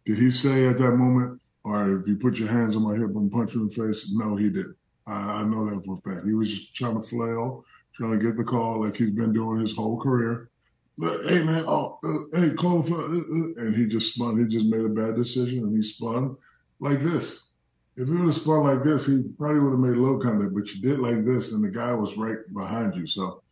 Did 0.04 0.18
he 0.18 0.30
say 0.30 0.66
at 0.66 0.76
that 0.76 0.96
moment, 0.96 1.40
all 1.64 1.72
right, 1.72 2.00
if 2.02 2.06
you 2.06 2.18
put 2.18 2.38
your 2.38 2.48
hands 2.48 2.76
on 2.76 2.82
my 2.82 2.96
hip 2.96 3.16
and 3.16 3.32
punch 3.32 3.54
you 3.54 3.62
in 3.62 3.68
the 3.68 3.74
face? 3.74 4.10
No, 4.12 4.36
he 4.36 4.50
didn't. 4.50 4.76
I, 5.06 5.40
I 5.40 5.44
know 5.44 5.70
that 5.70 5.82
for 5.86 5.98
a 6.04 6.10
fact. 6.10 6.26
He 6.26 6.34
was 6.34 6.50
just 6.50 6.74
trying 6.74 7.00
to 7.00 7.08
flail, 7.08 7.64
trying 7.94 8.18
to 8.18 8.22
get 8.22 8.36
the 8.36 8.44
call 8.44 8.84
like 8.84 8.94
he's 8.94 9.08
been 9.08 9.32
doing 9.32 9.58
his 9.58 9.74
whole 9.74 9.98
career. 9.98 10.50
But, 10.96 11.26
hey 11.26 11.42
man, 11.42 11.64
oh, 11.66 11.98
uh, 12.04 12.40
hey, 12.40 12.54
call 12.54 12.82
for, 12.82 12.94
uh, 12.94 13.06
uh, 13.06 13.66
and 13.66 13.76
he 13.76 13.86
just 13.86 14.14
spun. 14.14 14.38
He 14.38 14.46
just 14.46 14.66
made 14.66 14.84
a 14.84 14.88
bad 14.88 15.16
decision, 15.16 15.58
and 15.64 15.74
he 15.74 15.82
spun 15.82 16.36
like 16.78 17.02
this. 17.02 17.50
If 17.96 18.08
he 18.08 18.14
would 18.14 18.26
have 18.26 18.36
spun 18.36 18.62
like 18.62 18.84
this, 18.84 19.06
he 19.06 19.24
probably 19.36 19.60
would 19.60 19.70
have 19.70 19.80
made 19.80 19.96
low 19.96 20.18
contact. 20.18 20.54
But 20.54 20.72
you 20.72 20.82
did 20.82 21.00
like 21.00 21.24
this, 21.24 21.52
and 21.52 21.64
the 21.64 21.70
guy 21.70 21.92
was 21.94 22.16
right 22.16 22.38
behind 22.54 22.94
you, 22.94 23.06
so 23.06 23.42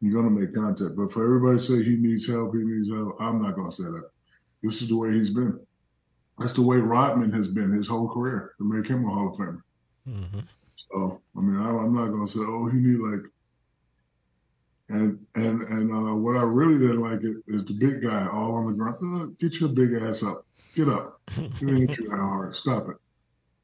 you're 0.00 0.20
gonna 0.20 0.34
make 0.34 0.54
contact. 0.54 0.96
But 0.96 1.10
for 1.10 1.24
everybody 1.24 1.58
to 1.58 1.64
say 1.64 1.82
he 1.82 1.96
needs 1.96 2.26
help, 2.26 2.54
he 2.54 2.62
needs 2.62 2.90
help, 2.94 3.16
I'm 3.18 3.40
not 3.40 3.56
gonna 3.56 3.72
say 3.72 3.84
that. 3.84 4.10
This 4.62 4.82
is 4.82 4.88
the 4.88 4.96
way 4.96 5.12
he's 5.12 5.30
been. 5.30 5.58
That's 6.38 6.52
the 6.52 6.62
way 6.62 6.78
Rodman 6.78 7.32
has 7.32 7.48
been 7.48 7.70
his 7.70 7.86
whole 7.86 8.08
career 8.08 8.54
to 8.58 8.64
make 8.64 8.86
him 8.86 9.04
a 9.06 9.08
Hall 9.08 9.30
of 9.30 9.38
Famer. 9.38 9.62
Mm-hmm. 10.06 10.40
So 10.76 11.22
I 11.36 11.40
mean, 11.40 11.56
I, 11.56 11.68
I'm 11.70 11.94
not 11.94 12.08
gonna 12.08 12.28
say, 12.28 12.40
oh, 12.42 12.68
he 12.68 12.78
need 12.78 12.98
like. 12.98 13.30
And 14.90 15.18
and 15.34 15.62
and 15.62 15.90
uh, 15.90 16.14
what 16.16 16.36
I 16.36 16.42
really 16.42 16.78
didn't 16.78 17.00
like 17.00 17.22
it 17.22 17.36
is 17.46 17.64
the 17.64 17.72
big 17.72 18.02
guy 18.02 18.28
all 18.30 18.54
on 18.56 18.66
the 18.66 18.72
ground. 18.74 18.96
Uh, 19.02 19.26
get 19.38 19.58
your 19.58 19.70
big 19.70 19.94
ass 19.94 20.22
up. 20.22 20.46
Get 20.74 20.88
up. 20.88 21.20
It 21.38 21.62
ain't 21.62 21.88
hit 21.90 21.98
you 22.00 22.10
that 22.10 22.16
hard. 22.18 22.54
Stop 22.54 22.88
it. 22.90 22.96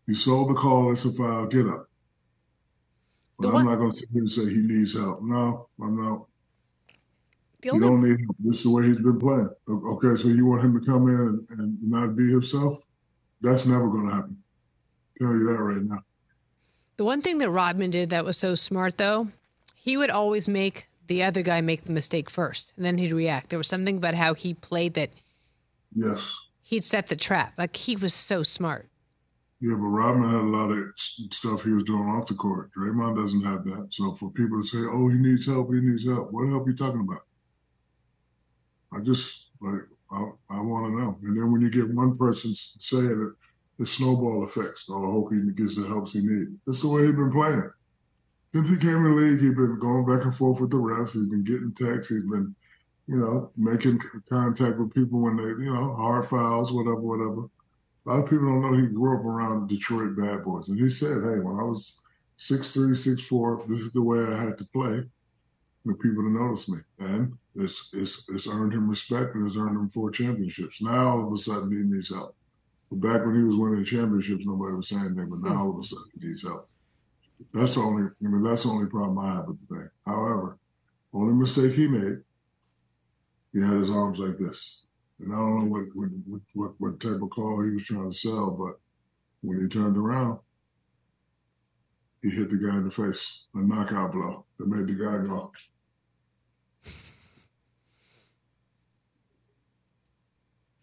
You 0.06 0.14
sold 0.14 0.48
the 0.50 0.54
call. 0.54 0.90
It's 0.92 1.04
a 1.04 1.12
foul. 1.12 1.46
Get 1.46 1.66
up. 1.66 1.86
But 3.38 3.42
The 3.42 3.48
I'm 3.48 3.54
one- 3.54 3.66
not 3.66 3.76
gonna 3.76 3.94
sit 3.94 4.08
here 4.12 4.22
and 4.22 4.32
say 4.32 4.48
he 4.48 4.62
needs 4.62 4.94
help. 4.94 5.22
No, 5.22 5.68
I'm 5.82 5.96
not. 6.00 6.26
The 7.60 7.66
You 7.66 7.72
only 7.74 7.86
don't 7.86 8.02
need 8.02 8.18
help. 8.20 8.36
This 8.38 8.56
is 8.58 8.62
the 8.62 8.70
way 8.70 8.84
he's 8.86 8.96
been 8.96 9.18
playing. 9.18 9.50
Okay, 9.68 10.16
so 10.22 10.28
you 10.28 10.46
want 10.46 10.64
him 10.64 10.78
to 10.80 10.84
come 10.86 11.06
in 11.08 11.14
and, 11.14 11.46
and 11.60 11.82
not 11.90 12.16
be 12.16 12.30
himself? 12.30 12.82
That's 13.42 13.66
never 13.66 13.88
gonna 13.90 14.14
happen. 14.14 14.38
Tell 15.20 15.32
you 15.32 15.44
that 15.52 15.62
right 15.62 15.82
now. 15.82 15.98
The 16.96 17.04
one 17.04 17.20
thing 17.20 17.38
that 17.38 17.50
Rodman 17.50 17.90
did 17.90 18.08
that 18.10 18.24
was 18.24 18.38
so 18.38 18.54
smart, 18.54 18.96
though, 18.96 19.28
he 19.74 19.96
would 19.98 20.10
always 20.10 20.48
make 20.48 20.88
the 21.10 21.24
other 21.24 21.42
guy 21.42 21.60
make 21.60 21.84
the 21.86 21.92
mistake 21.92 22.30
first, 22.30 22.72
and 22.76 22.84
then 22.84 22.96
he'd 22.96 23.12
react. 23.12 23.50
There 23.50 23.58
was 23.58 23.66
something 23.66 23.96
about 23.96 24.14
how 24.14 24.32
he 24.32 24.54
played 24.54 24.94
that 24.94 25.10
Yes. 25.92 26.32
he'd 26.62 26.84
set 26.84 27.08
the 27.08 27.16
trap. 27.16 27.54
Like 27.58 27.76
he 27.76 27.96
was 27.96 28.14
so 28.14 28.44
smart. 28.44 28.88
Yeah, 29.58 29.74
but 29.74 29.88
Rodman 29.88 30.30
had 30.30 30.40
a 30.42 30.44
lot 30.44 30.70
of 30.70 30.84
stuff 30.96 31.64
he 31.64 31.70
was 31.70 31.82
doing 31.82 32.08
off 32.08 32.28
the 32.28 32.34
court. 32.34 32.70
Draymond 32.78 33.16
doesn't 33.16 33.42
have 33.44 33.64
that. 33.64 33.88
So 33.90 34.14
for 34.14 34.30
people 34.30 34.62
to 34.62 34.66
say, 34.68 34.78
"Oh, 34.88 35.08
he 35.08 35.18
needs 35.18 35.46
help," 35.46 35.74
he 35.74 35.80
needs 35.80 36.06
help. 36.06 36.30
What 36.30 36.46
help 36.48 36.64
are 36.66 36.70
you 36.70 36.76
talking 36.76 37.00
about? 37.00 37.22
I 38.92 39.00
just 39.00 39.48
like 39.60 39.82
I, 40.12 40.30
I 40.50 40.60
want 40.60 40.86
to 40.86 41.00
know. 41.00 41.18
And 41.24 41.36
then 41.36 41.50
when 41.50 41.60
you 41.60 41.70
get 41.70 41.92
one 41.92 42.16
person 42.16 42.54
saying 42.54 43.10
it, 43.10 43.32
the 43.80 43.86
snowball 43.86 44.44
effects. 44.44 44.86
Oh, 44.88 45.08
I 45.08 45.10
hope 45.10 45.32
he 45.32 45.40
gets 45.52 45.74
the 45.74 45.86
help 45.88 46.08
he 46.08 46.20
needs. 46.20 46.52
That's 46.66 46.80
the 46.82 46.88
way 46.88 47.02
he's 47.06 47.16
been 47.16 47.32
playing. 47.32 47.68
Since 48.52 48.68
he 48.68 48.76
came 48.78 48.96
in 48.96 49.04
the 49.04 49.10
league, 49.10 49.40
he's 49.40 49.54
been 49.54 49.78
going 49.78 50.04
back 50.06 50.24
and 50.24 50.34
forth 50.34 50.60
with 50.60 50.70
the 50.70 50.76
refs. 50.76 51.12
He's 51.12 51.26
been 51.26 51.44
getting 51.44 51.72
techs. 51.72 52.08
He's 52.08 52.22
been, 52.22 52.54
you 53.06 53.16
know, 53.16 53.52
making 53.56 54.00
contact 54.28 54.78
with 54.78 54.92
people 54.92 55.20
when 55.20 55.36
they, 55.36 55.64
you 55.64 55.72
know, 55.72 55.94
hard 55.94 56.28
fouls, 56.28 56.72
whatever, 56.72 57.00
whatever. 57.00 57.48
A 58.06 58.10
lot 58.10 58.24
of 58.24 58.30
people 58.30 58.46
don't 58.46 58.62
know 58.62 58.72
he 58.72 58.88
grew 58.88 59.18
up 59.18 59.24
around 59.24 59.68
Detroit 59.68 60.16
bad 60.16 60.42
boys. 60.42 60.68
And 60.68 60.80
he 60.80 60.90
said, 60.90 61.22
hey, 61.22 61.38
when 61.38 61.60
I 61.60 61.64
was 61.64 62.00
6'3", 62.40 62.96
6'4", 62.96 63.68
this 63.68 63.80
is 63.80 63.92
the 63.92 64.02
way 64.02 64.20
I 64.20 64.42
had 64.42 64.58
to 64.58 64.64
play 64.72 65.02
for 65.84 65.94
people 65.94 66.24
to 66.24 66.30
notice 66.30 66.68
me. 66.68 66.78
And 66.98 67.36
it's, 67.54 67.90
it's, 67.92 68.26
it's 68.30 68.48
earned 68.48 68.72
him 68.72 68.88
respect 68.88 69.34
and 69.34 69.46
it's 69.46 69.56
earned 69.56 69.76
him 69.76 69.90
four 69.90 70.10
championships. 70.10 70.82
Now 70.82 71.10
all 71.10 71.26
of 71.26 71.32
a 71.32 71.38
sudden 71.38 71.70
he 71.70 71.84
needs 71.84 72.12
help. 72.12 72.34
But 72.90 73.00
back 73.00 73.24
when 73.24 73.36
he 73.36 73.44
was 73.44 73.54
winning 73.54 73.84
championships, 73.84 74.44
nobody 74.44 74.74
was 74.74 74.88
saying 74.88 75.04
anything. 75.04 75.28
But 75.30 75.42
now 75.42 75.66
all 75.66 75.70
of 75.70 75.78
a 75.78 75.86
sudden 75.86 76.06
he 76.18 76.28
needs 76.28 76.42
help. 76.42 76.69
That's 77.52 77.74
the 77.74 77.80
only, 77.80 78.02
I 78.04 78.28
mean, 78.28 78.42
that's 78.42 78.64
the 78.64 78.68
only 78.68 78.86
problem 78.88 79.18
I 79.18 79.34
have 79.34 79.46
with 79.46 79.60
the 79.60 79.74
thing. 79.74 79.88
However, 80.06 80.58
only 81.12 81.34
mistake 81.34 81.74
he 81.74 81.88
made, 81.88 82.18
he 83.52 83.60
had 83.60 83.76
his 83.76 83.90
arms 83.90 84.18
like 84.18 84.38
this. 84.38 84.84
And 85.18 85.32
I 85.32 85.36
don't 85.36 85.58
know 85.58 85.64
what, 85.66 85.84
what, 85.94 86.40
what, 86.54 86.72
what 86.78 87.00
type 87.00 87.20
of 87.22 87.30
call 87.30 87.62
he 87.62 87.70
was 87.70 87.84
trying 87.84 88.10
to 88.10 88.16
sell, 88.16 88.52
but 88.52 88.78
when 89.42 89.60
he 89.60 89.68
turned 89.68 89.96
around, 89.96 90.38
he 92.22 92.30
hit 92.30 92.50
the 92.50 92.58
guy 92.58 92.76
in 92.76 92.84
the 92.84 92.90
face, 92.90 93.44
a 93.54 93.60
knockout 93.60 94.12
blow 94.12 94.44
that 94.58 94.68
made 94.68 94.86
the 94.86 94.94
guy 94.94 95.18
go. 95.26 95.52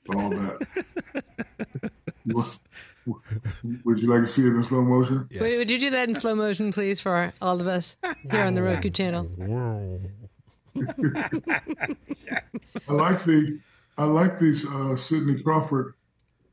All 0.10 0.30
that. 0.30 0.68
Would 3.86 4.00
you 4.00 4.08
like 4.08 4.22
to 4.22 4.28
see 4.28 4.44
it 4.44 4.54
in 4.54 4.64
slow 4.64 4.82
motion? 4.82 5.28
Yes. 5.32 5.42
Would, 5.42 5.58
would 5.58 5.70
you 5.70 5.80
do 5.80 5.90
that 5.92 6.08
in 6.08 6.16
slow 6.16 6.36
motion, 6.36 6.72
please, 6.72 7.00
for 7.00 7.34
all 7.42 7.60
of 7.62 7.68
us 7.68 7.98
here 8.32 8.44
on 8.44 8.54
the 8.54 8.64
Roku 8.64 8.90
channel? 8.90 9.30
I 12.88 12.94
like 12.94 13.24
the 13.24 13.60
I 13.98 14.04
like 14.04 14.38
these 14.40 14.66
uh 14.68 14.96
Sidney 14.96 15.42
Crawford 15.42 15.96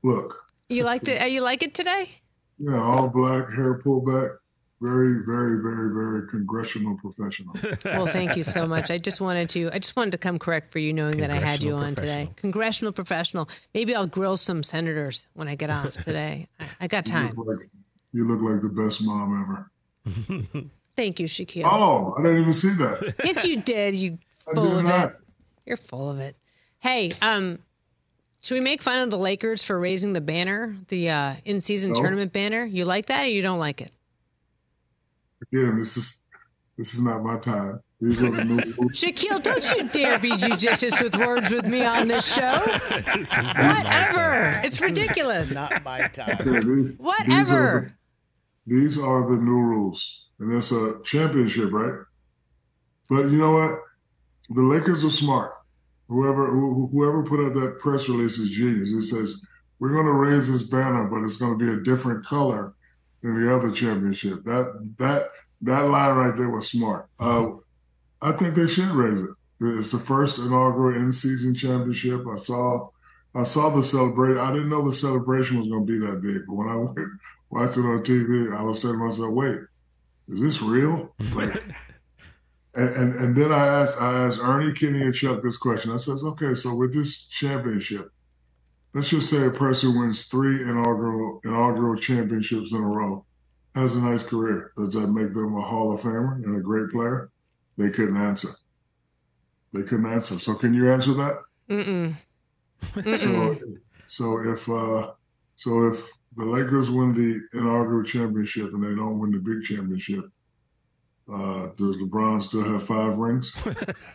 look. 0.02 0.44
You 0.68 0.84
like 0.84 1.02
the? 1.02 1.28
You 1.28 1.42
like 1.42 1.62
it 1.62 1.74
today? 1.74 2.10
Yeah, 2.58 2.80
all 2.80 3.08
black, 3.08 3.50
hair 3.52 3.78
pulled 3.78 4.06
back. 4.06 4.30
Very, 4.84 5.24
very, 5.24 5.62
very, 5.62 5.88
very 5.94 6.28
congressional 6.28 6.98
professional. 6.98 7.54
Well, 7.86 8.06
thank 8.06 8.36
you 8.36 8.44
so 8.44 8.66
much. 8.66 8.90
I 8.90 8.98
just 8.98 9.18
wanted 9.18 9.48
to. 9.50 9.70
I 9.72 9.78
just 9.78 9.96
wanted 9.96 10.10
to 10.10 10.18
come 10.18 10.38
correct 10.38 10.70
for 10.72 10.78
you, 10.78 10.92
knowing 10.92 11.18
that 11.20 11.30
I 11.30 11.36
had 11.36 11.62
you 11.62 11.74
on 11.74 11.94
today. 11.94 12.28
Congressional 12.36 12.92
professional. 12.92 13.48
Maybe 13.72 13.94
I'll 13.94 14.06
grill 14.06 14.36
some 14.36 14.62
senators 14.62 15.26
when 15.32 15.48
I 15.48 15.54
get 15.54 15.70
off 15.70 15.94
today. 16.04 16.48
I, 16.60 16.66
I 16.82 16.86
got 16.88 17.06
You 17.08 17.12
time. 17.14 17.34
look 17.34 17.46
like 17.46 17.68
you 18.12 18.28
look 18.28 18.42
like 18.42 18.60
the 18.60 18.68
best 18.68 19.02
mom 19.02 19.42
ever. 19.42 19.70
Thank 20.96 21.18
you, 21.18 21.26
Shaquille. 21.26 21.64
Oh, 21.64 22.14
I 22.18 22.22
didn't 22.22 22.42
even 22.42 22.52
see 22.52 22.74
that. 22.74 23.14
Yes, 23.24 23.44
you 23.46 23.62
did. 23.62 23.94
You 23.94 24.18
full 24.54 24.64
did 24.68 24.78
of 24.80 24.84
not. 24.84 25.10
it. 25.10 25.16
You're 25.64 25.76
full 25.78 26.10
of 26.10 26.18
it. 26.20 26.36
Hey, 26.80 27.10
um, 27.22 27.58
should 28.42 28.54
we 28.54 28.60
make 28.60 28.82
fun 28.82 28.98
of 29.00 29.08
the 29.08 29.16
Lakers 29.18 29.62
for 29.64 29.80
raising 29.80 30.12
the 30.12 30.20
banner, 30.20 30.76
the 30.88 31.08
uh, 31.08 31.34
in-season 31.46 31.92
No. 31.92 32.00
tournament 32.00 32.32
banner? 32.34 32.66
You 32.66 32.84
like 32.84 33.06
that, 33.06 33.24
or 33.24 33.28
you 33.28 33.40
don't 33.40 33.58
like 33.58 33.80
it? 33.80 33.90
Again, 35.52 35.76
this 35.78 35.96
is 35.96 36.22
this 36.76 36.94
is 36.94 37.02
not 37.02 37.22
my 37.22 37.38
time. 37.38 37.80
These 38.00 38.22
are 38.22 38.30
the 38.30 38.44
new 38.44 38.56
rules. 38.78 38.92
Shaquille, 38.92 39.42
don't 39.42 39.72
you 39.76 39.88
dare 39.88 40.18
be 40.18 40.36
judicious 40.36 41.00
with 41.00 41.16
words 41.16 41.50
with 41.50 41.66
me 41.66 41.84
on 41.84 42.08
this 42.08 42.32
show. 42.34 42.60
Whatever. 43.38 44.60
It's 44.64 44.80
ridiculous. 44.80 45.50
Not 45.52 45.84
my 45.84 46.08
time. 46.08 46.36
Okay, 46.40 46.60
these- 46.60 46.86
These 46.88 46.96
are, 46.98 47.02
Whatever. 47.02 47.96
the, 48.66 48.74
these 48.74 48.98
are 48.98 49.28
the 49.28 49.36
new 49.42 49.60
rules, 49.60 50.26
and 50.40 50.52
it's 50.52 50.72
a 50.72 50.96
championship, 51.04 51.70
right? 51.72 52.00
But 53.08 53.24
you 53.30 53.36
know 53.38 53.52
what? 53.52 53.78
The 54.50 54.62
Lakers 54.62 55.04
are 55.04 55.10
smart. 55.10 55.52
Whoever 56.08 56.46
who, 56.50 56.88
whoever 56.88 57.22
put 57.22 57.40
out 57.46 57.54
that 57.54 57.78
press 57.78 58.08
release 58.08 58.38
is 58.38 58.50
genius. 58.50 58.90
It 58.90 59.02
says 59.02 59.46
we're 59.78 59.92
going 59.94 60.06
to 60.06 60.12
raise 60.12 60.50
this 60.50 60.62
banner, 60.64 61.08
but 61.08 61.22
it's 61.24 61.36
going 61.36 61.58
to 61.58 61.64
be 61.64 61.72
a 61.72 61.82
different 61.82 62.26
color 62.26 62.74
than 63.24 63.40
the 63.40 63.52
other 63.52 63.72
championship. 63.72 64.44
That 64.44 64.94
that 64.98 65.30
that 65.62 65.88
line 65.88 66.16
right 66.16 66.36
there 66.36 66.50
was 66.50 66.70
smart. 66.70 67.08
Uh, 67.18 67.52
I 68.20 68.32
think 68.32 68.54
they 68.54 68.68
should 68.68 68.90
raise 68.90 69.20
it. 69.20 69.30
It's 69.60 69.90
the 69.90 69.98
first 69.98 70.38
inaugural 70.38 70.94
in-season 70.94 71.54
championship. 71.54 72.20
I 72.30 72.36
saw 72.36 72.90
I 73.34 73.44
saw 73.44 73.70
the 73.70 73.82
celebration. 73.82 74.38
I 74.38 74.52
didn't 74.52 74.68
know 74.68 74.86
the 74.86 74.94
celebration 74.94 75.58
was 75.58 75.68
going 75.68 75.86
to 75.86 75.92
be 75.92 76.06
that 76.06 76.20
big, 76.20 76.42
but 76.46 76.54
when 76.54 76.68
I 76.68 76.76
went 76.76 76.98
watched 77.50 77.78
it 77.78 77.80
on 77.80 78.02
TV, 78.04 78.54
I 78.54 78.62
was 78.62 78.82
saying 78.82 78.94
to 78.94 78.98
myself, 78.98 79.32
"Wait, 79.32 79.58
is 80.28 80.40
this 80.40 80.62
real?" 80.62 81.14
Like, 81.34 81.64
and, 82.76 82.88
and 82.96 83.14
and 83.14 83.36
then 83.36 83.52
I 83.52 83.66
asked 83.66 84.02
I 84.02 84.26
asked 84.26 84.40
Ernie, 84.42 84.72
Kenny, 84.74 85.00
and 85.00 85.14
Chuck 85.14 85.42
this 85.42 85.56
question. 85.56 85.92
I 85.92 85.96
says, 85.96 86.24
"Okay, 86.24 86.54
so 86.54 86.74
with 86.74 86.92
this 86.92 87.26
championship, 87.28 88.12
let's 88.94 89.08
just 89.10 89.28
say 89.28 89.44
a 89.44 89.50
person 89.50 89.98
wins 89.98 90.24
three 90.26 90.62
inaugural 90.62 91.40
inaugural 91.44 91.96
championships 91.96 92.72
in 92.72 92.78
a 92.78 92.88
row. 92.88 93.26
has 93.74 93.96
a 93.96 94.00
nice 94.00 94.22
career. 94.22 94.72
Does 94.76 94.94
that 94.94 95.08
make 95.08 95.34
them 95.34 95.56
a 95.56 95.60
Hall 95.60 95.92
of 95.92 96.00
Famer 96.00 96.36
and 96.44 96.56
a 96.56 96.60
great 96.60 96.90
player? 96.90 97.30
They 97.76 97.90
couldn't 97.90 98.16
answer. 98.16 98.50
They 99.72 99.82
couldn't 99.82 100.06
answer. 100.06 100.38
So 100.38 100.54
can 100.54 100.72
you 100.72 100.90
answer 100.90 101.12
that? 101.14 101.42
Mm-mm. 101.68 102.14
So, 103.18 103.56
so 104.06 104.52
if 104.52 104.68
uh, 104.68 105.12
so 105.56 105.88
if 105.88 106.06
the 106.36 106.44
Lakers 106.44 106.90
win 106.90 107.14
the 107.14 107.40
inaugural 107.58 108.04
championship 108.04 108.72
and 108.72 108.84
they 108.84 108.94
don't 108.94 109.18
win 109.18 109.32
the 109.32 109.38
big 109.38 109.64
championship, 109.64 110.24
uh, 111.32 111.66
does 111.76 111.96
LeBron 111.96 112.42
still 112.42 112.64
have 112.64 112.84
five 112.86 113.16
rings? 113.16 113.54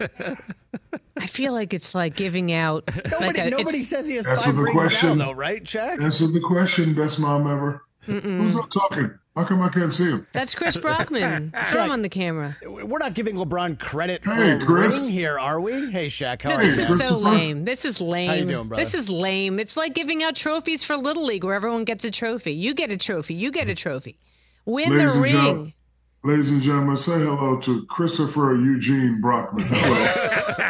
I 1.17 1.27
feel 1.27 1.53
like 1.53 1.73
it's 1.73 1.93
like 1.93 2.15
giving 2.15 2.51
out. 2.53 2.83
Nobody, 3.11 3.25
like 3.25 3.37
a, 3.37 3.49
nobody 3.49 3.79
it's- 3.79 3.87
says 3.89 4.07
he 4.07 4.15
has 4.15 4.27
Answer 4.27 4.45
five 4.45 4.55
the 4.55 4.61
rings 4.61 4.75
question. 4.75 5.17
now, 5.17 5.25
though, 5.27 5.31
right, 5.33 5.63
Shaq? 5.63 6.01
Answer 6.01 6.27
the 6.27 6.39
question, 6.39 6.93
best 6.93 7.19
mom 7.19 7.47
ever. 7.47 7.83
Who's 8.01 8.55
not 8.55 8.71
talking? 8.71 9.11
How 9.35 9.43
come 9.45 9.61
I 9.61 9.69
can't 9.69 9.93
see 9.93 10.09
him? 10.09 10.27
That's 10.33 10.55
Chris 10.55 10.75
Brockman. 10.81 11.53
Show 11.69 11.83
him 11.83 11.91
on 11.91 12.01
the 12.01 12.09
camera. 12.09 12.57
We're 12.65 12.97
not 12.97 13.13
giving 13.13 13.35
LeBron 13.35 13.79
credit 13.79 14.23
for 14.23 14.33
Hey, 14.33 14.53
a 14.53 14.59
Chris. 14.59 15.01
ring 15.03 15.11
here, 15.11 15.37
are 15.39 15.61
we? 15.61 15.89
Hey, 15.91 16.07
Shaq, 16.07 16.41
how 16.41 16.49
No, 16.49 16.55
are 16.55 16.61
this 16.61 16.77
you? 16.77 16.83
is 16.95 17.07
so 17.07 17.17
lame. 17.17 17.65
This 17.65 17.85
is 17.85 18.01
lame. 18.01 18.29
How 18.29 18.35
you 18.35 18.45
doing, 18.45 18.67
brother? 18.67 18.81
This 18.81 18.93
is 18.93 19.09
lame. 19.09 19.59
It's 19.59 19.77
like 19.77 19.93
giving 19.93 20.23
out 20.23 20.35
trophies 20.35 20.83
for 20.83 20.97
Little 20.97 21.25
League 21.25 21.43
where 21.43 21.53
everyone 21.55 21.83
gets 21.85 22.03
a 22.05 22.11
trophy. 22.11 22.53
You 22.53 22.73
get 22.73 22.89
a 22.91 22.97
trophy. 22.97 23.33
You 23.35 23.51
get 23.51 23.67
a 23.69 23.75
trophy. 23.75 24.17
Win 24.65 24.89
Ladies 24.89 25.13
the 25.13 25.13
and 25.13 25.21
ring. 25.23 25.73
Gentlemen. 26.21 26.37
Ladies 26.39 26.51
and 26.51 26.61
gentlemen, 26.61 26.97
say 26.97 27.19
hello 27.19 27.57
to 27.61 27.85
Christopher 27.85 28.55
Eugene 28.55 29.21
Brockman. 29.21 29.65
Hello. 29.69 30.09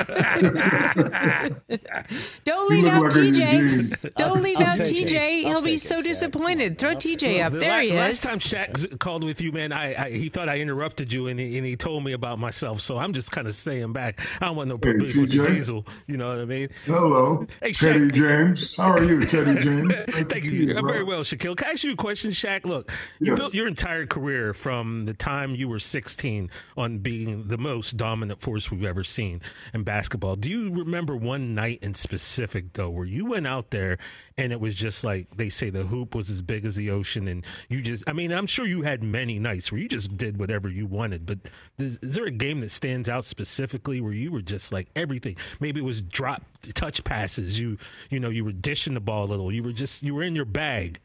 Don't 2.43 2.69
leave 2.69 2.85
out 2.87 3.01
like 3.03 3.11
TJ. 3.13 4.13
Don't 4.15 4.41
leave 4.43 4.57
I'll 4.57 4.63
out 4.67 4.77
take 4.77 4.95
it. 4.95 5.07
TJ. 5.09 5.45
I'll 5.45 5.49
He'll 5.51 5.61
be 5.61 5.71
take 5.71 5.79
so 5.81 5.97
it, 5.97 6.01
Shaq. 6.01 6.03
disappointed. 6.05 6.77
Throw 6.77 6.95
TJ 6.95 7.37
Well, 7.37 7.47
up. 7.47 7.53
the 7.53 7.59
There 7.59 7.71
la- 7.75 7.79
he 7.81 7.91
last 7.93 8.13
is. 8.13 8.21
time 8.21 8.39
Shaq 8.39 8.99
called 8.99 9.23
with 9.23 9.41
you, 9.41 9.51
man, 9.51 9.71
I, 9.73 10.05
I 10.05 10.09
he 10.11 10.29
thought 10.29 10.49
I 10.49 10.57
interrupted 10.59 11.11
you, 11.11 11.27
and 11.27 11.39
he, 11.39 11.57
and 11.57 11.65
he 11.65 11.75
told 11.75 12.03
me 12.03 12.13
about 12.13 12.39
myself. 12.39 12.81
So 12.81 12.97
I'm 12.97 13.13
just 13.13 13.31
kind 13.31 13.47
of 13.47 13.55
saying 13.55 13.91
back. 13.93 14.19
I 14.41 14.45
don't 14.47 14.55
want 14.55 14.69
no 14.69 14.79
Hey, 14.81 14.93
with 14.93 15.31
diesel. 15.31 15.85
You 16.07 16.17
know 16.17 16.29
what 16.29 16.39
I 16.39 16.45
mean? 16.45 16.69
Hello, 16.85 17.45
Hey, 17.61 17.73
Teddy 17.73 18.07
Shaq. 18.07 18.13
James. 18.13 18.75
How 18.75 18.91
are 18.91 19.03
you, 19.03 19.25
Teddy 19.25 19.59
James? 19.63 19.93
Thank 20.09 20.29
see 20.43 20.65
you. 20.67 20.77
I'm 20.77 20.87
very 20.87 21.03
well, 21.03 21.21
Shaquille. 21.21 21.55
Can 21.57 21.67
I 21.67 21.71
ask 21.71 21.83
you 21.83 21.93
a 21.93 21.95
question, 21.95 22.31
Shaq? 22.31 22.65
Look, 22.65 22.91
you 23.19 23.31
Yes. 23.31 23.39
built 23.39 23.53
your 23.53 23.67
entire 23.67 24.05
career 24.05 24.53
from 24.53 25.05
the 25.05 25.13
time 25.39 25.55
you 25.55 25.69
were 25.69 25.79
16 25.79 26.49
on 26.77 26.97
being 26.99 27.47
the 27.47 27.57
most 27.57 27.97
dominant 27.97 28.41
force 28.41 28.69
we've 28.69 28.83
ever 28.83 29.03
seen 29.03 29.41
in 29.73 29.83
basketball. 29.83 30.35
Do 30.35 30.49
you 30.49 30.73
remember 30.73 31.15
one 31.15 31.55
night 31.55 31.79
in 31.81 31.93
specific, 31.93 32.73
though, 32.73 32.89
where 32.89 33.05
you 33.05 33.25
went 33.25 33.47
out 33.47 33.71
there 33.71 33.97
and 34.37 34.51
it 34.51 34.59
was 34.59 34.75
just 34.75 35.03
like 35.03 35.27
they 35.35 35.49
say 35.49 35.69
the 35.69 35.83
hoop 35.83 36.15
was 36.15 36.29
as 36.29 36.41
big 36.41 36.65
as 36.65 36.75
the 36.75 36.89
ocean 36.89 37.27
and 37.27 37.45
you 37.69 37.81
just, 37.81 38.03
I 38.07 38.13
mean, 38.13 38.31
I'm 38.31 38.47
sure 38.47 38.65
you 38.65 38.81
had 38.81 39.03
many 39.03 39.39
nights 39.39 39.71
where 39.71 39.79
you 39.79 39.87
just 39.87 40.17
did 40.17 40.39
whatever 40.39 40.69
you 40.69 40.85
wanted, 40.85 41.25
but 41.25 41.39
is, 41.77 41.99
is 42.01 42.15
there 42.15 42.25
a 42.25 42.31
game 42.31 42.61
that 42.61 42.71
stands 42.71 43.09
out 43.09 43.23
specifically 43.23 44.01
where 44.01 44.13
you 44.13 44.31
were 44.31 44.41
just 44.41 44.71
like 44.71 44.89
everything? 44.95 45.37
Maybe 45.59 45.79
it 45.79 45.85
was 45.85 46.01
drop 46.01 46.43
touch 46.73 47.03
passes. 47.03 47.59
You, 47.59 47.77
you 48.09 48.19
know, 48.19 48.29
you 48.29 48.43
were 48.43 48.51
dishing 48.51 48.93
the 48.93 49.01
ball 49.01 49.25
a 49.25 49.27
little. 49.27 49.51
You 49.51 49.63
were 49.63 49.71
just, 49.71 50.03
you 50.03 50.13
were 50.15 50.23
in 50.23 50.35
your 50.35 50.45
bag. 50.45 50.99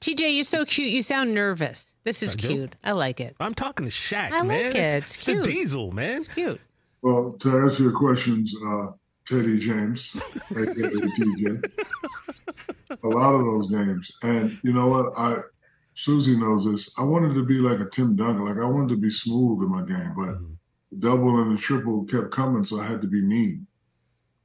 TJ, 0.00 0.34
you're 0.34 0.44
so 0.44 0.64
cute. 0.64 0.90
You 0.92 1.02
sound 1.02 1.34
nervous. 1.34 1.94
This 2.04 2.22
is 2.22 2.34
I 2.34 2.38
do? 2.40 2.48
cute. 2.48 2.76
I 2.84 2.92
like 2.92 3.20
it. 3.20 3.34
I'm 3.40 3.54
talking 3.54 3.86
to 3.86 3.92
Shaq, 3.92 4.30
I 4.30 4.38
like 4.38 4.46
man. 4.48 4.66
it. 4.66 4.76
It's, 4.76 5.14
It's 5.14 5.22
the 5.24 5.32
cute. 5.34 5.44
diesel, 5.44 5.90
man. 5.92 6.18
It's 6.18 6.28
Cute. 6.28 6.60
Well, 7.02 7.32
to 7.40 7.58
answer 7.58 7.82
your 7.84 7.92
questions, 7.96 8.54
uh, 8.66 8.88
Teddy 9.26 9.58
James, 9.58 10.16
aka 10.50 10.66
TJ, 10.72 11.62
a 13.02 13.08
lot 13.08 13.34
of 13.34 13.44
those 13.44 13.70
names. 13.70 14.10
and 14.22 14.58
you 14.62 14.72
know 14.72 14.88
what? 14.88 15.12
I 15.16 15.38
Suzy 15.94 16.36
knows 16.38 16.64
this. 16.64 16.92
I 16.98 17.02
wanted 17.02 17.34
to 17.34 17.44
be 17.44 17.58
like 17.58 17.80
a 17.80 17.90
Tim 17.90 18.14
Duncan, 18.16 18.44
like 18.44 18.56
I 18.58 18.64
wanted 18.68 18.90
to 18.90 18.96
be 18.96 19.10
smooth 19.10 19.62
in 19.62 19.70
my 19.70 19.82
game, 19.84 20.12
but 20.16 20.38
the 20.90 20.96
double 20.98 21.40
and 21.42 21.56
the 21.56 21.60
triple 21.60 22.04
kept 22.04 22.30
coming, 22.30 22.64
so 22.64 22.78
I 22.80 22.86
had 22.86 23.02
to 23.02 23.08
be 23.08 23.20
mean. 23.20 23.66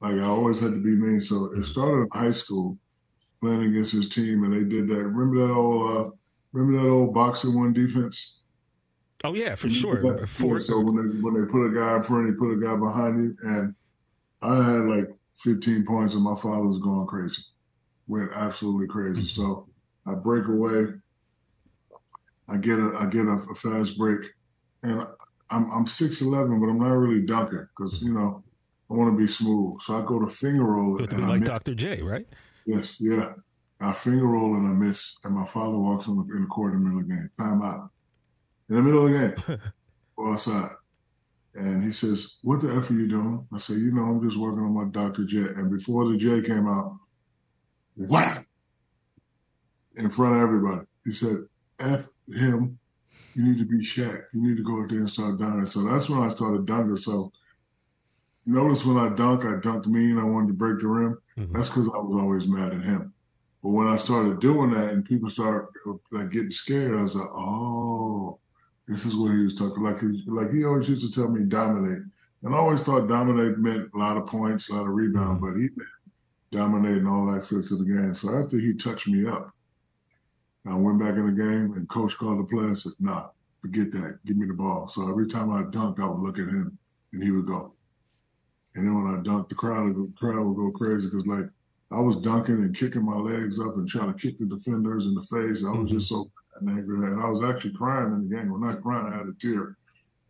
Like 0.00 0.14
I 0.14 0.24
always 0.24 0.60
had 0.60 0.72
to 0.72 0.82
be 0.82 0.96
mean. 0.96 1.20
So 1.22 1.52
it 1.54 1.64
started 1.64 2.02
in 2.02 2.08
high 2.12 2.32
school, 2.32 2.76
playing 3.44 3.70
against 3.70 3.92
his 3.92 4.08
team, 4.08 4.44
and 4.44 4.54
they 4.54 4.64
did 4.64 4.88
that. 4.88 5.04
Remember 5.04 5.46
that 5.46 5.52
old, 5.52 5.90
uh, 5.90 6.10
remember 6.52 6.82
that 6.82 6.88
old 6.90 7.14
boxing 7.14 7.54
one 7.54 7.72
defense? 7.72 8.40
Oh 9.22 9.34
yeah, 9.34 9.54
for 9.54 9.68
sure. 9.68 10.26
For, 10.26 10.60
so 10.60 10.80
when 10.80 10.96
they 10.96 11.20
when 11.20 11.34
they 11.34 11.50
put 11.50 11.66
a 11.66 11.74
guy 11.74 11.96
in 11.96 12.02
front, 12.02 12.26
they 12.26 12.38
put 12.38 12.52
a 12.52 12.60
guy 12.60 12.76
behind 12.76 13.22
you, 13.22 13.36
and 13.42 13.74
I 14.42 14.56
had 14.56 14.84
like 14.84 15.08
15 15.34 15.84
points, 15.84 16.14
and 16.14 16.22
my 16.22 16.34
father 16.34 16.66
was 16.66 16.78
going 16.78 17.06
crazy, 17.06 17.42
went 18.06 18.30
absolutely 18.34 18.86
crazy. 18.86 19.22
Mm-hmm. 19.22 19.42
So 19.42 19.68
I 20.06 20.14
break 20.14 20.46
away, 20.46 20.86
I 22.48 22.56
get 22.56 22.78
a 22.78 22.92
I 22.98 23.06
get 23.06 23.26
a, 23.26 23.40
a 23.50 23.54
fast 23.54 23.98
break, 23.98 24.30
and 24.82 25.06
I'm 25.50 25.70
I'm 25.70 25.86
six 25.86 26.22
eleven, 26.22 26.60
but 26.60 26.66
I'm 26.66 26.78
not 26.78 26.92
really 26.92 27.22
dunking 27.22 27.66
because 27.76 28.00
you 28.00 28.12
know 28.12 28.42
I 28.90 28.94
want 28.94 29.12
to 29.12 29.18
be 29.18 29.30
smooth. 29.30 29.80
So 29.82 29.94
I 29.94 30.04
go 30.06 30.20
to 30.20 30.30
finger 30.30 30.64
roll 30.64 31.02
it, 31.02 31.12
like. 31.12 31.44
Dr. 31.44 31.74
J, 31.74 32.02
right? 32.02 32.26
Yes, 32.66 33.00
yeah. 33.00 33.32
I 33.80 33.92
finger 33.92 34.26
roll 34.26 34.54
and 34.54 34.66
I 34.66 34.70
miss, 34.70 35.16
and 35.24 35.34
my 35.34 35.44
father 35.44 35.78
walks 35.78 36.06
in 36.06 36.16
the, 36.16 36.22
in 36.34 36.42
the 36.42 36.48
court 36.48 36.74
in 36.74 36.82
the 36.82 36.84
middle 36.84 37.00
of 37.00 37.08
the 37.08 37.14
game. 37.14 37.30
Time 37.38 37.62
out. 37.62 37.90
In 38.70 38.76
the 38.76 38.82
middle 38.82 39.06
of 39.06 39.12
the 39.12 39.18
game, 39.18 39.60
go 40.16 40.32
outside. 40.32 40.70
And 41.54 41.84
he 41.84 41.92
says, 41.92 42.38
What 42.42 42.62
the 42.62 42.74
F 42.74 42.90
are 42.90 42.94
you 42.94 43.08
doing? 43.08 43.46
I 43.52 43.58
say, 43.58 43.74
You 43.74 43.92
know, 43.92 44.02
I'm 44.02 44.24
just 44.24 44.38
working 44.38 44.60
on 44.60 44.74
my 44.74 44.84
Dr. 44.90 45.24
J. 45.24 45.38
And 45.38 45.70
before 45.70 46.08
the 46.08 46.16
J 46.16 46.42
came 46.42 46.66
out, 46.66 46.96
whap! 47.96 48.44
In 49.96 50.10
front 50.10 50.36
of 50.36 50.42
everybody. 50.42 50.86
He 51.04 51.12
said, 51.12 51.44
F 51.78 52.08
him. 52.28 52.78
You 53.34 53.44
need 53.44 53.58
to 53.58 53.64
be 53.64 53.84
Shaq. 53.84 54.22
You 54.32 54.42
need 54.48 54.56
to 54.56 54.64
go 54.64 54.82
out 54.82 54.88
there 54.88 55.00
and 55.00 55.10
start 55.10 55.38
dunking. 55.38 55.66
So 55.66 55.82
that's 55.82 56.08
when 56.08 56.20
I 56.20 56.28
started 56.28 56.66
dunking. 56.66 56.96
So 56.96 57.32
notice 58.46 58.84
when 58.84 58.96
I 58.96 59.14
dunk, 59.14 59.44
I 59.44 59.54
dunked 59.60 59.86
mean. 59.86 60.18
I 60.18 60.24
wanted 60.24 60.48
to 60.48 60.54
break 60.54 60.80
the 60.80 60.88
rim. 60.88 61.18
Mhm. 61.38 61.52
That's 61.52 61.68
because 61.68 61.88
I 61.88 61.98
was 61.98 62.20
always 62.20 62.46
mad 62.46 62.74
at 62.74 62.82
him. 62.84 63.12
But 63.62 63.70
when 63.70 63.86
I 63.86 63.96
started 63.96 64.40
doing 64.40 64.70
that 64.72 64.92
and 64.92 65.04
people 65.04 65.30
started 65.30 65.68
like 66.12 66.30
getting 66.30 66.50
scared, 66.50 66.98
I 66.98 67.02
was 67.02 67.14
like, 67.14 67.30
oh, 67.32 68.38
this 68.86 69.04
is 69.06 69.16
what 69.16 69.32
he 69.32 69.44
was 69.44 69.54
talking 69.54 69.82
like. 69.82 70.00
He, 70.00 70.22
like 70.26 70.50
he 70.50 70.64
always 70.64 70.88
used 70.88 71.02
to 71.02 71.10
tell 71.10 71.30
me 71.30 71.44
dominate, 71.44 72.02
and 72.42 72.54
I 72.54 72.58
always 72.58 72.80
thought 72.82 73.08
dominate 73.08 73.58
meant 73.58 73.90
a 73.94 73.98
lot 73.98 74.16
of 74.18 74.26
points, 74.26 74.68
a 74.68 74.74
lot 74.74 74.86
of 74.86 74.94
rebound, 74.94 75.40
but 75.40 75.54
he 75.54 75.68
meant 75.76 75.90
dominating 76.52 77.06
all 77.06 77.34
aspects 77.34 77.70
of 77.72 77.78
the 77.78 77.84
game. 77.86 78.14
So 78.14 78.34
after 78.34 78.58
he 78.58 78.74
touched 78.74 79.08
me 79.08 79.26
up, 79.26 79.50
I 80.66 80.76
went 80.76 80.98
back 81.00 81.14
in 81.16 81.26
the 81.26 81.32
game, 81.32 81.74
and 81.74 81.88
coach 81.88 82.16
called 82.16 82.38
the 82.40 82.44
play 82.44 82.64
and 82.64 82.78
said, 82.78 82.92
"Nah, 83.00 83.28
forget 83.60 83.90
that. 83.92 84.18
Give 84.26 84.36
me 84.36 84.46
the 84.46 84.54
ball." 84.54 84.88
So 84.88 85.08
every 85.08 85.28
time 85.28 85.50
I 85.50 85.64
dunked, 85.64 86.00
I 86.00 86.06
would 86.08 86.20
look 86.20 86.38
at 86.38 86.48
him, 86.48 86.78
and 87.12 87.22
he 87.22 87.30
would 87.30 87.46
go. 87.46 87.73
And 88.74 88.86
then 88.86 88.94
when 88.94 89.14
I 89.14 89.18
dunked, 89.18 89.48
the 89.48 89.54
crowd, 89.54 89.94
the 89.94 90.12
crowd 90.16 90.44
would 90.44 90.56
go 90.56 90.70
crazy 90.72 91.06
because 91.06 91.26
like 91.26 91.48
I 91.90 92.00
was 92.00 92.16
dunking 92.16 92.56
and 92.56 92.76
kicking 92.76 93.04
my 93.04 93.16
legs 93.16 93.60
up 93.60 93.76
and 93.76 93.88
trying 93.88 94.12
to 94.12 94.18
kick 94.18 94.38
the 94.38 94.46
defenders 94.46 95.06
in 95.06 95.14
the 95.14 95.22
face. 95.22 95.64
I 95.64 95.70
was 95.70 95.90
just 95.90 96.08
so 96.08 96.30
angry 96.68 97.06
and 97.06 97.20
I 97.20 97.28
was 97.28 97.42
actually 97.42 97.74
crying 97.74 98.12
in 98.12 98.28
the 98.28 98.36
game. 98.36 98.50
When 98.50 98.68
I 98.68 98.74
crying, 98.74 99.12
I 99.12 99.16
had 99.16 99.26
a 99.26 99.34
tear. 99.38 99.76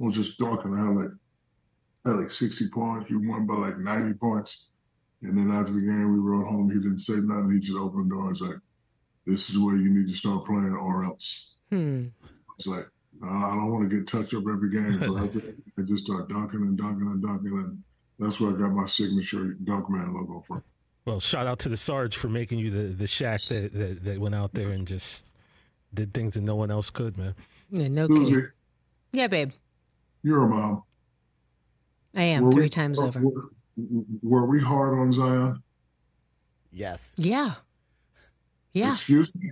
I 0.01 0.05
was 0.05 0.15
just 0.15 0.39
dunking. 0.39 0.75
I 0.75 0.79
had 0.79 0.97
like 0.97 1.11
I 2.05 2.11
had 2.11 2.19
like 2.19 2.31
60 2.31 2.69
points. 2.69 3.11
You 3.11 3.21
won 3.21 3.47
by 3.47 3.55
like 3.55 3.79
90 3.79 4.15
points. 4.15 4.67
And 5.23 5.39
then 5.39 5.51
after 5.51 5.73
the 5.73 5.81
game, 5.81 6.13
we 6.13 6.19
rode 6.19 6.47
home. 6.47 6.71
He 6.71 6.79
didn't 6.79 7.01
say 7.01 7.15
nothing. 7.15 7.51
He 7.51 7.61
just 7.61 7.79
opened 7.79 8.11
the 8.11 8.15
door. 8.15 8.31
He's 8.31 8.43
like, 8.43 8.61
"This 9.27 9.49
is 9.49 9.59
where 9.59 9.77
you 9.77 9.89
need 9.89 10.07
to 10.09 10.15
start 10.15 10.45
playing, 10.45 10.75
or 10.75 11.05
else." 11.07 11.55
Hmm. 11.71 12.09
It's 12.59 12.67
like 12.67 12.85
I 13.23 13.55
don't 13.57 13.73
want 13.73 13.89
to 13.89 13.97
get 13.97 14.07
touched 14.07 14.35
up 14.35 14.45
every 14.47 14.71
game. 14.71 15.01
So 15.01 15.17
I, 15.17 15.23
I 15.81 15.85
just 15.87 16.05
start 16.05 16.29
dunking 16.29 16.61
and 16.61 16.77
dunking 16.77 17.07
and 17.07 17.23
dunking, 17.23 17.53
and 17.53 17.83
that's 18.19 18.41
where 18.41 18.51
I 18.55 18.59
got 18.59 18.73
my 18.73 18.87
signature 18.87 19.57
Dunkman 19.65 20.13
logo 20.15 20.41
from. 20.47 20.63
Well, 21.05 21.21
shout 21.21 21.47
out 21.47 21.59
to 21.61 21.69
the 21.69 21.77
Sarge 21.77 22.17
for 22.17 22.29
making 22.29 22.59
you 22.61 22.71
the, 22.71 22.83
the 22.95 23.05
Shaq 23.05 23.49
that, 23.49 23.73
that, 23.75 24.05
that 24.05 24.19
went 24.21 24.35
out 24.35 24.55
there 24.55 24.71
and 24.71 24.87
just 24.89 25.27
did 25.93 26.15
things 26.15 26.35
that 26.35 26.41
no 26.43 26.57
one 26.57 26.71
else 26.71 26.89
could, 26.91 27.19
man. 27.19 27.35
Yeah, 27.71 27.89
no 27.89 28.09
kidding. 28.09 28.25
Suzy, 28.35 28.47
Yeah, 29.13 29.27
babe. 29.27 29.53
you're 30.23 30.45
a 30.45 30.49
mom. 30.49 30.83
I 32.15 32.23
am 32.23 32.45
Were 32.45 32.53
three 32.53 32.63
we- 32.65 32.69
times 32.71 33.01
over. 33.01 33.21
Were, 33.21 33.51
were 34.23 34.47
we 34.47 34.61
hard 34.61 34.99
on 34.99 35.13
Zion? 35.13 35.63
Yes. 36.73 37.15
Yeah. 37.19 37.55
Yeah. 38.73 38.93
Excuse 38.93 39.35
me? 39.37 39.51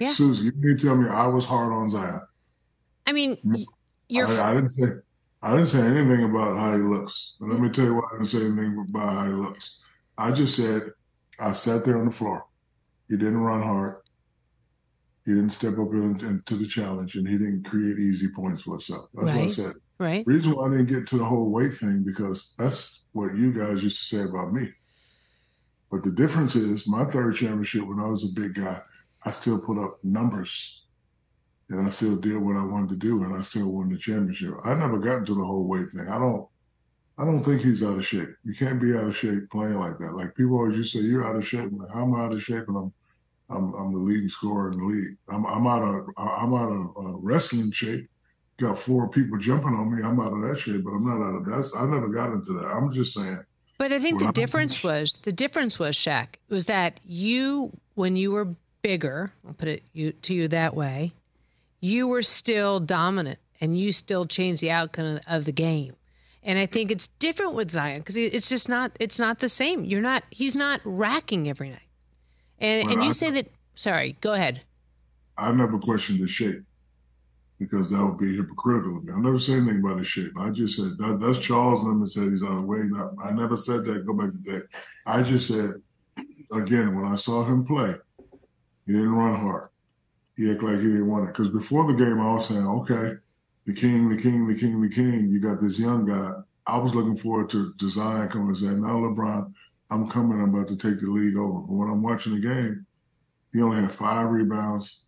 Yeah. 0.00 0.10
Suzy, 0.10 0.44
you 0.46 0.52
need 0.56 0.78
to 0.78 0.86
tell 0.86 0.96
me 0.96 1.08
I 1.08 1.26
was 1.26 1.44
hard 1.44 1.72
on 1.72 1.90
Zion. 1.90 2.20
I 3.06 3.12
mean, 3.12 3.36
you're. 4.08 4.26
I, 4.28 4.50
I 4.50 4.54
didn't 4.54 4.68
say 4.70 4.86
I 5.42 5.52
didn't 5.52 5.68
say 5.68 5.80
anything 5.80 6.24
about 6.24 6.58
how 6.58 6.76
he 6.76 6.82
looks. 6.82 7.36
And 7.40 7.50
let 7.50 7.60
me 7.60 7.70
tell 7.70 7.86
you 7.86 7.94
why 7.94 8.02
I 8.10 8.18
didn't 8.18 8.30
say 8.30 8.44
anything 8.44 8.86
about 8.88 9.12
how 9.12 9.24
he 9.24 9.32
looks. 9.32 9.78
I 10.18 10.30
just 10.32 10.54
said 10.56 10.90
I 11.38 11.52
sat 11.52 11.84
there 11.84 11.98
on 11.98 12.06
the 12.06 12.12
floor. 12.12 12.44
He 13.08 13.16
didn't 13.16 13.40
run 13.40 13.62
hard. 13.62 13.96
He 15.24 15.32
didn't 15.32 15.50
step 15.50 15.78
up 15.78 15.92
into 15.92 16.56
the 16.56 16.66
challenge, 16.66 17.16
and 17.16 17.26
he 17.28 17.38
didn't 17.38 17.64
create 17.64 17.98
easy 17.98 18.28
points 18.28 18.62
for 18.62 18.72
himself. 18.72 19.06
That's 19.14 19.26
what 19.26 19.36
I 19.36 19.46
said. 19.48 19.72
right. 19.98 20.26
Reason 20.26 20.54
why 20.54 20.66
I 20.66 20.70
didn't 20.70 20.86
get 20.86 21.06
to 21.08 21.18
the 21.18 21.24
whole 21.24 21.52
weight 21.52 21.74
thing 21.74 22.02
because 22.04 22.52
that's 22.58 23.02
what 23.12 23.34
you 23.34 23.52
guys 23.52 23.82
used 23.82 23.98
to 23.98 24.16
say 24.16 24.22
about 24.24 24.52
me. 24.52 24.68
But 25.90 26.04
the 26.04 26.12
difference 26.12 26.54
is 26.56 26.86
my 26.86 27.04
third 27.04 27.36
championship 27.36 27.86
when 27.86 27.98
I 28.00 28.06
was 28.06 28.24
a 28.24 28.28
big 28.28 28.54
guy, 28.54 28.80
I 29.26 29.32
still 29.32 29.60
put 29.60 29.78
up 29.78 29.98
numbers. 30.02 30.84
And 31.70 31.86
I 31.86 31.90
still 31.90 32.16
did 32.16 32.36
what 32.36 32.56
I 32.56 32.64
wanted 32.64 32.90
to 32.90 32.96
do, 32.96 33.22
and 33.22 33.34
I 33.34 33.42
still 33.42 33.70
won 33.70 33.90
the 33.90 33.96
championship. 33.96 34.54
I 34.64 34.74
never 34.74 34.98
got 34.98 35.18
into 35.18 35.34
the 35.34 35.44
whole 35.44 35.68
weight 35.68 35.88
thing. 35.94 36.08
I 36.08 36.18
don't. 36.18 36.46
I 37.16 37.24
don't 37.24 37.44
think 37.44 37.60
he's 37.60 37.82
out 37.82 37.98
of 37.98 38.06
shape. 38.06 38.30
You 38.44 38.54
can't 38.54 38.80
be 38.80 38.96
out 38.96 39.04
of 39.04 39.16
shape 39.16 39.50
playing 39.50 39.78
like 39.78 39.98
that. 39.98 40.14
Like 40.14 40.34
people 40.34 40.56
always 40.56 40.78
used 40.78 40.92
to 40.92 40.98
say, 41.00 41.04
"You're 41.04 41.26
out 41.26 41.36
of 41.36 41.46
shape." 41.46 41.70
Like, 41.70 41.90
I'm 41.94 42.14
out 42.14 42.32
of 42.32 42.42
shape, 42.42 42.64
and 42.66 42.76
I'm, 42.76 42.92
I'm, 43.50 43.74
I'm 43.74 43.92
the 43.92 43.98
leading 43.98 44.28
scorer 44.28 44.70
in 44.70 44.78
the 44.78 44.84
league. 44.84 45.16
I'm, 45.28 45.46
I'm 45.46 45.66
out 45.66 45.82
of, 45.82 46.08
I'm 46.16 46.54
out 46.54 46.72
of 46.72 46.86
uh, 46.96 47.18
wrestling 47.18 47.70
shape. 47.72 48.08
Got 48.58 48.78
four 48.78 49.10
people 49.10 49.38
jumping 49.38 49.74
on 49.74 49.94
me. 49.94 50.02
I'm 50.02 50.18
out 50.18 50.32
of 50.32 50.40
that 50.42 50.58
shape, 50.58 50.82
but 50.84 50.90
I'm 50.90 51.06
not 51.06 51.22
out 51.22 51.34
of 51.34 51.44
that. 51.44 51.70
I 51.78 51.84
never 51.86 52.08
got 52.08 52.32
into 52.32 52.54
that. 52.54 52.66
I'm 52.66 52.92
just 52.92 53.14
saying. 53.14 53.44
But 53.78 53.92
I 53.92 53.98
think 53.98 54.18
the 54.18 54.32
difference 54.32 54.82
was 54.82 55.18
the 55.22 55.32
difference 55.32 55.78
was 55.78 55.96
Shaq 55.96 56.36
was 56.48 56.66
that 56.66 57.00
you 57.04 57.72
when 57.94 58.16
you 58.16 58.32
were 58.32 58.48
bigger, 58.82 59.32
I'll 59.46 59.54
put 59.54 59.68
it 59.68 59.82
you, 59.92 60.12
to 60.12 60.34
you 60.34 60.48
that 60.48 60.74
way, 60.74 61.12
you 61.80 62.06
were 62.08 62.22
still 62.22 62.80
dominant 62.80 63.38
and 63.60 63.78
you 63.78 63.92
still 63.92 64.26
changed 64.26 64.62
the 64.62 64.70
outcome 64.70 65.20
of 65.26 65.44
the 65.44 65.52
game. 65.52 65.94
And 66.42 66.58
I 66.58 66.66
think 66.66 66.90
it's 66.90 67.06
different 67.06 67.54
with 67.54 67.70
Zion 67.70 68.00
because 68.00 68.16
it's 68.16 68.48
just 68.48 68.68
not 68.68 68.92
it's 68.98 69.18
not 69.18 69.40
the 69.40 69.48
same. 69.48 69.84
You're 69.84 70.00
not 70.00 70.24
he's 70.30 70.56
not 70.56 70.80
racking 70.84 71.48
every 71.48 71.70
night. 71.70 71.80
And 72.58 72.84
Well, 72.84 72.92
and 72.94 73.02
you 73.04 73.10
I- 73.10 73.12
say 73.12 73.30
that 73.32 73.48
sorry, 73.74 74.16
go 74.20 74.32
ahead. 74.32 74.62
I 75.36 75.52
never 75.52 75.78
questioned 75.78 76.20
his 76.20 76.30
shape 76.30 76.62
because 77.58 77.90
that 77.90 78.02
would 78.04 78.18
be 78.18 78.36
hypocritical 78.36 78.98
of 78.98 79.04
me. 79.04 79.12
I 79.12 79.18
never 79.20 79.38
said 79.38 79.56
anything 79.58 79.80
about 79.80 79.98
his 79.98 80.06
shape. 80.06 80.32
I 80.38 80.50
just 80.50 80.76
said 80.76 80.92
that, 80.98 81.18
that's 81.20 81.38
Charles 81.38 81.82
Lemon 81.82 82.06
said 82.08 82.30
he's 82.30 82.42
out 82.42 82.58
of 82.58 82.64
weight. 82.64 82.90
I, 82.96 83.28
I 83.28 83.32
never 83.32 83.56
said 83.56 83.84
that. 83.86 84.06
Go 84.06 84.12
back 84.14 84.30
to 84.32 84.52
that. 84.52 84.68
I 85.06 85.22
just 85.22 85.48
said 85.48 85.70
again 86.52 86.94
when 86.94 87.04
I 87.04 87.16
saw 87.16 87.44
him 87.44 87.64
play, 87.64 87.94
he 88.86 88.92
didn't 88.92 89.14
run 89.14 89.38
hard. 89.38 89.69
He 90.40 90.50
acted 90.50 90.62
like 90.62 90.78
he 90.78 90.86
didn't 90.86 91.10
want 91.10 91.28
it. 91.28 91.34
Because 91.34 91.50
before 91.50 91.86
the 91.86 92.02
game, 92.02 92.18
I 92.18 92.32
was 92.32 92.48
saying, 92.48 92.66
okay, 92.66 93.12
the 93.66 93.74
king, 93.74 94.08
the 94.08 94.16
king, 94.16 94.46
the 94.46 94.54
king, 94.54 94.80
the 94.80 94.88
king. 94.88 95.28
You 95.28 95.38
got 95.38 95.60
this 95.60 95.78
young 95.78 96.06
guy. 96.06 96.32
I 96.66 96.78
was 96.78 96.94
looking 96.94 97.18
forward 97.18 97.50
to, 97.50 97.74
to 97.74 97.88
Zion 97.90 98.26
coming 98.30 98.48
and 98.48 98.56
saying, 98.56 98.80
now 98.80 98.96
LeBron, 99.00 99.52
I'm 99.90 100.08
coming. 100.08 100.40
I'm 100.40 100.54
about 100.54 100.68
to 100.68 100.76
take 100.76 100.98
the 100.98 101.08
league 101.08 101.36
over. 101.36 101.60
But 101.60 101.74
when 101.74 101.90
I'm 101.90 102.02
watching 102.02 102.34
the 102.34 102.40
game, 102.40 102.86
he 103.52 103.60
only 103.60 103.82
had 103.82 103.92
five 103.92 104.30
rebounds 104.30 105.04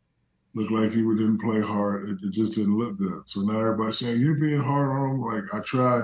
looked 0.55 0.71
like 0.71 0.90
he 0.90 1.01
didn't 1.01 1.40
play 1.40 1.62
hard. 1.62 2.11
It, 2.11 2.18
it 2.23 2.33
just 2.33 2.53
didn't 2.53 2.77
look 2.77 2.99
good. 2.99 3.23
So 3.27 3.40
now 3.40 3.59
everybody's 3.59 4.01
saying 4.01 4.21
you're 4.21 4.35
being 4.35 4.61
hard 4.61 4.90
on 4.90 5.14
him. 5.14 5.21
Like 5.23 5.45
I 5.55 5.61
try 5.61 6.03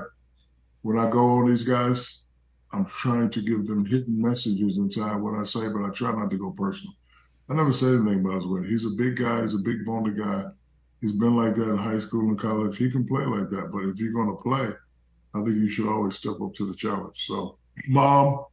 when 0.81 0.99
I 0.99 1.11
go 1.11 1.21
on 1.21 1.49
these 1.51 1.64
guys, 1.64 2.23
I'm 2.73 2.87
trying 2.87 3.29
to 3.29 3.43
give 3.43 3.67
them 3.67 3.85
hidden 3.85 4.23
messages 4.23 4.79
inside 4.79 5.17
what 5.17 5.38
I 5.38 5.45
say, 5.45 5.69
but 5.69 5.85
I 5.85 5.91
try 5.91 6.12
not 6.12 6.31
to 6.31 6.38
go 6.38 6.51
personal. 6.53 6.95
I 7.51 7.55
never 7.55 7.73
said 7.73 7.95
anything 7.95 8.21
about 8.21 8.37
his 8.43 8.47
weight. 8.47 8.67
He's 8.67 8.85
a 8.85 8.91
big 8.91 9.17
guy. 9.17 9.43
He's 9.43 9.55
a 9.55 9.59
big 9.59 9.85
boned 9.85 10.17
guy. 10.19 10.45
He's 11.01 11.13
been 11.13 11.37
like 11.37 11.55
that 11.55 11.71
in 11.71 11.77
high 11.77 11.99
school 11.99 12.29
and 12.29 12.39
college. 12.39 12.77
He 12.77 12.91
can 12.91 13.07
play 13.07 13.25
like 13.25 13.49
that. 13.51 13.71
But 13.73 13.85
if 13.85 13.99
you're 13.99 14.13
going 14.13 14.29
to 14.37 14.43
play, 14.43 14.69
I 15.35 15.39
think 15.45 15.57
you 15.57 15.71
should 15.71 15.89
always 15.89 16.17
step 16.17 16.41
up 16.43 16.55
to 16.57 16.67
the 16.67 16.75
challenge. 16.75 17.27
So, 17.27 17.57
mom, 17.87 18.45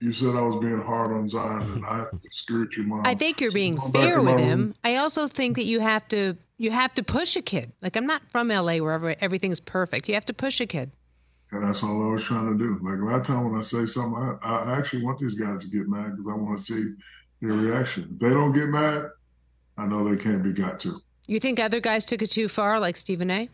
you 0.00 0.12
said 0.12 0.36
I 0.36 0.42
was 0.42 0.56
being 0.56 0.80
hard 0.80 1.12
on 1.12 1.28
Zion, 1.28 1.62
and 1.72 1.84
I 1.86 2.04
to 2.10 2.68
your 2.76 2.86
mom. 2.86 3.06
I 3.06 3.14
think 3.14 3.40
you're 3.40 3.50
So 3.50 3.54
being 3.54 3.80
fair 3.92 4.20
with 4.20 4.34
room- 4.34 4.42
him. 4.44 4.74
I 4.84 4.96
also 4.96 5.26
think 5.26 5.56
that 5.56 5.64
you 5.64 5.80
have 5.80 6.06
to 6.08 6.36
you 6.58 6.70
have 6.70 6.92
to 6.94 7.02
push 7.02 7.34
a 7.36 7.42
kid. 7.42 7.72
Like 7.82 7.96
I'm 7.96 8.06
not 8.06 8.22
from 8.30 8.48
LA 8.50 8.78
where 8.78 8.92
every- 8.92 9.16
everything's 9.20 9.60
perfect. 9.60 10.08
You 10.08 10.14
have 10.14 10.24
to 10.26 10.34
push 10.34 10.60
a 10.60 10.66
kid. 10.66 10.90
And 11.52 11.62
that's 11.62 11.82
all 11.82 12.02
I 12.10 12.12
was 12.12 12.24
trying 12.24 12.46
to 12.46 12.58
do. 12.58 12.78
Like 12.82 12.98
a 12.98 13.04
lot 13.04 13.20
of 13.20 13.26
time 13.26 13.50
when 13.50 13.58
I 13.58 13.62
say 13.62 13.86
something, 13.86 14.38
I, 14.42 14.48
I 14.56 14.78
actually 14.78 15.02
want 15.04 15.18
these 15.18 15.34
guys 15.34 15.64
to 15.64 15.70
get 15.70 15.88
mad 15.88 16.10
because 16.12 16.28
I 16.30 16.34
want 16.34 16.58
to 16.58 16.64
see 16.64 16.94
their 17.46 17.56
reaction. 17.56 18.08
If 18.12 18.18
they 18.20 18.30
don't 18.30 18.52
get 18.52 18.66
mad, 18.68 19.10
I 19.76 19.86
know 19.86 20.08
they 20.08 20.22
can't 20.22 20.42
be 20.42 20.52
got 20.52 20.80
to. 20.80 21.00
You 21.26 21.40
think 21.40 21.58
other 21.58 21.80
guys 21.80 22.04
took 22.04 22.22
it 22.22 22.30
too 22.30 22.48
far, 22.48 22.78
like 22.80 22.96
Stephen 22.96 23.30
A? 23.30 23.48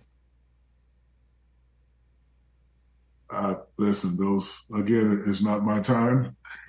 Uh, 3.31 3.55
listen, 3.78 4.16
those 4.16 4.64
again, 4.74 5.24
it's 5.26 5.42
not 5.42 5.62
my 5.62 5.81
time. 5.81 6.37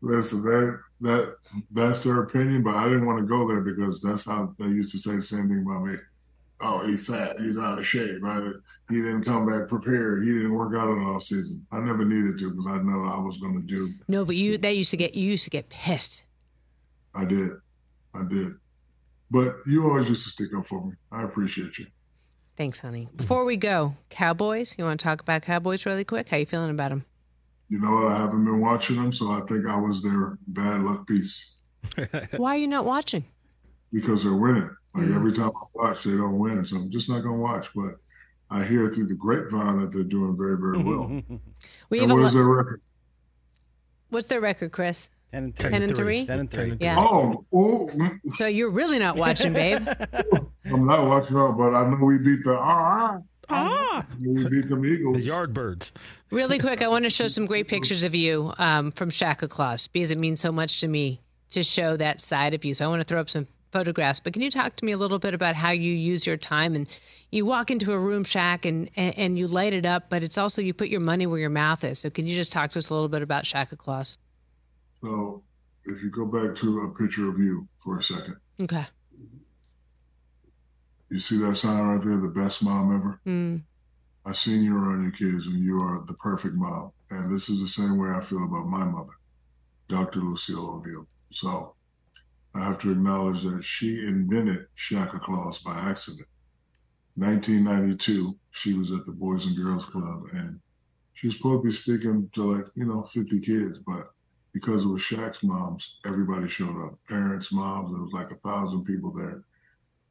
listen, 0.00 0.42
that 0.44 0.80
that 1.00 1.36
that's 1.72 2.04
their 2.04 2.22
opinion, 2.22 2.62
but 2.62 2.76
I 2.76 2.84
didn't 2.84 3.06
want 3.06 3.18
to 3.18 3.26
go 3.26 3.48
there 3.48 3.60
because 3.60 4.00
that's 4.00 4.24
how 4.24 4.54
they 4.58 4.66
used 4.66 4.92
to 4.92 4.98
say 4.98 5.16
the 5.16 5.22
same 5.22 5.48
thing 5.48 5.64
about 5.66 5.84
me. 5.84 5.94
Oh, 6.60 6.86
he's 6.86 7.06
fat. 7.06 7.36
He's 7.38 7.58
out 7.58 7.78
of 7.78 7.86
shape. 7.86 8.22
I, 8.24 8.52
he 8.88 8.96
didn't 8.96 9.24
come 9.24 9.46
back 9.46 9.68
prepared. 9.68 10.24
He 10.24 10.32
didn't 10.32 10.54
work 10.54 10.76
out 10.76 10.90
in 10.90 11.00
the 11.00 11.04
off 11.04 11.24
season. 11.24 11.66
I 11.72 11.80
never 11.80 12.04
needed 12.04 12.38
to 12.38 12.50
because 12.50 12.66
I 12.68 12.82
know 12.82 13.04
I 13.04 13.18
was 13.18 13.36
going 13.38 13.60
to 13.60 13.66
do. 13.66 13.92
No, 14.08 14.24
but 14.24 14.36
you 14.36 14.58
that 14.58 14.76
used 14.76 14.90
to 14.90 14.96
get 14.96 15.14
you 15.14 15.28
used 15.28 15.44
to 15.44 15.50
get 15.50 15.68
pissed. 15.68 16.22
I 17.14 17.24
did. 17.24 17.50
I 18.14 18.22
did. 18.24 18.54
But 19.30 19.56
you 19.66 19.84
always 19.84 20.08
used 20.08 20.22
to 20.24 20.30
stick 20.30 20.54
up 20.56 20.66
for 20.66 20.84
me. 20.86 20.92
I 21.10 21.24
appreciate 21.24 21.78
you. 21.78 21.86
Thanks, 22.56 22.78
honey. 22.78 23.08
Before 23.16 23.44
we 23.44 23.56
go, 23.56 23.96
Cowboys. 24.08 24.76
You 24.78 24.84
want 24.84 25.00
to 25.00 25.04
talk 25.04 25.20
about 25.20 25.42
Cowboys 25.42 25.84
really 25.84 26.04
quick? 26.04 26.28
How 26.28 26.36
you 26.36 26.46
feeling 26.46 26.70
about 26.70 26.90
them? 26.90 27.04
You 27.68 27.80
know? 27.80 28.06
I 28.06 28.16
haven't 28.16 28.44
been 28.44 28.60
watching 28.60 28.96
them, 28.96 29.12
so 29.12 29.30
I 29.30 29.40
think 29.40 29.66
I 29.66 29.76
was 29.76 30.02
their 30.02 30.38
bad 30.46 30.82
luck 30.82 31.06
piece 31.06 31.60
Why 32.36 32.54
are 32.54 32.58
you 32.58 32.68
not 32.68 32.84
watching? 32.84 33.24
because 33.92 34.22
they're 34.22 34.34
winning. 34.34 34.70
Like 34.94 35.06
mm. 35.06 35.16
every 35.16 35.32
time 35.32 35.50
I 35.56 35.64
watch, 35.74 36.04
they 36.04 36.12
don't 36.12 36.38
win. 36.38 36.66
So 36.66 36.76
I'm 36.76 36.90
just 36.90 37.08
not 37.08 37.22
going 37.22 37.36
to 37.36 37.40
watch. 37.40 37.68
But 37.74 37.94
I 38.50 38.64
hear 38.64 38.88
through 38.90 39.06
the 39.06 39.14
grapevine 39.14 39.80
that 39.80 39.92
they're 39.92 40.04
doing 40.04 40.36
very, 40.36 40.56
very 40.56 40.78
well. 40.82 41.22
We 41.90 42.00
and 42.00 42.10
a 42.10 42.14
what 42.14 42.24
is 42.24 42.34
lo- 42.34 42.40
their 42.42 42.48
record? 42.48 42.80
What's 44.10 44.26
their 44.26 44.40
record, 44.40 44.72
Chris? 44.72 45.08
10 45.32 45.44
and 45.44 45.56
3. 45.56 45.70
10 45.70 45.82
and 45.82 45.96
three? 45.96 46.26
10 46.26 46.38
and 46.40 46.50
3. 46.50 46.76
Yeah. 46.80 46.96
Oh, 46.98 47.44
oh, 47.52 47.90
mm, 47.94 48.18
So 48.34 48.46
you're 48.46 48.70
really 48.70 48.98
not 48.98 49.16
watching, 49.16 49.52
babe. 49.52 49.86
I'm 50.64 50.86
not 50.86 51.06
watching 51.06 51.36
out, 51.36 51.56
but 51.58 51.74
I 51.74 51.88
know 51.88 52.04
we 52.04 52.18
beat 52.18 52.42
the 52.44 52.56
ah, 52.58 53.18
Ah, 53.48 54.04
we 54.20 54.48
beat 54.48 54.68
them 54.68 54.84
Eagles. 54.84 55.16
the 55.24 55.30
Yardbirds. 55.30 55.92
Really 56.30 56.58
quick, 56.58 56.82
I 56.82 56.88
want 56.88 57.04
to 57.04 57.10
show 57.10 57.28
some 57.28 57.46
great 57.46 57.68
pictures 57.68 58.02
of 58.02 58.14
you 58.14 58.52
um, 58.58 58.90
from 58.90 59.10
Shaq-a-Claus 59.10 59.86
because 59.88 60.10
it 60.10 60.18
means 60.18 60.40
so 60.40 60.50
much 60.50 60.80
to 60.80 60.88
me 60.88 61.20
to 61.50 61.62
show 61.62 61.96
that 61.96 62.20
side 62.20 62.54
of 62.54 62.64
you. 62.64 62.74
So 62.74 62.84
I 62.84 62.88
want 62.88 63.00
to 63.00 63.04
throw 63.04 63.20
up 63.20 63.30
some 63.30 63.46
photographs. 63.72 64.20
But 64.20 64.32
can 64.32 64.42
you 64.42 64.50
talk 64.50 64.76
to 64.76 64.84
me 64.84 64.92
a 64.92 64.96
little 64.96 65.18
bit 65.18 65.34
about 65.34 65.54
how 65.56 65.70
you 65.70 65.92
use 65.92 66.26
your 66.26 66.36
time 66.36 66.74
and 66.74 66.88
you 67.30 67.44
walk 67.44 67.70
into 67.70 67.92
a 67.92 67.98
room, 67.98 68.24
Shaq 68.24 68.64
and, 68.64 68.88
and, 68.96 69.16
and 69.18 69.38
you 69.38 69.46
light 69.46 69.74
it 69.74 69.84
up, 69.84 70.08
but 70.08 70.22
it's 70.22 70.38
also 70.38 70.62
you 70.62 70.72
put 70.72 70.88
your 70.88 71.00
money 71.00 71.26
where 71.26 71.38
your 71.40 71.50
mouth 71.50 71.82
is. 71.84 71.98
So 71.98 72.10
can 72.10 72.26
you 72.26 72.34
just 72.34 72.52
talk 72.52 72.72
to 72.72 72.78
us 72.78 72.88
a 72.88 72.94
little 72.94 73.08
bit 73.08 73.22
about 73.22 73.44
Shaq-a-Claus? 73.44 74.16
So 75.02 75.42
if 75.84 76.02
you 76.02 76.10
go 76.10 76.26
back 76.26 76.56
to 76.56 76.80
a 76.80 76.90
picture 76.98 77.28
of 77.28 77.38
you 77.38 77.68
for 77.82 77.98
a 77.98 78.02
second, 78.02 78.36
Okay. 78.62 78.86
you 81.10 81.18
see 81.18 81.38
that 81.38 81.56
sign 81.56 81.86
right 81.86 82.02
there, 82.02 82.18
the 82.18 82.28
best 82.28 82.62
mom 82.62 82.94
ever? 82.94 83.20
Mm. 83.26 83.62
I 84.24 84.32
seen 84.32 84.64
you 84.64 84.76
around 84.76 85.02
your 85.02 85.12
kids, 85.12 85.46
and 85.46 85.64
you 85.64 85.80
are 85.80 86.02
the 86.06 86.14
perfect 86.14 86.54
mom. 86.56 86.90
And 87.10 87.30
this 87.30 87.48
is 87.48 87.60
the 87.60 87.68
same 87.68 87.96
way 87.98 88.10
I 88.10 88.20
feel 88.20 88.42
about 88.44 88.66
my 88.66 88.84
mother, 88.84 89.12
Dr. 89.88 90.18
Lucille 90.18 90.68
O'Neal. 90.84 91.06
So 91.30 91.75
I 92.56 92.64
have 92.64 92.78
to 92.80 92.90
acknowledge 92.90 93.42
that 93.42 93.64
she 93.64 94.06
invented 94.06 94.66
Shaq-a-Claus 94.78 95.58
by 95.58 95.78
accident. 95.78 96.26
1992, 97.16 98.36
she 98.50 98.74
was 98.74 98.92
at 98.92 99.04
the 99.04 99.12
Boys 99.12 99.46
and 99.46 99.56
Girls 99.56 99.86
Club, 99.86 100.24
and 100.32 100.60
she 101.14 101.26
was 101.26 101.36
supposed 101.36 101.62
to 101.62 101.68
be 101.68 101.72
speaking 101.72 102.30
to 102.34 102.42
like, 102.42 102.66
you 102.74 102.86
know, 102.86 103.02
50 103.02 103.40
kids, 103.40 103.78
but 103.86 104.10
because 104.52 104.84
it 104.84 104.88
was 104.88 105.02
Shaq's 105.02 105.42
moms, 105.42 105.98
everybody 106.06 106.48
showed 106.48 106.82
up. 106.82 106.98
Parents, 107.08 107.52
moms, 107.52 107.90
there 107.90 108.02
was 108.02 108.12
like 108.12 108.30
a 108.30 108.48
thousand 108.48 108.84
people 108.84 109.12
there. 109.12 109.42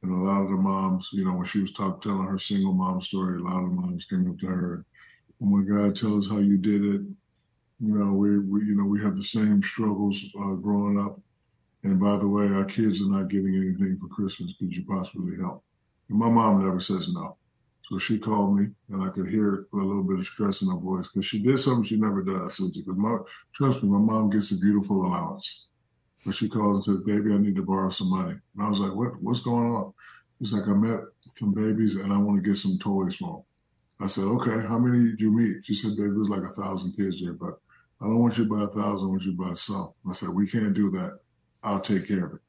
And 0.04 0.12
a 0.12 0.16
lot 0.16 0.44
of 0.44 0.52
the 0.52 0.56
moms, 0.56 1.10
you 1.14 1.26
know, 1.26 1.34
when 1.34 1.46
she 1.46 1.62
was 1.62 1.72
talking, 1.72 2.00
telling 2.00 2.28
her 2.28 2.38
single 2.38 2.74
mom 2.74 3.02
story, 3.02 3.40
a 3.40 3.44
lot 3.44 3.64
of 3.64 3.70
the 3.70 3.76
moms 3.76 4.06
came 4.06 4.30
up 4.30 4.38
to 4.38 4.46
her, 4.46 4.86
"Oh 5.42 5.46
my 5.46 5.64
God, 5.64 5.96
tell 5.96 6.20
us 6.20 6.30
how 6.30 6.38
you 6.38 6.60
did 6.60 6.86
it." 6.86 7.02
You 7.80 7.98
know, 7.98 8.14
we, 8.14 8.38
we 8.38 8.66
you 8.66 8.76
know, 8.76 8.86
we 8.86 9.02
have 9.02 9.18
the 9.18 9.24
same 9.24 9.64
struggles 9.64 10.24
uh, 10.40 10.54
growing 10.54 11.00
up. 11.00 11.20
And 11.86 12.00
by 12.00 12.18
the 12.18 12.28
way, 12.28 12.48
our 12.48 12.66
kids 12.66 13.00
are 13.00 13.12
not 13.12 13.30
getting 13.30 13.56
anything 13.56 14.00
for 14.02 14.08
Christmas. 14.08 14.56
Could 14.58 14.76
you 14.76 14.84
possibly 14.86 15.38
help? 15.40 15.64
And 16.10 16.18
my 16.18 16.30
mom 16.30 16.64
never 16.64 16.80
says 16.80 17.14
no. 17.14 17.38
So 17.88 18.00
she 18.00 18.18
called 18.18 18.58
me, 18.58 18.70
and 18.90 19.04
I 19.04 19.10
could 19.10 19.30
hear 19.30 19.68
a 19.72 19.78
little 19.78 20.02
bit 20.02 20.18
of 20.18 20.26
stress 20.26 20.64
in 20.64 20.70
her 20.70 20.78
voice 20.78 21.08
because 21.08 21.28
she 21.28 21.44
did 21.44 21.60
something 21.60 21.84
she 21.84 21.98
never 21.98 22.24
does. 22.24 22.58
Because 22.58 22.98
my, 22.98 23.18
trust 23.54 23.84
me, 23.84 23.90
my 23.90 24.00
mom 24.00 24.32
gets 24.32 24.50
a 24.50 24.58
beautiful 24.58 25.06
allowance. 25.06 25.68
But 26.26 26.34
she 26.34 26.50
calls 26.50 26.88
and 26.88 26.98
says, 26.98 27.04
"Baby, 27.06 27.32
I 27.32 27.38
need 27.38 27.56
to 27.58 27.62
borrow 27.62 27.92
some 27.92 28.10
money." 28.10 28.32
And 28.34 28.66
I 28.66 28.68
was 28.68 28.80
like, 28.80 28.96
"What? 28.96 29.22
What's 29.22 29.42
going 29.42 29.70
on?" 29.70 29.94
She's 30.40 30.54
like, 30.54 30.68
"I 30.68 30.74
met 30.74 31.02
some 31.36 31.54
babies 31.54 31.98
and 31.98 32.12
I 32.12 32.18
want 32.18 32.36
to 32.38 32.50
get 32.50 32.58
some 32.58 32.80
toys 32.80 33.16
for 33.18 33.32
them." 33.32 33.44
I 34.00 34.08
said, 34.08 34.24
"Okay, 34.24 34.68
how 34.68 34.80
many 34.80 35.12
did 35.12 35.22
you 35.22 35.30
meet?" 35.32 35.64
She 35.64 35.76
said, 35.76 35.96
"Baby, 35.96 36.10
it 36.10 36.18
was 36.18 36.30
like 36.30 36.42
a 36.42 36.60
thousand 36.60 36.94
kids 36.94 37.22
there, 37.22 37.34
but 37.34 37.60
I 38.02 38.06
don't 38.06 38.22
want 38.22 38.40
you 38.40 38.46
to 38.46 38.50
buy 38.50 38.64
a 38.64 38.68
thousand. 38.68 39.08
I 39.08 39.12
want 39.12 39.22
you 39.22 39.38
to 39.38 39.38
buy 39.38 39.54
some." 39.54 39.92
I 40.10 40.14
said, 40.14 40.30
"We 40.30 40.48
can't 40.48 40.74
do 40.74 40.90
that. 40.90 41.20
I'll 41.66 41.82
take 41.82 42.08
care 42.08 42.26
of 42.28 42.34
it." 42.36 42.42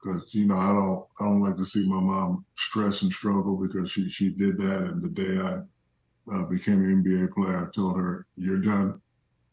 Because 0.00 0.32
you 0.34 0.46
know, 0.46 0.56
I 0.56 0.68
don't, 0.68 1.06
I 1.20 1.24
don't 1.24 1.40
like 1.40 1.56
to 1.56 1.66
see 1.66 1.88
my 1.88 2.00
mom 2.00 2.44
stress 2.56 3.02
and 3.02 3.12
struggle 3.12 3.56
because 3.56 3.90
she 3.90 4.08
she 4.10 4.30
did 4.30 4.58
that. 4.58 4.90
And 4.92 5.02
the 5.02 5.08
day 5.08 5.38
I 5.38 6.34
uh, 6.34 6.46
became 6.46 6.82
an 6.84 7.02
NBA 7.02 7.32
player, 7.32 7.66
I 7.66 7.74
told 7.74 7.96
her, 7.96 8.26
"You're 8.36 8.60
done. 8.60 9.00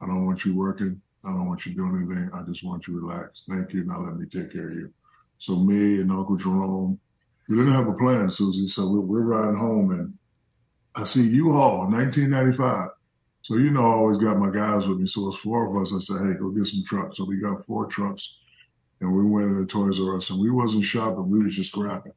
I 0.01 0.05
don't 0.05 0.25
want 0.25 0.45
you 0.45 0.55
working. 0.55 1.01
I 1.23 1.29
don't 1.29 1.47
want 1.47 1.65
you 1.65 1.73
to 1.73 1.77
do 1.77 1.95
anything. 1.95 2.29
I 2.33 2.43
just 2.43 2.63
want 2.63 2.87
you 2.87 2.99
to 2.99 3.07
relax. 3.07 3.43
Thank 3.49 3.73
you. 3.73 3.83
Now 3.85 3.99
let 3.99 4.15
me 4.15 4.27
take 4.27 4.53
care 4.53 4.69
of 4.69 4.75
you. 4.75 4.93
So 5.39 5.55
me 5.55 6.01
and 6.01 6.11
Uncle 6.11 6.37
Jerome, 6.37 6.99
we 7.49 7.57
didn't 7.57 7.73
have 7.73 7.87
a 7.87 7.93
plan, 7.93 8.29
Suzy. 8.29 8.67
So 8.67 8.89
we're, 8.89 8.99
we're 8.99 9.25
riding 9.25 9.57
home 9.57 9.91
and 9.91 10.13
I 10.95 11.03
see 11.03 11.27
U-Haul, 11.27 11.89
1995. 11.89 12.89
So 13.41 13.55
you 13.55 13.71
know, 13.71 13.81
I 13.81 13.95
always 13.95 14.17
got 14.17 14.39
my 14.39 14.49
guys 14.49 14.87
with 14.87 14.99
me. 14.99 15.07
So 15.07 15.27
it's 15.27 15.37
four 15.37 15.69
of 15.69 15.81
us. 15.81 15.93
I 15.93 15.99
said, 15.99 16.27
hey, 16.27 16.39
go 16.39 16.49
get 16.49 16.67
some 16.67 16.83
trucks. 16.83 17.17
So 17.17 17.25
we 17.25 17.37
got 17.37 17.65
four 17.65 17.85
trucks, 17.87 18.37
and 19.01 19.13
we 19.13 19.23
went 19.23 19.47
into 19.47 19.65
Toys 19.65 19.99
R 19.99 20.17
Us, 20.17 20.29
and 20.29 20.39
we 20.39 20.49
wasn't 20.49 20.85
shopping. 20.85 21.29
We 21.29 21.43
was 21.43 21.55
just 21.55 21.73
grabbing. 21.73 22.13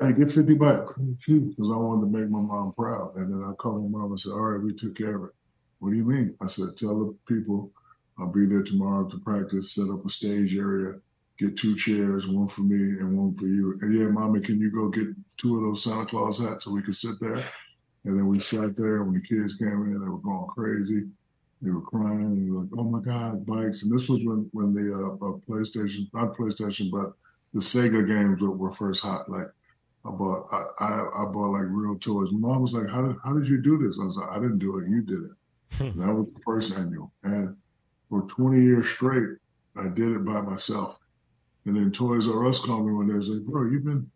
Hey, 0.00 0.12
get 0.12 0.32
50 0.32 0.54
bucks 0.54 0.92
because 0.98 1.70
I 1.70 1.76
wanted 1.76 2.12
to 2.12 2.18
make 2.18 2.28
my 2.28 2.40
mom 2.40 2.72
proud. 2.76 3.14
And 3.16 3.32
then 3.32 3.48
I 3.48 3.52
called 3.52 3.90
my 3.90 3.98
mom 3.98 4.10
and 4.10 4.18
said, 4.20 4.32
all 4.32 4.40
right, 4.40 4.62
we 4.62 4.74
took 4.74 4.96
care 4.96 5.16
of 5.16 5.24
it. 5.24 5.30
What 5.78 5.90
do 5.90 5.96
you 5.96 6.04
mean? 6.04 6.36
I 6.42 6.48
said, 6.48 6.76
tell 6.76 6.98
the 6.98 7.16
people 7.28 7.70
I'll 8.18 8.32
be 8.32 8.46
there 8.46 8.64
tomorrow 8.64 9.08
to 9.08 9.18
practice, 9.18 9.74
set 9.74 9.88
up 9.90 10.04
a 10.04 10.10
stage 10.10 10.56
area, 10.56 10.94
get 11.38 11.56
two 11.56 11.76
chairs, 11.76 12.26
one 12.26 12.48
for 12.48 12.62
me 12.62 12.76
and 12.76 13.16
one 13.16 13.36
for 13.36 13.46
you. 13.46 13.78
And 13.82 13.94
yeah, 13.96 14.08
mommy, 14.08 14.40
can 14.40 14.58
you 14.58 14.72
go 14.72 14.88
get 14.88 15.06
two 15.36 15.58
of 15.58 15.62
those 15.62 15.84
Santa 15.84 16.06
Claus 16.06 16.38
hats 16.38 16.64
so 16.64 16.72
we 16.72 16.82
could 16.82 16.96
sit 16.96 17.14
there? 17.20 17.48
And 18.04 18.18
then 18.18 18.26
we 18.26 18.40
sat 18.40 18.76
there. 18.76 18.96
And 18.96 19.06
When 19.06 19.14
the 19.14 19.20
kids 19.20 19.54
came 19.54 19.84
in, 19.86 20.00
they 20.00 20.08
were 20.08 20.18
going 20.18 20.48
crazy. 20.48 21.06
They 21.64 21.70
were 21.70 21.80
crying. 21.80 22.20
And 22.20 22.54
like, 22.54 22.68
"Oh 22.78 22.84
my 22.84 23.00
God, 23.00 23.46
bikes!" 23.46 23.82
And 23.82 23.92
this 23.92 24.08
was 24.08 24.22
when 24.22 24.48
when 24.52 24.74
the 24.74 24.92
uh, 24.94 25.14
uh, 25.14 25.38
PlayStation, 25.48 26.08
not 26.12 26.36
PlayStation, 26.36 26.90
but 26.90 27.14
the 27.54 27.60
Sega 27.60 28.06
games 28.06 28.42
were, 28.42 28.52
were 28.52 28.72
first 28.72 29.02
hot. 29.02 29.30
Like 29.30 29.46
I 30.04 30.10
bought, 30.10 30.46
I, 30.52 30.84
I, 30.84 31.22
I 31.22 31.24
bought 31.24 31.52
like 31.52 31.64
real 31.68 31.96
toys. 31.98 32.28
Mom 32.32 32.60
was 32.60 32.74
like, 32.74 32.90
"How 32.90 33.06
did 33.06 33.16
how 33.24 33.32
did 33.32 33.48
you 33.48 33.62
do 33.62 33.78
this?" 33.78 33.98
I 33.98 34.04
was 34.04 34.16
like, 34.16 34.30
"I 34.30 34.34
didn't 34.34 34.58
do 34.58 34.78
it. 34.78 34.88
You 34.88 35.02
did 35.02 35.20
it." 35.24 35.30
Hmm. 35.72 36.00
that 36.00 36.14
was 36.14 36.26
the 36.34 36.40
first 36.44 36.72
annual, 36.74 37.10
and 37.22 37.56
for 38.10 38.22
20 38.22 38.62
years 38.62 38.86
straight, 38.88 39.38
I 39.76 39.88
did 39.88 40.12
it 40.12 40.24
by 40.24 40.40
myself. 40.42 41.00
And 41.64 41.74
then 41.74 41.90
Toys 41.90 42.28
R 42.28 42.46
Us 42.46 42.60
called 42.60 42.86
me 42.86 42.92
one 42.92 43.08
day 43.08 43.14
and 43.14 43.24
said, 43.24 43.46
"Bro, 43.46 43.70
you've 43.70 43.86
been 43.86 44.10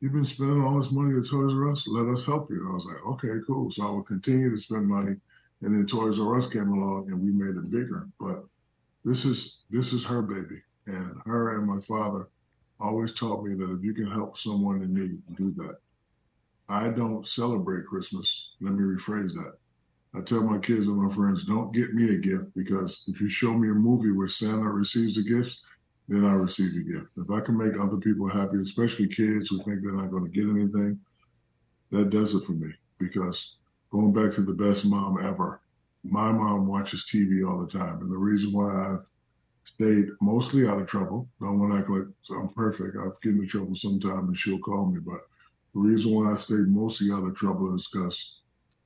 you've 0.00 0.12
been 0.12 0.26
spending 0.26 0.62
all 0.62 0.78
this 0.80 0.92
money 0.92 1.18
at 1.18 1.26
Toys 1.26 1.52
R 1.52 1.68
Us. 1.68 1.84
Let 1.88 2.06
us 2.06 2.24
help 2.24 2.48
you." 2.48 2.60
And 2.60 2.70
I 2.70 2.74
was 2.74 2.84
like, 2.84 3.04
"Okay, 3.04 3.40
cool." 3.44 3.72
So 3.72 3.84
I 3.84 3.90
will 3.90 4.04
continue 4.04 4.50
to 4.50 4.56
spend 4.58 4.86
money. 4.86 5.16
And 5.62 5.74
then 5.74 5.86
Toys 5.86 6.18
R 6.18 6.38
Us 6.38 6.46
came 6.46 6.68
along 6.72 7.10
and 7.10 7.22
we 7.22 7.32
made 7.32 7.56
it 7.56 7.70
bigger. 7.70 8.08
But 8.20 8.44
this 9.04 9.24
is 9.24 9.62
this 9.70 9.92
is 9.92 10.04
her 10.04 10.22
baby, 10.22 10.60
and 10.86 11.20
her 11.24 11.58
and 11.58 11.66
my 11.66 11.80
father 11.80 12.28
always 12.80 13.14
taught 13.14 13.44
me 13.44 13.54
that 13.54 13.70
if 13.70 13.84
you 13.84 13.94
can 13.94 14.10
help 14.10 14.36
someone 14.36 14.82
in 14.82 14.92
need, 14.92 15.22
do 15.36 15.52
that. 15.52 15.76
I 16.68 16.88
don't 16.88 17.26
celebrate 17.26 17.86
Christmas. 17.86 18.50
Let 18.60 18.74
me 18.74 18.82
rephrase 18.82 19.32
that. 19.34 19.54
I 20.14 20.20
tell 20.20 20.42
my 20.42 20.58
kids 20.58 20.88
and 20.88 20.96
my 20.96 21.12
friends, 21.12 21.44
don't 21.44 21.72
get 21.72 21.94
me 21.94 22.14
a 22.14 22.18
gift 22.18 22.54
because 22.54 23.02
if 23.06 23.20
you 23.20 23.30
show 23.30 23.54
me 23.54 23.70
a 23.70 23.74
movie 23.74 24.12
where 24.12 24.28
Santa 24.28 24.68
receives 24.68 25.14
the 25.14 25.22
gifts, 25.22 25.62
then 26.08 26.24
I 26.24 26.32
receive 26.32 26.72
a 26.72 26.92
gift. 26.92 27.06
If 27.16 27.30
I 27.30 27.40
can 27.40 27.56
make 27.56 27.80
other 27.80 27.96
people 27.96 28.28
happy, 28.28 28.60
especially 28.62 29.06
kids 29.06 29.48
who 29.48 29.62
think 29.62 29.82
they're 29.82 29.92
not 29.92 30.10
going 30.10 30.24
to 30.24 30.30
get 30.30 30.50
anything, 30.50 30.98
that 31.90 32.10
does 32.10 32.34
it 32.34 32.44
for 32.44 32.52
me. 32.52 32.70
Because 32.98 33.56
going 33.92 34.12
back 34.12 34.34
to 34.34 34.42
the 34.42 34.54
best 34.54 34.84
mom 34.84 35.18
ever, 35.22 35.60
my 36.02 36.32
mom 36.32 36.66
watches 36.66 37.04
TV 37.04 37.48
all 37.48 37.60
the 37.60 37.70
time. 37.70 38.00
And 38.00 38.10
the 38.10 38.16
reason 38.16 38.52
why 38.52 38.70
I've 38.70 39.04
stayed 39.64 40.06
mostly 40.20 40.66
out 40.66 40.80
of 40.80 40.86
trouble, 40.86 41.28
don't 41.40 41.60
want 41.60 41.72
to 41.72 41.78
act 41.78 41.90
like 41.90 42.08
I'm 42.36 42.48
perfect. 42.48 42.96
I've 42.96 43.20
get 43.20 43.34
into 43.34 43.46
trouble 43.46 43.76
sometime 43.76 44.26
and 44.26 44.36
she'll 44.36 44.58
call 44.58 44.90
me. 44.90 44.98
But 44.98 45.20
the 45.74 45.80
reason 45.80 46.12
why 46.12 46.32
I 46.32 46.36
stayed 46.36 46.68
mostly 46.68 47.12
out 47.12 47.24
of 47.24 47.36
trouble 47.36 47.74
is 47.76 47.88
because 47.92 48.40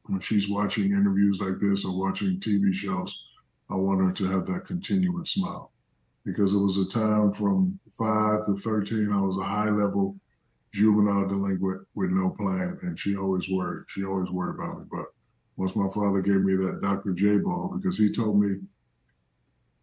when 0.04 0.20
she's 0.20 0.50
watching 0.50 0.92
interviews 0.92 1.40
like 1.40 1.58
this 1.60 1.84
or 1.84 1.96
watching 1.96 2.38
TV 2.40 2.74
shows, 2.74 3.24
I 3.70 3.74
want 3.76 4.02
her 4.02 4.12
to 4.12 4.24
have 4.26 4.46
that 4.46 4.66
continuous 4.66 5.32
smile 5.32 5.72
because 6.24 6.52
it 6.52 6.58
was 6.58 6.76
a 6.78 6.84
time 6.84 7.32
from 7.32 7.78
five 7.96 8.44
to 8.46 8.58
13, 8.58 9.12
I 9.12 9.20
was 9.20 9.38
a 9.38 9.42
high 9.42 9.70
level 9.70 10.16
juvenile 10.76 11.26
delinquent 11.26 11.86
with 11.94 12.10
no 12.10 12.30
plan. 12.30 12.78
And 12.82 12.98
she 12.98 13.16
always 13.16 13.48
worried. 13.48 13.86
She 13.88 14.04
always 14.04 14.30
worried 14.30 14.56
about 14.56 14.78
me. 14.78 14.84
But 14.90 15.06
once 15.56 15.74
my 15.74 15.88
father 15.88 16.20
gave 16.20 16.42
me 16.42 16.54
that 16.56 16.80
Dr. 16.82 17.12
J 17.12 17.38
ball, 17.38 17.72
because 17.74 17.96
he 17.96 18.12
told 18.12 18.38
me, 18.38 18.56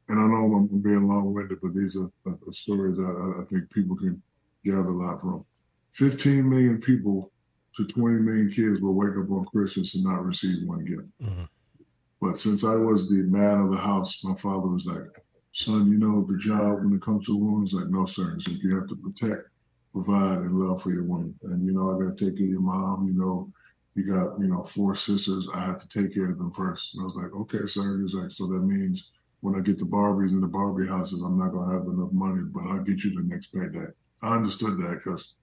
and 0.09 0.19
I 0.19 0.27
know 0.27 0.53
I'm 0.53 0.81
being 0.81 1.07
long 1.07 1.33
winded, 1.33 1.59
but 1.61 1.73
these 1.73 1.97
are, 1.97 2.11
are 2.25 2.53
stories 2.53 2.97
that 2.97 3.41
I 3.41 3.43
think 3.51 3.71
people 3.71 3.95
can 3.95 4.21
gather 4.63 4.89
a 4.89 4.91
lot 4.91 5.21
from. 5.21 5.45
15 5.93 6.47
million 6.47 6.79
people 6.79 7.31
to 7.75 7.85
20 7.85 8.19
million 8.19 8.51
kids 8.51 8.79
will 8.81 8.95
wake 8.95 9.17
up 9.17 9.31
on 9.31 9.45
Christmas 9.45 9.95
and 9.95 10.03
not 10.03 10.25
receive 10.25 10.67
one 10.67 10.85
gift. 10.85 11.07
Mm-hmm. 11.21 11.43
But 12.21 12.39
since 12.39 12.63
I 12.63 12.75
was 12.75 13.09
the 13.09 13.23
man 13.23 13.59
of 13.59 13.71
the 13.71 13.77
house, 13.77 14.23
my 14.23 14.35
father 14.35 14.67
was 14.67 14.85
like, 14.85 15.07
son, 15.53 15.87
you 15.89 15.97
know, 15.97 16.23
the 16.23 16.37
job 16.37 16.83
when 16.83 16.93
it 16.93 17.01
comes 17.01 17.25
to 17.25 17.35
women 17.35 17.65
is 17.65 17.73
like, 17.73 17.89
no, 17.89 18.05
sir. 18.05 18.35
It's 18.35 18.47
like 18.47 18.61
you 18.61 18.75
have 18.75 18.87
to 18.89 18.95
protect, 18.95 19.49
provide, 19.93 20.39
and 20.39 20.55
love 20.55 20.81
for 20.81 20.91
your 20.91 21.05
woman. 21.05 21.33
And, 21.43 21.65
you 21.65 21.71
know, 21.71 21.95
I 21.95 21.99
got 21.99 22.17
to 22.17 22.25
take 22.25 22.37
care 22.37 22.47
of 22.47 22.51
your 22.51 22.61
mom. 22.61 23.07
You 23.07 23.13
know, 23.13 23.49
you 23.95 24.11
got, 24.11 24.39
you 24.39 24.47
know, 24.47 24.63
four 24.63 24.95
sisters. 24.95 25.47
I 25.53 25.61
have 25.61 25.77
to 25.77 25.87
take 25.87 26.13
care 26.13 26.31
of 26.31 26.39
them 26.39 26.51
first. 26.51 26.95
And 26.95 27.03
I 27.03 27.05
was 27.05 27.15
like, 27.15 27.33
okay, 27.33 27.67
sir. 27.67 27.99
He's 28.01 28.15
like, 28.15 28.31
so 28.31 28.47
that 28.47 28.63
means 28.63 29.09
when 29.41 29.55
I 29.55 29.61
get 29.61 29.77
the 29.77 29.85
Barbies 29.85 30.31
and 30.31 30.41
the 30.41 30.47
Barbie 30.47 30.87
houses, 30.87 31.21
I'm 31.21 31.37
not 31.37 31.51
going 31.51 31.69
to 31.69 31.73
have 31.73 31.87
enough 31.87 32.11
money, 32.11 32.41
but 32.51 32.63
I'll 32.63 32.83
get 32.83 33.03
you 33.03 33.13
the 33.15 33.23
next 33.23 33.47
payday. 33.47 33.87
I 34.21 34.35
understood 34.35 34.79
that 34.79 35.01
because 35.03 35.33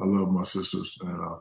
I 0.00 0.04
love 0.04 0.30
my 0.30 0.44
sisters. 0.44 0.96
And 1.02 1.20
uh, 1.20 1.36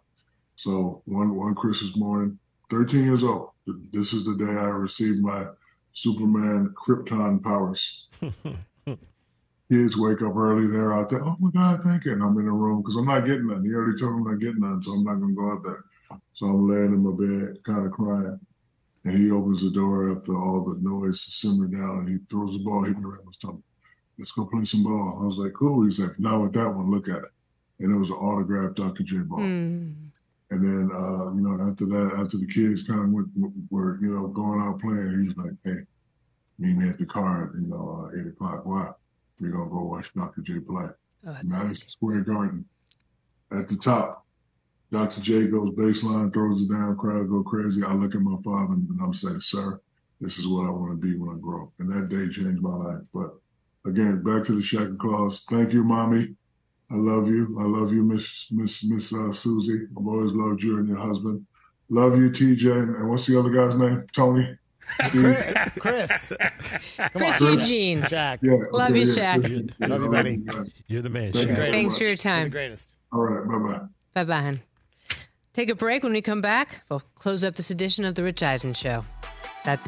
so 0.56 1.02
one, 1.06 1.36
one 1.36 1.56
Christmas 1.56 1.96
morning, 1.96 2.38
13 2.70 3.04
years 3.04 3.24
old, 3.24 3.52
this 3.92 4.14
is 4.14 4.26
the 4.26 4.36
day 4.36 4.52
I 4.52 4.66
received 4.66 5.22
my 5.22 5.46
Superman 5.94 6.74
Krypton 6.76 7.42
powers. 7.42 8.08
Kids 9.72 9.98
wake 9.98 10.22
up 10.22 10.36
early. 10.36 10.68
They're 10.68 10.94
out 10.94 11.10
there. 11.10 11.20
Oh 11.22 11.36
my 11.40 11.50
God, 11.52 11.82
thank 11.84 12.06
you. 12.06 12.14
And 12.14 12.24
I'm 12.24 12.38
in 12.38 12.46
the 12.46 12.52
room 12.52 12.82
because 12.82 12.96
I'm 12.96 13.06
not 13.06 13.26
getting 13.26 13.48
none. 13.48 13.66
He 13.66 13.74
already 13.74 14.00
told 14.00 14.14
me 14.14 14.20
I'm 14.20 14.32
not 14.32 14.40
getting 14.40 14.62
none, 14.62 14.82
so 14.82 14.94
I'm 14.94 15.04
not 15.04 15.16
going 15.16 15.36
to 15.36 15.42
go 15.42 15.52
out 15.52 15.64
there. 15.64 15.84
So 16.34 16.46
I'm 16.46 16.70
laying 16.70 16.94
in 16.94 17.04
my 17.04 17.12
bed, 17.12 17.58
kind 17.66 17.86
of 17.86 17.92
crying. 17.92 18.40
And 19.04 19.18
he 19.18 19.32
opens 19.32 19.62
the 19.62 19.72
door 19.72 20.16
after 20.16 20.38
all 20.38 20.64
the 20.64 20.80
noise 20.82 21.22
simmered 21.22 21.72
down 21.72 22.00
and 22.00 22.10
he 22.10 22.18
throws 22.30 22.58
the 22.58 22.64
ball, 22.64 22.84
hit 22.84 22.98
me 22.98 23.04
right 23.04 23.20
in 23.20 23.26
the 23.26 23.34
stomach. 23.34 23.62
Let's 24.18 24.32
go 24.32 24.46
play 24.46 24.66
some 24.66 24.84
ball. 24.84 25.20
I 25.22 25.26
was 25.26 25.38
like, 25.38 25.54
cool. 25.54 25.86
He's 25.86 26.00
like, 26.00 26.18
now 26.18 26.42
with 26.42 26.54
that 26.54 26.70
one, 26.70 26.90
look 26.90 27.08
at 27.08 27.24
it. 27.24 27.32
And 27.80 27.94
it 27.94 27.98
was 27.98 28.10
an 28.10 28.16
autographed 28.16 28.76
Dr. 28.76 29.04
J 29.04 29.18
ball. 29.20 29.40
Mm. 29.40 29.96
And 30.50 30.64
then, 30.64 30.90
uh, 30.94 31.34
you 31.34 31.42
know, 31.42 31.70
after 31.70 31.86
that, 31.86 32.20
after 32.20 32.38
the 32.38 32.48
kids 32.48 32.84
kind 32.84 33.02
of 33.02 33.12
went, 33.12 33.28
were, 33.70 34.00
you 34.02 34.14
know, 34.14 34.28
going 34.28 34.62
out 34.62 34.80
playing, 34.80 35.24
he's 35.24 35.38
like, 35.38 35.54
hey, 35.64 35.82
meet 36.58 36.78
me 36.78 36.90
at 36.90 36.98
the 36.98 37.06
car 37.06 37.52
you 37.60 37.68
know, 37.68 38.10
uh, 38.10 38.20
8 38.20 38.28
o'clock. 38.28 38.66
Why? 38.66 38.90
We're 39.40 39.52
going 39.52 39.70
to 39.70 39.74
go 39.74 39.86
watch 39.86 40.14
Dr. 40.14 40.42
J 40.42 40.60
play. 40.60 40.86
Oh, 41.28 41.38
Madison 41.44 41.90
Square 41.90 42.24
Garden. 42.24 42.66
At 43.52 43.68
the 43.68 43.78
top, 43.78 44.26
Dr. 44.92 45.22
J 45.22 45.48
goes 45.48 45.72
baseline, 45.72 46.34
throws 46.34 46.62
it 46.62 46.70
down, 46.70 46.98
crowd 46.98 47.30
go 47.30 47.44
crazy. 47.44 47.84
I 47.84 47.94
look 47.94 48.16
at 48.16 48.22
my 48.22 48.38
father 48.44 48.74
and 48.74 49.00
I'm 49.02 49.14
saying, 49.14 49.42
sir, 49.42 49.80
this 50.22 50.38
is 50.38 50.48
what 50.48 50.66
I 50.66 50.70
want 50.70 50.92
to 50.92 51.08
be 51.08 51.18
when 51.18 51.36
I 51.36 51.40
grow 51.40 51.64
up. 51.64 51.70
And 51.80 51.90
that 51.92 52.10
day 52.10 52.32
changed 52.32 52.62
my 52.62 52.70
life. 52.70 53.02
But 53.14 53.36
again, 53.86 54.24
back 54.24 54.46
to 54.46 54.56
the 54.56 54.64
Santa 54.64 54.96
Claus. 54.96 55.46
Thank 55.50 55.74
you, 55.74 55.84
mommy. 55.84 56.36
I 56.90 56.96
love 56.96 57.28
you. 57.28 57.58
I 57.60 57.64
love 57.64 57.92
you, 57.92 58.04
Miss 58.04 58.48
Miss 58.50 58.86
Miss 58.86 59.14
uh, 59.14 59.34
Suzy. 59.34 59.88
I've 59.92 60.08
always 60.08 60.32
loved 60.32 60.64
you 60.64 60.78
and 60.78 60.88
your 60.88 60.98
husband. 60.98 61.46
Love 61.90 62.18
you, 62.18 62.30
TJ. 62.30 63.00
And 63.00 63.10
what's 63.10 63.26
the 63.26 63.38
other 63.38 63.50
guy's 63.50 63.76
name? 63.76 64.06
Tony. 64.14 64.58
Chris. 65.10 65.74
Chris 65.80 66.34
Chris 67.12 67.42
Eugene. 67.42 68.04
Jack. 68.08 68.40
Yeah, 68.42 68.58
love 68.72 68.92
okay, 68.92 69.00
you, 69.00 69.06
Shaq. 69.06 69.74
Yeah, 69.80 69.88
love 69.88 70.02
you, 70.02 70.10
buddy. 70.10 70.42
You're 70.88 71.02
the 71.02 71.10
man, 71.10 71.32
Thank 71.34 71.50
Shaq. 71.50 71.72
Thanks 71.72 71.98
for 71.98 72.04
your 72.04 72.16
time. 72.16 72.40
You're 72.40 72.46
the 72.46 72.52
greatest. 72.52 72.96
All 73.12 73.24
right. 73.24 73.48
Bye 73.48 73.60
bye. 73.60 73.86
Bye 74.14 74.24
bye. 74.24 74.60
Take 75.54 75.70
a 75.70 75.76
break. 75.76 76.04
When 76.04 76.14
we 76.14 76.22
come 76.22 76.42
back, 76.42 76.84
we'll 76.90 77.02
close 77.16 77.44
up 77.44 77.56
this 77.56 77.72
edition 77.72 78.06
of 78.06 78.16
The 78.16 78.24
Rich 78.24 78.44
Eisen 78.44 78.74
Show. 78.74 79.04
That's 79.66 79.88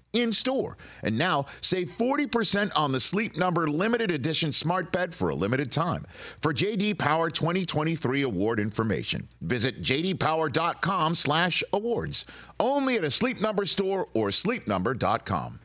in 0.13 0.31
store. 0.31 0.77
And 1.03 1.17
now 1.17 1.47
save 1.61 1.89
40% 1.91 2.71
on 2.75 2.91
the 2.91 2.99
Sleep 2.99 3.35
Number 3.37 3.67
limited 3.67 4.11
edition 4.11 4.51
smart 4.51 4.91
bed 4.91 5.15
for 5.15 5.29
a 5.29 5.35
limited 5.35 5.71
time. 5.71 6.05
For 6.41 6.53
JD 6.53 6.97
Power 6.97 7.29
2023 7.29 8.23
award 8.23 8.59
information, 8.59 9.29
visit 9.41 9.81
jdpower.com/awards. 9.81 12.25
Only 12.59 12.97
at 12.97 13.03
a 13.03 13.11
Sleep 13.11 13.41
Number 13.41 13.65
store 13.65 14.07
or 14.13 14.29
sleepnumber.com. 14.29 15.59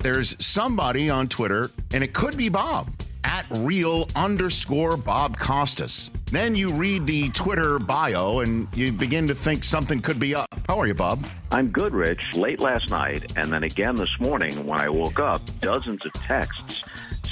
There's 0.00 0.36
somebody 0.44 1.08
on 1.10 1.26
Twitter, 1.26 1.70
and 1.92 2.04
it 2.04 2.12
could 2.12 2.36
be 2.36 2.48
Bob 2.48 2.90
at 3.26 3.44
real 3.56 4.08
underscore 4.14 4.96
Bob 4.96 5.36
Costas. 5.36 6.12
Then 6.30 6.54
you 6.54 6.68
read 6.68 7.06
the 7.06 7.28
Twitter 7.30 7.80
bio 7.80 8.38
and 8.38 8.68
you 8.74 8.92
begin 8.92 9.26
to 9.26 9.34
think 9.34 9.64
something 9.64 9.98
could 9.98 10.20
be 10.20 10.34
up. 10.34 10.48
How 10.68 10.78
are 10.78 10.86
you, 10.86 10.94
Bob? 10.94 11.26
I'm 11.50 11.68
good, 11.68 11.92
Rich. 11.92 12.36
Late 12.36 12.60
last 12.60 12.88
night 12.88 13.32
and 13.36 13.52
then 13.52 13.64
again 13.64 13.96
this 13.96 14.20
morning 14.20 14.64
when 14.64 14.78
I 14.78 14.88
woke 14.88 15.18
up, 15.18 15.42
dozens 15.60 16.06
of 16.06 16.12
texts, 16.12 16.84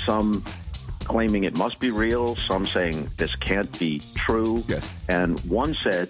some 0.05 0.45
claiming 1.05 1.45
it 1.45 1.57
must 1.57 1.79
be 1.79 1.93
real, 1.93 2.35
some 2.37 2.67
saying 2.67 3.09
this 3.17 3.37
can't 3.37 3.79
be 3.79 4.03
true. 4.17 4.65
Yes. 4.67 4.93
And 5.09 5.39
one 5.41 5.75
said, 5.75 6.09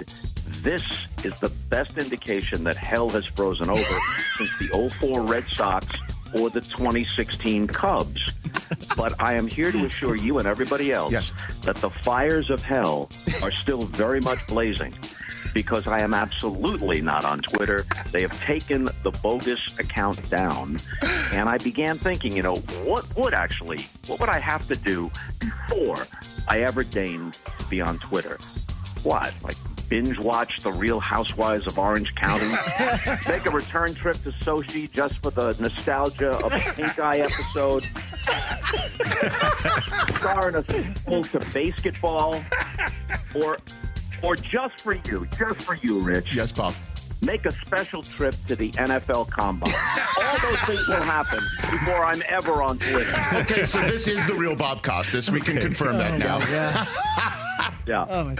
this 0.62 0.82
is 1.24 1.38
the 1.40 1.52
best 1.68 1.98
indication 1.98 2.64
that 2.64 2.76
hell 2.76 3.10
has 3.10 3.26
frozen 3.26 3.68
over 3.68 3.82
since 4.38 4.58
the 4.58 4.90
04 4.98 5.20
Red 5.20 5.46
Sox 5.48 5.86
or 6.40 6.48
the 6.48 6.62
2016 6.62 7.66
Cubs. 7.66 8.20
But 8.96 9.20
I 9.20 9.34
am 9.34 9.46
here 9.46 9.72
to 9.72 9.84
assure 9.86 10.14
you 10.16 10.38
and 10.38 10.46
everybody 10.48 10.92
else 10.92 11.12
Yes. 11.12 11.32
that 11.62 11.76
the 11.76 11.90
fires 11.90 12.48
of 12.50 12.62
hell 12.62 13.10
are 13.42 13.50
still 13.52 13.82
very 13.82 14.20
much 14.20 14.44
blazing 14.46 14.94
because 15.52 15.86
I 15.86 16.00
am 16.00 16.14
absolutely 16.14 17.00
not 17.00 17.24
on 17.24 17.38
Twitter. 17.40 17.84
They 18.10 18.22
have 18.22 18.38
taken 18.44 18.86
the 19.02 19.10
bogus 19.22 19.78
account 19.78 20.28
down. 20.30 20.78
And 21.32 21.48
I 21.48 21.58
began 21.58 21.96
thinking, 21.96 22.34
you 22.36 22.42
know, 22.42 22.56
what 22.84 23.04
would 23.16 23.34
actually, 23.34 23.86
what 24.06 24.18
would 24.20 24.28
I 24.28 24.38
have 24.40 24.66
to 24.68 24.76
do 24.76 25.10
before 25.38 26.06
I 26.48 26.60
ever 26.62 26.82
deigned 26.82 27.34
to 27.58 27.64
be 27.68 27.80
on 27.80 27.98
Twitter? 27.98 28.38
What? 29.04 29.32
Like 29.42 29.56
binge 29.88 30.18
watch 30.18 30.60
The 30.62 30.72
Real 30.72 31.00
Housewives 31.00 31.66
of 31.66 31.78
Orange 31.78 32.14
County? 32.14 32.46
Make 33.28 33.46
a 33.46 33.50
return 33.50 33.94
trip 33.94 34.16
to 34.22 34.30
Sochi 34.30 34.90
just 34.90 35.18
for 35.18 35.30
the 35.30 35.56
nostalgia 35.60 36.30
of 36.30 36.52
a 36.52 36.58
pink 36.74 36.98
eye 36.98 37.18
episode? 37.18 37.84
Star 40.16 40.48
in 40.48 40.56
a 40.56 40.64
sequel 40.64 41.22
to 41.24 41.38
BASEketball? 41.40 42.44
Or 43.44 43.58
or 44.22 44.36
just 44.36 44.80
for 44.80 44.94
you, 44.94 45.26
just 45.36 45.60
for 45.62 45.74
you, 45.82 46.00
Rich, 46.00 46.34
Yes, 46.34 46.50
Bob. 46.50 46.74
Make 47.22 47.46
a 47.46 47.52
special 47.52 48.02
trip 48.02 48.34
to 48.48 48.56
the 48.56 48.70
NFL 48.72 49.30
Combine. 49.30 49.72
All 50.22 50.38
those 50.50 50.60
things 50.60 50.86
will 50.88 50.96
happen 51.02 51.40
before 51.70 52.04
I'm 52.04 52.22
ever 52.28 52.62
on 52.62 52.78
Twitter. 52.78 53.14
Okay, 53.34 53.64
so 53.64 53.80
this 53.82 54.06
is 54.08 54.26
the 54.26 54.34
real 54.34 54.56
Bob 54.56 54.82
Costas. 54.82 55.30
We 55.30 55.40
can 55.40 55.58
confirm 55.58 55.96
that 55.98 56.18
now. 56.18 56.38
Yeah. 56.50 56.86
Yeah. 57.86 58.34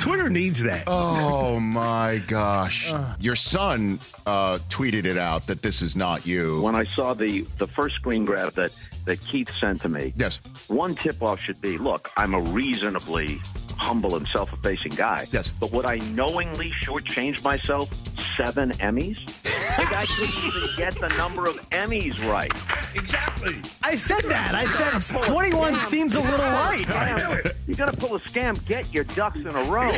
Twitter 0.00 0.30
needs 0.30 0.62
that. 0.62 0.84
Oh 0.86 1.60
my 1.60 2.22
gosh. 2.26 2.90
Your 3.18 3.36
son 3.36 3.98
uh, 4.26 4.56
tweeted 4.70 5.04
it 5.04 5.18
out 5.18 5.46
that 5.48 5.60
this 5.60 5.82
is 5.82 5.96
not 5.96 6.26
you. 6.26 6.62
When 6.62 6.74
I 6.74 6.84
saw 6.84 7.12
the 7.12 7.42
the 7.58 7.66
first 7.66 7.96
screen 7.96 8.24
grab 8.24 8.54
that 8.54 8.72
that 9.04 9.20
Keith 9.20 9.50
sent 9.50 9.82
to 9.82 9.90
me, 9.90 10.14
Yes. 10.16 10.40
one 10.68 10.94
tip 10.94 11.22
off 11.22 11.40
should 11.40 11.60
be 11.60 11.76
look, 11.76 12.10
I'm 12.16 12.32
a 12.34 12.40
reasonably 12.40 13.40
humble 13.80 14.16
and 14.16 14.28
self 14.28 14.52
effacing 14.52 14.92
guy. 14.92 15.26
Yes. 15.32 15.48
But 15.48 15.72
would 15.72 15.86
I 15.86 15.96
knowingly 16.14 16.70
shortchange 16.70 17.42
myself 17.42 17.92
seven 18.36 18.70
Emmys? 18.72 19.18
like 19.78 19.92
I 19.92 20.04
couldn't 20.06 20.44
even 20.44 20.68
get 20.76 20.94
the 21.00 21.08
number 21.16 21.46
of 21.48 21.56
Emmys 21.70 22.22
right. 22.30 22.52
Exactly. 22.94 23.56
I 23.82 23.96
said 23.96 24.22
that. 24.24 24.54
I 24.54 25.00
said 25.00 25.24
21 25.24 25.78
seems 25.80 26.14
a 26.14 26.20
little 26.20 26.38
light. 26.38 26.86
You're 27.66 27.76
gonna 27.76 27.92
pull 27.92 28.14
a 28.16 28.20
scam, 28.20 28.64
get 28.66 28.92
your 28.92 29.04
ducks 29.04 29.40
in 29.40 29.46
a 29.48 29.64
row. 29.64 29.90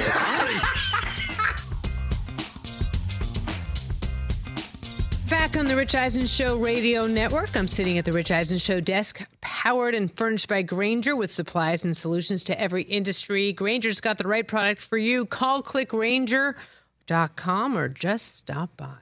Back 5.43 5.57
on 5.57 5.67
the 5.67 5.75
Rich 5.75 5.97
Eisen 5.97 6.29
Show 6.29 6.57
radio 6.57 7.09
network, 7.09 7.57
I'm 7.57 7.67
sitting 7.67 7.99
at 7.99 8.05
the 8.05 8.13
Rich 8.13 8.31
Eisen 8.31 8.59
Show 8.59 8.79
desk, 8.79 9.21
powered 9.41 9.93
and 9.93 10.17
furnished 10.17 10.49
by 10.49 10.63
Grainger 10.63 11.17
with 11.17 11.33
supplies 11.33 11.85
and 11.85 11.97
solutions 11.97 12.45
to 12.45 12.61
every 12.61 12.85
industry. 12.85 13.53
Grainger's 13.53 14.01
got 14.01 14.19
the 14.19 14.29
right 14.29 14.47
product 14.47 14.83
for 14.83 14.97
you. 14.97 15.27
Call 15.27 15.61
clickgrainger.com 15.61 17.77
or 17.77 17.89
just 17.89 18.37
stop 18.37 18.77
by. 18.77 18.95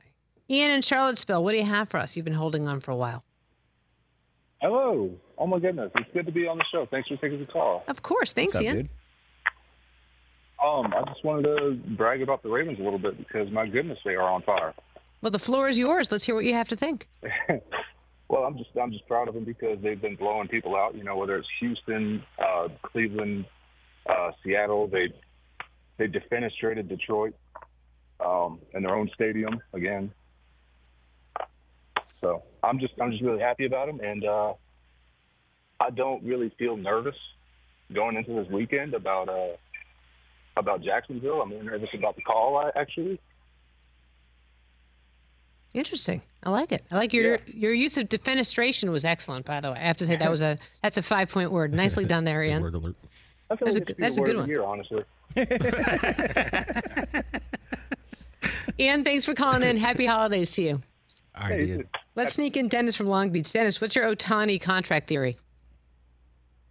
Ian 0.49 0.71
in 0.71 0.81
Charlottesville, 0.81 1.45
what 1.45 1.53
do 1.53 1.59
you 1.59 1.67
have 1.67 1.91
for 1.91 2.01
us? 2.01 2.17
You've 2.17 2.25
been 2.25 2.33
holding 2.33 2.67
on 2.67 2.81
for 2.81 2.93
a 2.93 2.97
while. 2.97 3.23
Hello. 4.63 5.11
Oh 5.37 5.47
my 5.47 5.59
goodness, 5.59 5.93
it's 5.95 6.11
good 6.15 6.25
to 6.25 6.33
be 6.33 6.47
on 6.47 6.57
the 6.57 6.65
show. 6.73 6.87
Thanks 6.91 7.09
for 7.09 7.17
taking 7.17 7.41
the 7.41 7.53
call. 7.53 7.85
Of 7.87 8.01
course. 8.01 8.33
Thanks, 8.33 8.55
up, 8.55 8.63
Ian. 8.63 8.77
dude? 8.77 8.89
Um, 10.65 10.87
I 10.87 11.03
just 11.07 11.23
wanted 11.23 11.43
to 11.43 11.79
brag 11.99 12.23
about 12.23 12.43
the 12.43 12.49
Ravens 12.49 12.81
a 12.81 12.83
little 12.83 12.99
bit 12.99 13.19
because 13.19 13.53
my 13.53 13.67
goodness, 13.67 13.99
they 14.07 14.15
are 14.15 14.23
on 14.23 14.41
fire. 14.41 14.73
Well, 15.23 15.31
the 15.31 15.39
floor 15.39 15.69
is 15.69 15.79
yours. 15.79 16.11
Let's 16.11 16.25
hear 16.25 16.35
what 16.35 16.45
you 16.45 16.55
have 16.55 16.69
to 16.69 16.77
think. 16.77 17.09
Well, 18.31 18.45
I'm 18.45 18.57
just 18.57 18.71
I'm 18.81 18.93
just 18.93 19.09
proud 19.09 19.27
of 19.27 19.35
them 19.35 19.43
because 19.43 19.79
they've 19.83 20.01
been 20.01 20.15
blowing 20.15 20.47
people 20.47 20.77
out. 20.77 20.95
You 20.95 21.03
know, 21.03 21.17
whether 21.17 21.37
it's 21.37 21.49
Houston, 21.59 22.23
uh, 22.39 22.69
Cleveland, 22.81 23.45
uh, 24.09 24.31
Seattle, 24.45 24.87
they 24.87 25.13
they 25.99 26.07
defenestrated 26.07 26.89
Detroit 26.89 27.35
um, 28.25 28.61
in 28.73 28.85
their 28.85 28.95
own 28.95 29.11
stadium 29.17 29.61
again. 29.73 30.13
So 32.21 32.45
I'm 32.63 32.79
just 32.79 32.95
I'm 33.01 33.11
just 33.11 33.25
really 33.25 33.41
happy 33.41 33.67
about 33.67 33.89
them, 33.89 33.99
and 33.99 34.25
uh, 34.25 34.53
I 35.81 35.91
don't 35.91 36.23
really 36.23 36.55
feel 36.57 36.77
nervous 36.77 37.17
going 37.93 38.17
into 38.17 38.33
this 38.35 38.49
weekend 38.49 38.95
about 38.95 39.29
uh, 39.29 39.57
about 40.57 40.85
Jacksonville. 40.85 41.43
I'm 41.43 41.67
nervous 41.67 41.91
about 41.95 42.15
the 42.15 42.23
call, 42.23 42.71
actually. 42.77 43.19
Interesting. 45.73 46.23
I 46.43 46.51
like 46.51 46.73
it. 46.73 46.85
I 46.91 46.97
like 46.97 47.13
your 47.13 47.39
your 47.47 47.73
use 47.73 47.97
of 47.97 48.09
defenestration 48.09 48.91
was 48.91 49.05
excellent. 49.05 49.45
By 49.47 49.61
the 49.61 49.71
way, 49.73 49.79
I 49.79 49.83
have 49.83 49.97
to 49.99 50.07
say 50.07 50.17
that 50.17 50.31
was 50.31 50.43
a 50.43 50.59
that's 50.83 50.97
a 50.97 51.03
five 51.03 51.31
point 51.31 51.53
word. 51.53 51.73
Nicely 51.75 52.05
done 52.05 52.25
there, 52.25 52.43
Ian. 52.43 52.63
Word 52.63 52.75
alert. 52.75 52.97
I 53.51 53.57
That's 53.57 53.77
a 53.77 53.81
good- 53.81 53.97
that's 53.99 54.17
a 54.19 54.21
good 54.23 54.37
one. 54.37 54.47
the 54.47 54.51
Year, 54.53 54.63
honestly. 54.63 55.05
Ian, 58.79 59.05
thanks 59.05 59.25
for 59.25 59.35
calling 59.35 59.63
in. 59.63 59.77
Happy 59.77 60.07
holidays 60.07 60.53
to 60.53 60.63
you. 60.63 60.83
All 61.35 61.49
right, 61.51 61.61
Ian. 61.61 61.87
Let's 62.17 62.33
sneak 62.35 62.57
in 62.57 62.69
Dennis 62.69 62.97
from 62.97 63.07
Long 63.09 63.31
Beach. 63.31 63.53
Dennis, 63.53 63.81
what's 63.81 63.95
your 63.95 64.07
Ohtani 64.15 64.61
contract 64.61 65.09
theory? 65.09 65.37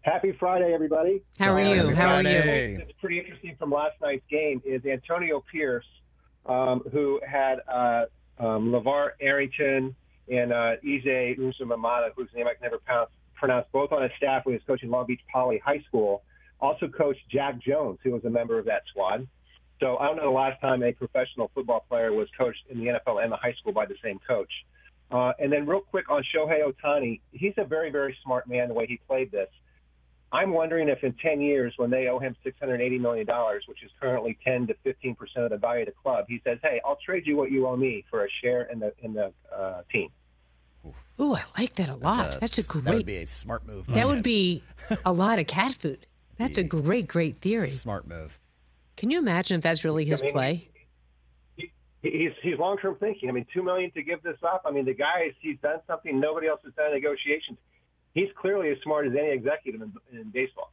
Happy 0.01 0.31
Friday, 0.31 0.73
everybody. 0.73 1.21
How 1.37 1.53
are 1.53 1.61
you? 1.61 1.93
How 1.95 2.15
are 2.15 2.21
you? 2.23 2.29
It's 2.29 2.91
pretty 2.99 3.19
interesting 3.19 3.55
from 3.59 3.71
last 3.71 3.95
night's 4.01 4.23
game 4.29 4.61
is 4.65 4.83
Antonio 4.85 5.43
Pierce, 5.51 5.85
um, 6.45 6.81
who 6.91 7.19
had 7.27 7.59
uh, 7.71 8.05
um, 8.39 8.71
LaVar 8.71 9.11
Arrington 9.21 9.95
and 10.29 10.53
uh, 10.53 10.73
Eze 10.83 11.37
Uzumamata, 11.37 12.09
whose 12.15 12.29
name 12.35 12.47
I 12.47 12.53
can 12.53 12.63
never 12.63 12.77
pronounce, 12.79 13.09
pronounce, 13.35 13.65
both 13.71 13.91
on 13.91 14.03
his 14.03 14.11
staff 14.17 14.45
when 14.45 14.53
he 14.53 14.57
was 14.57 14.63
coaching 14.67 14.89
Long 14.89 15.05
Beach 15.05 15.21
Poly 15.31 15.61
High 15.63 15.83
School. 15.87 16.23
Also 16.61 16.87
coached 16.87 17.21
Jack 17.31 17.59
Jones, 17.59 17.99
who 18.03 18.11
was 18.11 18.23
a 18.25 18.29
member 18.29 18.59
of 18.59 18.65
that 18.65 18.83
squad. 18.89 19.27
So 19.79 19.97
I 19.97 20.07
don't 20.07 20.17
know 20.17 20.23
the 20.23 20.29
last 20.29 20.59
time 20.59 20.83
a 20.83 20.91
professional 20.91 21.49
football 21.55 21.85
player 21.87 22.11
was 22.11 22.27
coached 22.37 22.63
in 22.69 22.79
the 22.79 22.85
NFL 22.87 23.23
and 23.23 23.31
the 23.31 23.37
high 23.37 23.53
school 23.53 23.71
by 23.71 23.85
the 23.85 23.95
same 24.03 24.19
coach. 24.27 24.51
Uh, 25.11 25.31
and 25.39 25.51
then 25.51 25.65
real 25.65 25.79
quick 25.79 26.09
on 26.09 26.23
Shohei 26.35 26.61
Ohtani, 26.61 27.21
he's 27.31 27.53
a 27.57 27.63
very, 27.63 27.89
very 27.89 28.15
smart 28.23 28.47
man 28.47 28.67
the 28.67 28.73
way 28.73 28.85
he 28.85 28.99
played 29.07 29.31
this. 29.31 29.47
I'm 30.31 30.51
wondering 30.51 30.89
if 30.89 31.03
in 31.03 31.13
10 31.13 31.41
years, 31.41 31.73
when 31.77 31.89
they 31.89 32.07
owe 32.07 32.19
him 32.19 32.35
$680 32.45 32.99
million, 32.99 33.27
which 33.67 33.83
is 33.83 33.91
currently 33.99 34.37
10 34.45 34.67
to 34.67 34.75
15 34.83 35.15
percent 35.15 35.45
of 35.45 35.51
the 35.51 35.57
value 35.57 35.81
of 35.81 35.87
the 35.87 35.93
club, 35.93 36.25
he 36.27 36.39
says, 36.43 36.59
"Hey, 36.61 36.79
I'll 36.85 36.99
trade 37.03 37.25
you 37.25 37.35
what 37.35 37.51
you 37.51 37.67
owe 37.67 37.75
me 37.75 38.05
for 38.09 38.25
a 38.25 38.27
share 38.41 38.63
in 38.63 38.79
the 38.79 38.93
in 38.99 39.13
the 39.13 39.31
uh, 39.55 39.81
team." 39.91 40.09
Ooh, 41.19 41.35
I 41.35 41.43
like 41.57 41.75
that 41.75 41.89
a 41.89 41.95
lot. 41.95 42.35
Uh, 42.35 42.37
That's 42.39 42.57
a 42.57 42.63
great. 42.63 42.85
That 42.85 42.93
would 42.93 43.05
be 43.05 43.17
a 43.17 43.25
smart 43.25 43.67
move. 43.67 43.87
that 43.87 44.07
would 44.07 44.23
be 44.23 44.63
a 45.05 45.11
lot 45.11 45.39
of 45.39 45.47
cat 45.47 45.73
food. 45.73 46.05
That's 46.37 46.57
a 46.57 46.63
great, 46.63 47.07
great 47.07 47.41
theory. 47.41 47.67
smart 47.67 48.07
move. 48.07 48.39
Can 48.95 49.11
you 49.11 49.19
imagine 49.19 49.57
if 49.57 49.63
that's 49.63 49.83
really 49.83 50.05
his 50.05 50.21
I 50.21 50.25
mean, 50.25 50.33
play? 50.33 50.69
He, 51.57 51.71
he's 52.01 52.31
he's 52.41 52.57
long 52.57 52.77
term 52.77 52.95
thinking. 52.99 53.29
I 53.29 53.33
mean, 53.33 53.45
two 53.53 53.63
million 53.63 53.91
to 53.91 54.03
give 54.03 54.21
this 54.23 54.37
up. 54.43 54.61
I 54.65 54.71
mean, 54.71 54.85
the 54.85 54.93
guy 54.93 55.33
he's 55.41 55.57
done 55.61 55.79
something 55.87 56.19
nobody 56.19 56.47
else 56.47 56.61
has 56.63 56.73
done 56.75 56.87
in 56.87 56.93
negotiations. 56.93 57.57
He's 58.13 58.29
clearly 58.35 58.69
as 58.69 58.77
smart 58.83 59.07
as 59.07 59.13
any 59.13 59.29
executive 59.29 59.81
in, 59.81 59.93
in 60.11 60.29
baseball. 60.29 60.71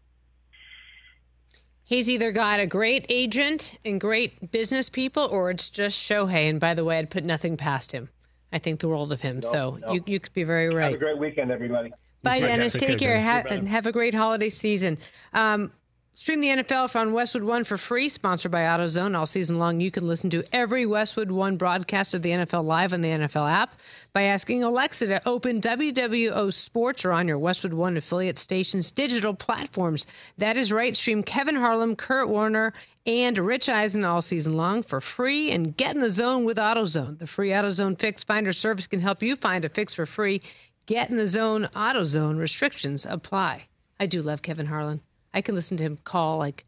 He's 1.84 2.11
either 2.11 2.32
got 2.32 2.59
a 2.59 2.66
great 2.66 3.07
agent 3.09 3.74
and 3.84 4.01
great 4.01 4.51
business 4.51 4.89
people, 4.89 5.24
or 5.24 5.51
it's 5.51 5.70
just 5.70 6.03
Shohei. 6.03 6.51
And 6.51 6.59
by 6.59 6.74
the 6.74 6.84
way, 6.84 6.99
I'd 6.99 7.11
put 7.11 7.22
nothing 7.22 7.57
past 7.57 7.93
him. 7.93 8.09
I 8.53 8.59
think 8.59 8.80
the 8.80 8.89
world 8.89 9.12
of 9.12 9.20
him. 9.20 9.41
No, 9.41 9.53
so 9.53 9.78
no. 9.80 9.93
you, 9.93 10.03
you 10.07 10.20
could 10.20 10.32
be 10.32 10.43
very 10.43 10.68
right. 10.68 10.87
Have 10.87 10.95
a 10.95 10.99
great 10.99 11.18
weekend, 11.18 11.53
everybody. 11.53 11.93
Bye, 12.22 12.41
Take 12.41 12.49
Dennis. 12.49 12.72
Take 12.72 12.99
care. 12.99 13.14
Dennis. 13.14 13.49
Ha- 13.49 13.55
and 13.55 13.68
have 13.68 13.87
a 13.87 13.93
great 13.93 14.14
holiday 14.14 14.49
season. 14.49 14.99
Um, 15.32 15.70
stream 16.17 16.41
the 16.41 16.49
NFL 16.49 16.97
on 16.97 17.12
Westwood 17.12 17.45
One 17.45 17.62
for 17.62 17.77
free, 17.77 18.09
sponsored 18.09 18.51
by 18.51 18.62
AutoZone. 18.62 19.17
All 19.17 19.27
season 19.27 19.59
long, 19.59 19.81
you 19.81 19.91
can 19.91 20.09
listen 20.09 20.31
to 20.31 20.43
every 20.51 20.87
Westwood 20.87 21.31
One 21.31 21.59
broadcast 21.59 22.14
of 22.14 22.23
the 22.23 22.31
NFL 22.31 22.64
live 22.64 22.95
on 22.95 23.03
the 23.03 23.11
NFL 23.11 23.49
app 23.49 23.77
by 24.14 24.23
asking 24.23 24.64
Alexa 24.64 25.07
to 25.09 25.29
open 25.29 25.61
WWO 25.61 26.51
Sports 26.53 27.05
or 27.05 27.12
on 27.12 27.29
your 27.29 27.39
Westwood 27.39 27.75
One 27.75 27.99
affiliate 27.99 28.39
station's 28.39 28.91
digital 28.91 29.35
platforms. 29.35 30.07
That 30.39 30.57
is 30.57 30.73
right. 30.73 30.97
Stream 30.97 31.23
Kevin 31.23 31.55
Harlan, 31.55 31.97
Kurt 31.97 32.31
Warner, 32.31 32.73
and 33.07 33.37
Rich 33.37 33.69
Eisen 33.69 34.03
all 34.03 34.23
season 34.23 34.55
long 34.55 34.83
for 34.83 35.03
free 35.03 35.51
and 35.51 35.77
get 35.77 35.95
in 35.95 36.01
the 36.01 36.11
zone 36.11 36.47
with 36.47 36.57
AutoZone. 36.57 37.19
The 37.19 37.27
free 37.27 37.51
AutoZone 37.51 37.99
Fix 37.99 38.25
Finder 38.25 38.55
service 38.55 38.87
can 38.87 39.01
help 39.01 39.23
you 39.23 39.37
find 39.37 39.67
a 39.67 39.69
fix 39.69 39.93
for 39.93 40.07
free. 40.07 40.41
Get 40.87 41.11
in 41.11 41.19
the 41.19 41.29
zone, 41.29 41.69
AutoZone. 41.75 42.39
Restrictions 42.39 43.05
apply. 43.05 43.67
I 44.01 44.07
do 44.07 44.23
love 44.23 44.41
Kevin 44.41 44.67
Harlan. 44.67 45.03
I 45.37 45.43
can 45.43 45.55
listen 45.55 45.76
to 45.76 45.82
him 45.82 45.99
call, 46.03 46.39
like, 46.39 46.64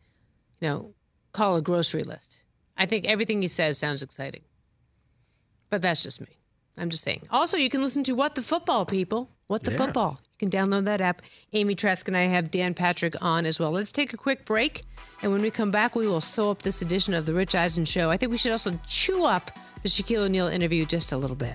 you 0.60 0.68
know, 0.68 0.92
call 1.32 1.56
a 1.56 1.62
grocery 1.62 2.02
list. 2.02 2.42
I 2.76 2.84
think 2.84 3.06
everything 3.06 3.40
he 3.40 3.48
says 3.48 3.78
sounds 3.78 4.02
exciting. 4.02 4.42
But 5.70 5.80
that's 5.80 6.02
just 6.02 6.20
me. 6.20 6.38
I'm 6.76 6.90
just 6.90 7.02
saying. 7.02 7.26
Also, 7.30 7.56
you 7.56 7.70
can 7.70 7.82
listen 7.82 8.04
to 8.04 8.12
What 8.12 8.34
the 8.34 8.42
Football, 8.42 8.84
people. 8.84 9.30
What 9.46 9.64
the 9.64 9.72
Yeah. 9.72 9.78
Football. 9.78 10.20
You 10.38 10.48
can 10.48 10.50
download 10.50 10.84
that 10.84 11.00
app. 11.00 11.22
Amy 11.54 11.74
Trask 11.74 12.06
and 12.06 12.16
I 12.16 12.26
have 12.26 12.50
Dan 12.50 12.74
Patrick 12.74 13.14
on 13.22 13.46
as 13.46 13.58
well. 13.58 13.70
Let's 13.70 13.90
take 13.90 14.12
a 14.12 14.18
quick 14.18 14.44
break. 14.44 14.84
And 15.22 15.32
when 15.32 15.40
we 15.40 15.50
come 15.50 15.70
back, 15.70 15.96
we 15.96 16.06
will 16.06 16.20
sew 16.20 16.50
up 16.50 16.60
this 16.60 16.82
edition 16.82 17.14
of 17.14 17.24
The 17.24 17.32
Rich 17.32 17.54
Eisen 17.54 17.86
Show. 17.86 18.10
I 18.10 18.18
think 18.18 18.30
we 18.30 18.36
should 18.36 18.52
also 18.52 18.78
chew 18.86 19.24
up 19.24 19.50
the 19.82 19.88
Shaquille 19.88 20.26
O'Neal 20.26 20.46
interview 20.46 20.84
just 20.84 21.10
a 21.10 21.16
little 21.16 21.36
bit. 21.36 21.54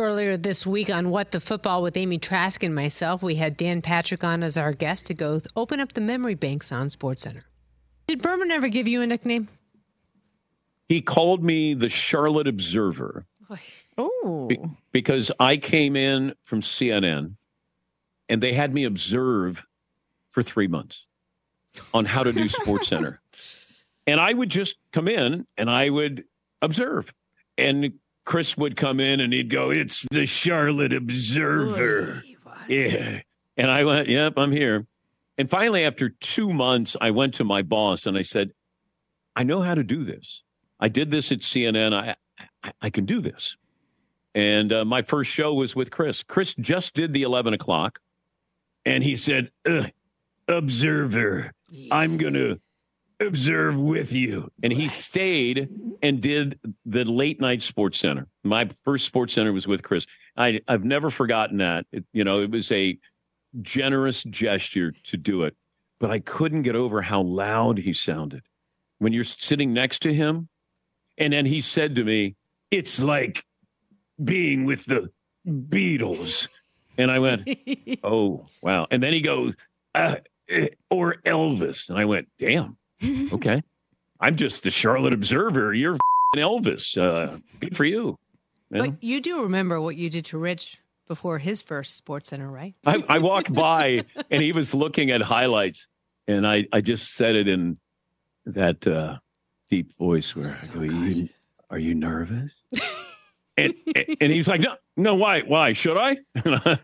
Earlier 0.00 0.38
this 0.38 0.66
week 0.66 0.88
on 0.88 1.10
What 1.10 1.30
the 1.30 1.40
Football 1.40 1.82
with 1.82 1.94
Amy 1.94 2.16
Trask 2.16 2.62
and 2.62 2.74
myself, 2.74 3.22
we 3.22 3.34
had 3.34 3.54
Dan 3.58 3.82
Patrick 3.82 4.24
on 4.24 4.42
as 4.42 4.56
our 4.56 4.72
guest 4.72 5.04
to 5.06 5.14
go 5.14 5.38
th- 5.40 5.46
open 5.56 5.78
up 5.78 5.92
the 5.92 6.00
memory 6.00 6.34
banks 6.34 6.72
on 6.72 6.88
SportsCenter. 6.88 7.42
Did 8.06 8.22
Berman 8.22 8.50
ever 8.50 8.68
give 8.68 8.88
you 8.88 9.02
a 9.02 9.06
nickname? 9.06 9.48
He 10.88 11.02
called 11.02 11.44
me 11.44 11.74
the 11.74 11.90
Charlotte 11.90 12.48
Observer 12.48 13.26
Oh. 13.98 14.46
be- 14.48 14.58
because 14.90 15.30
I 15.38 15.58
came 15.58 15.96
in 15.96 16.34
from 16.44 16.62
CNN 16.62 17.34
and 18.30 18.42
they 18.42 18.54
had 18.54 18.72
me 18.72 18.84
observe 18.84 19.62
for 20.30 20.42
three 20.42 20.66
months 20.66 21.04
on 21.92 22.06
how 22.06 22.22
to 22.22 22.32
do 22.32 22.48
Sports 22.48 22.88
Center. 22.88 23.20
And 24.06 24.18
I 24.18 24.32
would 24.32 24.48
just 24.48 24.76
come 24.92 25.06
in 25.08 25.46
and 25.58 25.70
I 25.70 25.88
would 25.90 26.24
observe. 26.62 27.12
And 27.58 27.92
Chris 28.30 28.56
would 28.56 28.76
come 28.76 29.00
in 29.00 29.20
and 29.20 29.32
he'd 29.32 29.50
go, 29.50 29.70
It's 29.70 30.06
the 30.12 30.24
Charlotte 30.24 30.92
Observer. 30.92 32.22
Yeah. 32.68 33.22
And 33.56 33.68
I 33.68 33.82
went, 33.82 34.08
Yep, 34.08 34.34
I'm 34.36 34.52
here. 34.52 34.86
And 35.36 35.50
finally, 35.50 35.84
after 35.84 36.10
two 36.10 36.52
months, 36.52 36.96
I 37.00 37.10
went 37.10 37.34
to 37.34 37.44
my 37.44 37.62
boss 37.62 38.06
and 38.06 38.16
I 38.16 38.22
said, 38.22 38.52
I 39.34 39.42
know 39.42 39.62
how 39.62 39.74
to 39.74 39.82
do 39.82 40.04
this. 40.04 40.44
I 40.78 40.86
did 40.86 41.10
this 41.10 41.32
at 41.32 41.40
CNN. 41.40 41.92
I, 41.92 42.14
I, 42.62 42.72
I 42.80 42.90
can 42.90 43.04
do 43.04 43.20
this. 43.20 43.56
And 44.32 44.72
uh, 44.72 44.84
my 44.84 45.02
first 45.02 45.32
show 45.32 45.52
was 45.52 45.74
with 45.74 45.90
Chris. 45.90 46.22
Chris 46.22 46.54
just 46.54 46.94
did 46.94 47.12
the 47.12 47.22
11 47.22 47.52
o'clock. 47.52 47.98
And 48.84 49.02
he 49.02 49.16
said, 49.16 49.50
Observer, 50.46 51.50
I'm 51.90 52.16
going 52.16 52.34
to 52.34 52.60
observe 53.20 53.78
with 53.78 54.12
you. 54.12 54.50
And 54.62 54.72
he 54.72 54.88
stayed 54.88 55.68
and 56.02 56.20
did 56.20 56.58
the 56.86 57.04
late 57.04 57.40
night 57.40 57.62
sports 57.62 57.98
center. 57.98 58.26
My 58.42 58.68
first 58.84 59.04
sports 59.04 59.34
center 59.34 59.52
was 59.52 59.66
with 59.66 59.82
Chris. 59.82 60.06
I, 60.36 60.60
I've 60.66 60.84
never 60.84 61.10
forgotten 61.10 61.58
that. 61.58 61.86
It, 61.92 62.04
you 62.12 62.24
know, 62.24 62.40
it 62.40 62.50
was 62.50 62.72
a 62.72 62.98
generous 63.60 64.22
gesture 64.24 64.92
to 65.04 65.16
do 65.16 65.42
it, 65.42 65.56
but 65.98 66.10
I 66.10 66.20
couldn't 66.20 66.62
get 66.62 66.76
over 66.76 67.02
how 67.02 67.20
loud 67.22 67.78
he 67.78 67.92
sounded 67.92 68.42
when 68.98 69.12
you're 69.12 69.24
sitting 69.24 69.72
next 69.72 70.02
to 70.02 70.14
him. 70.14 70.48
And 71.18 71.32
then 71.32 71.46
he 71.46 71.60
said 71.60 71.96
to 71.96 72.04
me, 72.04 72.36
It's 72.70 73.00
like 73.00 73.44
being 74.22 74.64
with 74.64 74.86
the 74.86 75.10
Beatles. 75.46 76.48
And 76.96 77.10
I 77.10 77.18
went, 77.18 77.48
Oh, 78.02 78.46
wow. 78.62 78.86
And 78.90 79.02
then 79.02 79.12
he 79.12 79.20
goes, 79.20 79.54
uh, 79.94 80.16
eh, 80.48 80.68
Or 80.88 81.16
Elvis. 81.26 81.88
And 81.90 81.98
I 81.98 82.06
went, 82.06 82.28
Damn. 82.38 82.78
Okay. 83.32 83.62
I'm 84.20 84.36
just 84.36 84.62
the 84.62 84.70
Charlotte 84.70 85.14
Observer. 85.14 85.72
You're 85.72 85.94
f***ing 85.94 86.42
Elvis. 86.42 86.96
Uh, 87.00 87.38
good 87.58 87.74
for 87.76 87.86
you. 87.86 88.18
You 88.70 88.78
know? 88.78 88.90
But 88.90 89.02
you 89.02 89.20
do 89.22 89.42
remember 89.42 89.80
what 89.80 89.96
you 89.96 90.10
did 90.10 90.26
to 90.26 90.38
Rich 90.38 90.78
before 91.08 91.38
his 91.38 91.62
first 91.62 91.96
Sports 91.96 92.28
Center, 92.28 92.50
right? 92.50 92.74
I, 92.84 93.02
I 93.08 93.18
walked 93.18 93.52
by 93.52 94.04
and 94.30 94.42
he 94.42 94.52
was 94.52 94.74
looking 94.74 95.10
at 95.10 95.22
highlights, 95.22 95.88
and 96.28 96.46
I, 96.46 96.66
I 96.72 96.82
just 96.82 97.14
said 97.14 97.34
it 97.34 97.48
in 97.48 97.78
that 98.46 98.86
uh, 98.86 99.18
deep 99.70 99.96
voice 99.96 100.36
where 100.36 100.46
I 100.46 100.66
go, 100.66 100.80
are 100.80 100.84
you, 100.84 101.28
are 101.70 101.78
you 101.78 101.94
nervous? 101.94 102.52
and 103.56 103.74
and 104.20 104.32
he's 104.32 104.46
like, 104.46 104.60
no, 104.60 104.76
no, 104.96 105.14
why, 105.14 105.40
why 105.40 105.72
should 105.72 105.96
I? 105.96 106.18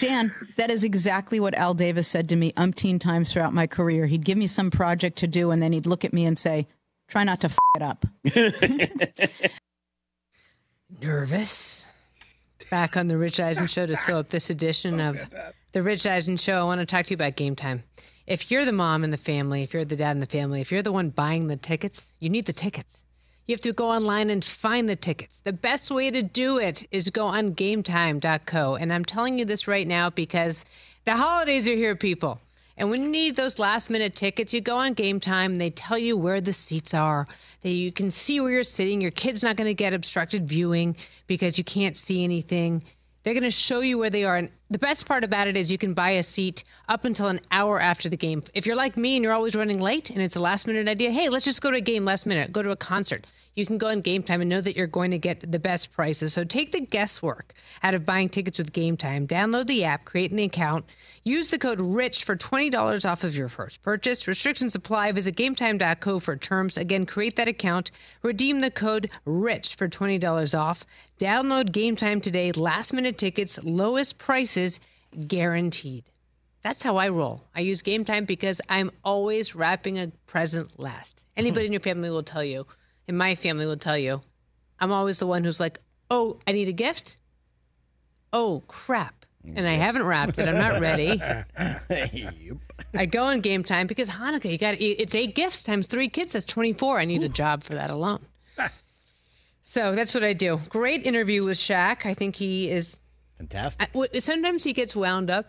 Dan, 0.00 0.34
that 0.56 0.70
is 0.70 0.84
exactly 0.84 1.40
what 1.40 1.54
Al 1.54 1.74
Davis 1.74 2.06
said 2.06 2.28
to 2.28 2.36
me 2.36 2.52
umpteen 2.52 3.00
times 3.00 3.32
throughout 3.32 3.52
my 3.52 3.66
career. 3.66 4.06
He'd 4.06 4.24
give 4.24 4.38
me 4.38 4.46
some 4.46 4.70
project 4.70 5.18
to 5.18 5.26
do, 5.26 5.50
and 5.50 5.62
then 5.62 5.72
he'd 5.72 5.86
look 5.86 6.04
at 6.04 6.12
me 6.12 6.24
and 6.24 6.38
say, 6.38 6.68
"Try 7.08 7.24
not 7.24 7.40
to 7.40 7.48
f- 7.48 7.58
it 7.76 7.82
up." 7.82 8.06
Nervous. 11.00 11.84
Back 12.70 12.96
on 12.96 13.08
the 13.08 13.16
Rich 13.16 13.40
Eisen 13.40 13.66
Show 13.66 13.86
to 13.86 13.96
sew 13.96 14.18
up 14.18 14.28
this 14.28 14.50
edition 14.50 15.00
of 15.00 15.18
the 15.72 15.82
Rich 15.82 16.06
Eisen 16.06 16.36
Show. 16.36 16.60
I 16.60 16.64
want 16.64 16.80
to 16.80 16.86
talk 16.86 17.06
to 17.06 17.10
you 17.10 17.14
about 17.14 17.36
game 17.36 17.56
time. 17.56 17.82
If 18.26 18.50
you're 18.50 18.66
the 18.66 18.72
mom 18.72 19.04
in 19.04 19.10
the 19.10 19.16
family, 19.16 19.62
if 19.62 19.72
you're 19.72 19.86
the 19.86 19.96
dad 19.96 20.10
in 20.12 20.20
the 20.20 20.26
family, 20.26 20.60
if 20.60 20.70
you're 20.70 20.82
the 20.82 20.92
one 20.92 21.08
buying 21.08 21.46
the 21.46 21.56
tickets, 21.56 22.12
you 22.20 22.28
need 22.28 22.44
the 22.44 22.52
tickets. 22.52 23.04
You 23.48 23.54
have 23.54 23.60
to 23.60 23.72
go 23.72 23.90
online 23.90 24.28
and 24.28 24.44
find 24.44 24.90
the 24.90 24.94
tickets. 24.94 25.40
The 25.40 25.54
best 25.54 25.90
way 25.90 26.10
to 26.10 26.22
do 26.22 26.58
it 26.58 26.86
is 26.90 27.08
go 27.08 27.28
on 27.28 27.54
gametime.co. 27.54 28.76
And 28.76 28.92
I'm 28.92 29.06
telling 29.06 29.38
you 29.38 29.46
this 29.46 29.66
right 29.66 29.88
now 29.88 30.10
because 30.10 30.66
the 31.06 31.16
holidays 31.16 31.66
are 31.66 31.74
here, 31.74 31.96
people. 31.96 32.42
And 32.76 32.90
when 32.90 33.02
you 33.02 33.08
need 33.08 33.36
those 33.36 33.58
last 33.58 33.88
minute 33.88 34.14
tickets, 34.14 34.52
you 34.52 34.60
go 34.60 34.76
on 34.76 34.92
Game 34.92 35.18
Time 35.18 35.54
they 35.54 35.70
tell 35.70 35.96
you 35.96 36.14
where 36.14 36.42
the 36.42 36.52
seats 36.52 36.92
are. 36.92 37.26
That 37.62 37.70
you 37.70 37.90
can 37.90 38.10
see 38.10 38.38
where 38.38 38.50
you're 38.50 38.64
sitting. 38.64 39.00
Your 39.00 39.10
kid's 39.10 39.42
not 39.42 39.56
going 39.56 39.66
to 39.66 39.74
get 39.74 39.94
obstructed 39.94 40.46
viewing 40.46 40.94
because 41.26 41.56
you 41.56 41.64
can't 41.64 41.96
see 41.96 42.24
anything. 42.24 42.82
They're 43.22 43.34
going 43.34 43.42
to 43.44 43.50
show 43.50 43.80
you 43.80 43.98
where 43.98 44.10
they 44.10 44.24
are. 44.24 44.36
And 44.36 44.50
the 44.70 44.78
best 44.78 45.06
part 45.06 45.24
about 45.24 45.48
it 45.48 45.56
is 45.56 45.72
you 45.72 45.78
can 45.78 45.94
buy 45.94 46.10
a 46.10 46.22
seat 46.22 46.64
up 46.88 47.04
until 47.04 47.26
an 47.26 47.40
hour 47.50 47.80
after 47.80 48.08
the 48.08 48.16
game. 48.16 48.42
If 48.54 48.66
you're 48.66 48.76
like 48.76 48.96
me 48.96 49.16
and 49.16 49.24
you're 49.24 49.32
always 49.32 49.54
running 49.54 49.78
late 49.78 50.10
and 50.10 50.20
it's 50.20 50.36
a 50.36 50.40
last 50.40 50.66
minute 50.66 50.88
idea, 50.88 51.10
hey, 51.10 51.28
let's 51.28 51.44
just 51.44 51.60
go 51.60 51.70
to 51.70 51.76
a 51.76 51.80
game 51.80 52.04
last 52.04 52.26
minute, 52.26 52.52
go 52.52 52.62
to 52.62 52.70
a 52.70 52.76
concert. 52.76 53.26
You 53.58 53.66
can 53.66 53.76
go 53.76 53.88
on 53.88 54.02
Game 54.02 54.22
Time 54.22 54.40
and 54.40 54.48
know 54.48 54.60
that 54.60 54.76
you're 54.76 54.86
going 54.86 55.10
to 55.10 55.18
get 55.18 55.50
the 55.50 55.58
best 55.58 55.90
prices. 55.90 56.32
So 56.32 56.44
take 56.44 56.70
the 56.70 56.78
guesswork 56.78 57.54
out 57.82 57.92
of 57.92 58.06
buying 58.06 58.28
tickets 58.28 58.56
with 58.56 58.72
Game 58.72 58.96
Time. 58.96 59.26
Download 59.26 59.66
the 59.66 59.82
app, 59.82 60.04
create 60.04 60.30
an 60.30 60.38
account, 60.38 60.84
use 61.24 61.48
the 61.48 61.58
code 61.58 61.80
RICH 61.80 62.22
for 62.22 62.36
$20 62.36 63.10
off 63.10 63.24
of 63.24 63.34
your 63.34 63.48
first 63.48 63.82
purchase. 63.82 64.28
Restrictions 64.28 64.76
apply. 64.76 65.10
Visit 65.10 65.34
gametime.co 65.34 66.20
for 66.20 66.36
terms. 66.36 66.78
Again, 66.78 67.04
create 67.04 67.34
that 67.34 67.48
account, 67.48 67.90
redeem 68.22 68.60
the 68.60 68.70
code 68.70 69.10
RICH 69.24 69.74
for 69.74 69.88
$20 69.88 70.56
off. 70.56 70.86
Download 71.18 71.72
Game 71.72 71.96
Time 71.96 72.20
today. 72.20 72.52
Last 72.52 72.92
minute 72.92 73.18
tickets, 73.18 73.58
lowest 73.64 74.18
prices 74.18 74.78
guaranteed. 75.26 76.04
That's 76.62 76.84
how 76.84 76.96
I 76.96 77.08
roll. 77.08 77.42
I 77.56 77.62
use 77.62 77.82
Game 77.82 78.04
Time 78.04 78.24
because 78.24 78.60
I'm 78.68 78.92
always 79.02 79.56
wrapping 79.56 79.98
a 79.98 80.12
present 80.26 80.78
last. 80.78 81.24
Anybody 81.36 81.66
in 81.66 81.72
your 81.72 81.80
family 81.80 82.08
will 82.08 82.22
tell 82.22 82.44
you, 82.44 82.64
and 83.08 83.18
my 83.18 83.34
family 83.34 83.66
will 83.66 83.76
tell 83.76 83.98
you, 83.98 84.20
I'm 84.78 84.92
always 84.92 85.18
the 85.18 85.26
one 85.26 85.42
who's 85.42 85.58
like, 85.58 85.80
oh, 86.10 86.38
I 86.46 86.52
need 86.52 86.68
a 86.68 86.72
gift? 86.72 87.16
Oh, 88.32 88.62
crap. 88.68 89.24
And 89.54 89.66
I 89.66 89.74
haven't 89.74 90.02
wrapped 90.02 90.38
it. 90.38 90.46
I'm 90.46 90.58
not 90.58 90.80
ready. 90.80 91.22
I 92.94 93.06
go 93.06 93.24
on 93.24 93.40
game 93.40 93.64
time 93.64 93.86
because 93.86 94.10
Hanukkah, 94.10 94.50
you 94.50 94.58
got 94.58 94.76
it's 94.78 95.14
eight 95.14 95.34
gifts 95.34 95.62
times 95.62 95.86
three 95.86 96.08
kids. 96.08 96.32
That's 96.32 96.44
24. 96.44 96.98
I 97.00 97.04
need 97.06 97.22
a 97.22 97.28
job 97.30 97.62
for 97.62 97.74
that 97.74 97.88
alone. 97.88 98.26
Ah. 98.58 98.70
So 99.62 99.94
that's 99.94 100.14
what 100.14 100.24
I 100.24 100.34
do. 100.34 100.60
Great 100.68 101.06
interview 101.06 101.44
with 101.44 101.56
Shaq. 101.56 102.04
I 102.04 102.12
think 102.12 102.36
he 102.36 102.68
is 102.68 103.00
fantastic. 103.38 103.90
sometimes 104.18 104.64
he 104.64 104.72
gets 104.74 104.94
wound 104.94 105.30
up 105.30 105.46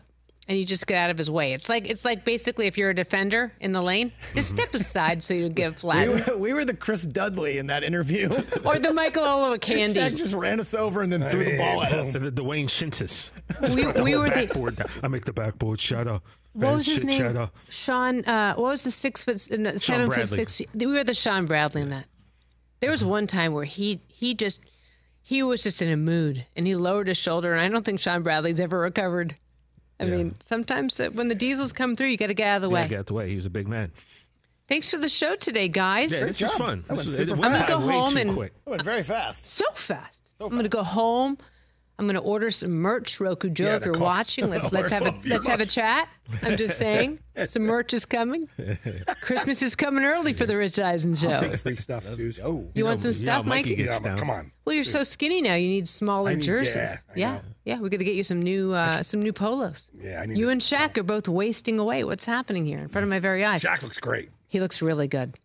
and 0.50 0.58
you 0.58 0.66
just 0.66 0.88
get 0.88 0.98
out 0.98 1.12
of 1.12 1.18
his 1.18 1.30
way. 1.30 1.54
It's 1.54 1.70
like 1.70 1.88
it's 1.88 2.04
like 2.04 2.26
basically 2.26 2.66
if 2.68 2.78
you're 2.78 2.90
a 2.90 2.96
defender 2.96 3.54
in 3.62 3.72
the 3.72 3.82
lane, 3.82 4.12
just 4.34 4.50
step 4.50 4.74
aside 4.74 5.22
so 5.24 5.34
you 5.36 5.44
don't 5.44 5.54
get 5.54 5.72
We 5.72 5.78
flat. 5.78 6.28
were, 6.28 6.38
we 6.38 6.54
were 6.54 6.66
the 6.66 6.74
Chris 6.74 7.04
Dudley 7.04 7.60
in 7.60 7.68
that 7.68 7.84
interview. 7.84 8.28
or 8.66 8.80
the 8.80 8.92
Michael 8.94 9.24
Oloa 9.24 9.58
Shaq 9.58 9.62
candy. 9.94 10.16
just 10.18 10.34
ran 10.34 10.60
us 10.60 10.74
over 10.74 11.04
and 11.04 11.14
then 11.14 11.24
threw 11.30 11.46
the 11.46 11.58
ball 11.58 11.84
at 11.84 11.94
us. 11.94 12.14
The 12.14 12.32
Dwayne 12.32 12.66
Schintzius. 12.66 13.32
We- 13.62 13.68
Just 13.68 13.78
put 13.80 13.98
the 13.98 14.04
we 14.04 14.12
whole 14.14 14.24
were 14.24 14.30
the- 14.30 14.36
backboard 14.36 14.76
down. 14.78 14.88
I 15.04 15.08
make 15.08 15.26
the 15.26 15.34
backboard 15.34 15.80
shatter. 15.80 16.20
What 16.54 16.74
was 16.74 16.88
his 16.88 17.06
name? 17.06 17.20
shatter. 17.20 17.52
Sean. 17.70 18.26
Uh, 18.26 18.56
what 18.56 18.72
was 18.72 18.82
the 18.82 18.92
six 18.92 19.24
foot, 19.24 19.48
uh, 19.52 19.56
no, 19.56 19.78
seven 19.78 20.10
foot 20.12 20.28
six? 20.28 20.62
We 20.74 20.88
were 20.88 21.04
the 21.04 21.14
Shawn 21.14 21.46
Bradley 21.46 21.84
in 21.84 21.90
that. 21.92 22.06
There 22.80 22.90
was 22.90 23.06
one 23.06 23.28
time 23.28 23.54
where 23.54 23.66
he 23.66 24.02
he 24.08 24.34
just 24.34 24.62
he 25.22 25.44
was 25.44 25.62
just 25.62 25.80
in 25.82 25.90
a 25.92 25.96
mood 25.98 26.48
and 26.56 26.66
he 26.66 26.76
lowered 26.76 27.08
his 27.08 27.18
shoulder, 27.20 27.54
and 27.54 27.64
I 27.64 27.70
don't 27.70 27.86
think 27.86 28.00
Shawn 28.00 28.24
Bradley's 28.24 28.60
ever 28.60 28.80
recovered. 28.80 29.38
I 30.00 30.06
mean, 30.06 30.34
sometimes 30.40 30.96
that 30.96 31.14
when 31.14 31.28
the 31.28 31.36
diesels 31.36 31.74
come 31.74 31.96
through, 31.96 32.08
you 32.08 32.18
got 32.18 32.28
to 32.28 32.34
get 32.34 32.48
out 32.48 32.56
of 32.58 32.62
the 32.64 32.70
Yeah, 32.70 32.82
way. 32.84 32.88
get 32.88 33.00
out 33.00 33.06
the 33.08 33.14
way. 33.14 33.30
He 33.30 33.36
was 33.36 33.46
a 33.46 33.50
big 33.50 33.68
man. 33.68 33.92
Thanks 34.68 34.92
for 34.92 34.98
the 34.98 35.10
show 35.10 35.36
today, 35.36 35.68
guys. 35.68 36.12
Yeah, 36.14 36.26
this 36.26 36.42
was 36.42 36.52
fun. 36.54 36.84
That 36.88 36.98
This 36.98 37.06
was, 37.08 37.16
super 37.16 37.32
it 37.34 37.44
I'm 37.44 37.52
gonna 37.52 37.68
go 37.68 37.80
home 37.80 38.16
and 38.18 38.34
quick. 38.36 38.54
It 38.66 38.70
went 38.70 38.84
very 38.84 39.02
fast. 39.04 39.46
so 39.48 39.66
fast. 39.74 40.32
I'm 40.40 40.50
gonna 40.50 40.70
go 40.70 40.84
home. 40.84 41.38
I'm 42.00 42.08
gonna 42.08 42.20
order 42.22 42.50
some 42.50 42.72
merch, 42.72 43.20
Roku 43.20 43.50
Joe. 43.50 43.66
Yeah, 43.66 43.76
if 43.76 43.84
you're 43.86 43.94
coffee- 43.94 44.04
watching, 44.06 44.50
let's 44.50 44.72
let's 44.72 44.90
have 44.90 45.06
a 45.06 45.14
let's 45.28 45.48
have 45.50 45.60
a 45.60 45.66
chat. 45.66 46.08
I'm 46.42 46.56
just 46.56 46.78
saying, 46.78 47.20
some 47.46 47.64
merch 47.64 47.94
is 47.94 48.06
coming. 48.06 48.48
Christmas 49.22 49.62
is 49.62 49.76
coming 49.76 50.06
early 50.06 50.32
for 50.32 50.46
the 50.46 50.56
Rich 50.56 50.80
Eisen 50.80 51.16
show. 51.16 51.28
I'll 51.30 51.42
take 51.42 51.58
free 51.58 51.76
stuff, 51.76 52.06
Suze. 52.16 52.40
Oh, 52.42 52.66
You 52.74 52.86
want 52.86 53.02
some 53.02 53.12
stuff, 53.12 53.46
Mikey? 53.46 53.76
Yeah, 53.76 54.00
come 54.16 54.30
on. 54.30 54.52
Well, 54.64 54.76
you're 54.76 54.86
so 54.86 55.04
skinny 55.04 55.42
now. 55.42 55.56
You 55.56 55.68
need 55.68 55.88
smaller 55.90 56.32
I 56.32 56.36
need- 56.36 56.44
jerseys. 56.44 56.76
yeah, 56.76 56.98
I 57.10 57.20
yeah, 57.20 57.40
yeah. 57.66 57.80
We 57.82 57.90
got 57.90 57.98
to 57.98 58.06
get 58.06 58.16
you 58.16 58.24
some 58.24 58.42
new 58.42 58.74
uh, 58.74 59.04
some 59.04 59.22
new 59.22 59.34
polos. 59.34 59.92
Yeah, 60.02 60.22
I 60.22 60.26
need 60.26 60.38
You 60.38 60.46
to- 60.46 60.52
and 60.52 60.62
Shaq 60.62 60.98
are 60.98 61.04
both 61.04 61.28
wasting 61.28 61.80
away. 61.80 62.06
What's 62.06 62.24
happening 62.26 62.66
here 62.66 62.80
in 62.80 62.88
front 62.88 63.04
of 63.04 63.10
my 63.10 63.20
very 63.20 63.44
eyes? 63.44 63.62
Shaq 63.62 63.84
looks 63.84 63.98
great. 63.98 64.30
He 64.48 64.62
looks 64.62 64.82
really 64.82 65.10
good, 65.10 65.36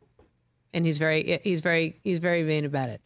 and 0.73 0.87
he's 0.87 0.99
very 0.99 1.41
he's 1.43 1.59
very 1.61 1.99
he's 2.05 2.19
very 2.19 2.43
vain 2.45 2.65
about 2.65 2.91
it. 2.91 3.01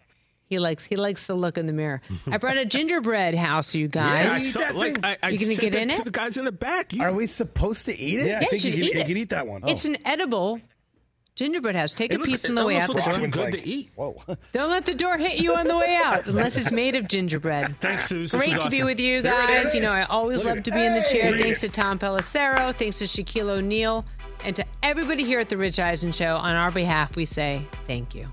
He 0.49 0.59
likes 0.59 0.85
he 0.85 0.97
likes 0.97 1.27
the 1.27 1.35
look 1.35 1.59
in 1.59 1.67
the 1.67 1.73
mirror. 1.75 2.01
I 2.31 2.39
brought 2.39 2.57
a 2.57 2.65
gingerbread 2.65 3.35
house, 3.35 3.75
you 3.75 3.87
guys. 3.89 4.25
Yeah, 4.25 4.31
I 4.31 4.33
guys. 4.35 4.53
saw, 4.53 4.79
like, 4.79 4.99
I, 5.05 5.17
I 5.23 5.29
You 5.29 5.39
gonna 5.39 5.51
sent 5.53 5.61
get 5.61 5.73
that 5.73 5.83
in 5.83 5.89
to 5.91 5.95
it? 5.97 6.05
the 6.05 6.11
guys 6.11 6.37
in 6.39 6.45
the 6.47 6.53
back. 6.53 6.93
You, 6.95 7.03
Are 7.03 7.13
we 7.13 7.27
supposed 7.27 7.85
to 7.87 7.97
eat 7.99 8.21
it? 8.21 8.27
Yeah, 8.29 8.39
I 8.39 8.41
Yeah, 8.41 8.49
think 8.49 8.65
you 8.65 8.71
you 8.71 8.77
can, 8.77 8.85
eat 8.85 8.95
you 8.95 9.05
can 9.05 9.17
eat 9.19 9.29
that 9.31 9.47
one. 9.47 9.69
It's 9.69 9.85
an 9.85 9.99
edible 10.07 10.61
gingerbread 11.35 11.77
house. 11.77 11.93
Take 11.93 12.13
it 12.13 12.17
a 12.17 12.19
looks- 12.19 12.31
piece 12.31 12.45
on 12.49 12.55
the 12.55 12.65
way 12.65 12.79
out. 12.79 12.89
looks 12.89 13.05
too 13.15 13.27
good 13.29 13.37
like- 13.37 13.53
to 13.63 13.69
eat. 13.69 13.91
Whoa. 13.95 14.17
Don't 14.53 14.71
let 14.71 14.87
the 14.87 14.95
door 14.95 15.19
hit 15.19 15.39
you 15.39 15.55
on 15.55 15.69
the 15.69 15.77
way 15.77 15.95
out 16.03 16.27
unless 16.27 16.57
it's 16.57 16.73
made 16.73 16.97
of 16.97 17.07
gingerbread. 17.09 17.77
Thanks, 17.83 18.07
Suze. 18.07 18.33
This 18.33 18.41
Great 18.41 18.55
was 18.55 18.65
to 18.65 18.71
be 18.71 18.83
with 18.83 18.99
you 18.99 19.21
guys. 19.23 19.75
You 19.75 19.83
know, 19.83 19.93
I 19.93 20.05
always 20.05 20.39
Look 20.39 20.47
love 20.49 20.59
at 20.59 20.65
to 20.65 20.71
it. 20.71 20.75
be 20.75 20.85
in 20.85 20.95
the 20.95 21.03
chair. 21.03 21.37
Hey. 21.37 21.43
Thanks 21.43 21.61
to 21.61 21.69
Tom 21.69 21.99
Pelissero. 21.99 22.75
Thanks 22.75 22.97
to 23.01 23.05
Shaquille 23.05 23.51
O'Neal. 23.51 24.05
And 24.45 24.57
to 24.57 24.65
everybody 24.83 25.25
here 25.25 25.41
at 25.41 25.49
The 25.51 25.57
Rich 25.59 25.79
Eisen 25.79 26.11
Show, 26.13 26.37
on 26.37 26.55
our 26.55 26.71
behalf, 26.71 27.17
we 27.17 27.25
say 27.27 27.67
thank 27.87 28.15
you. 28.15 28.29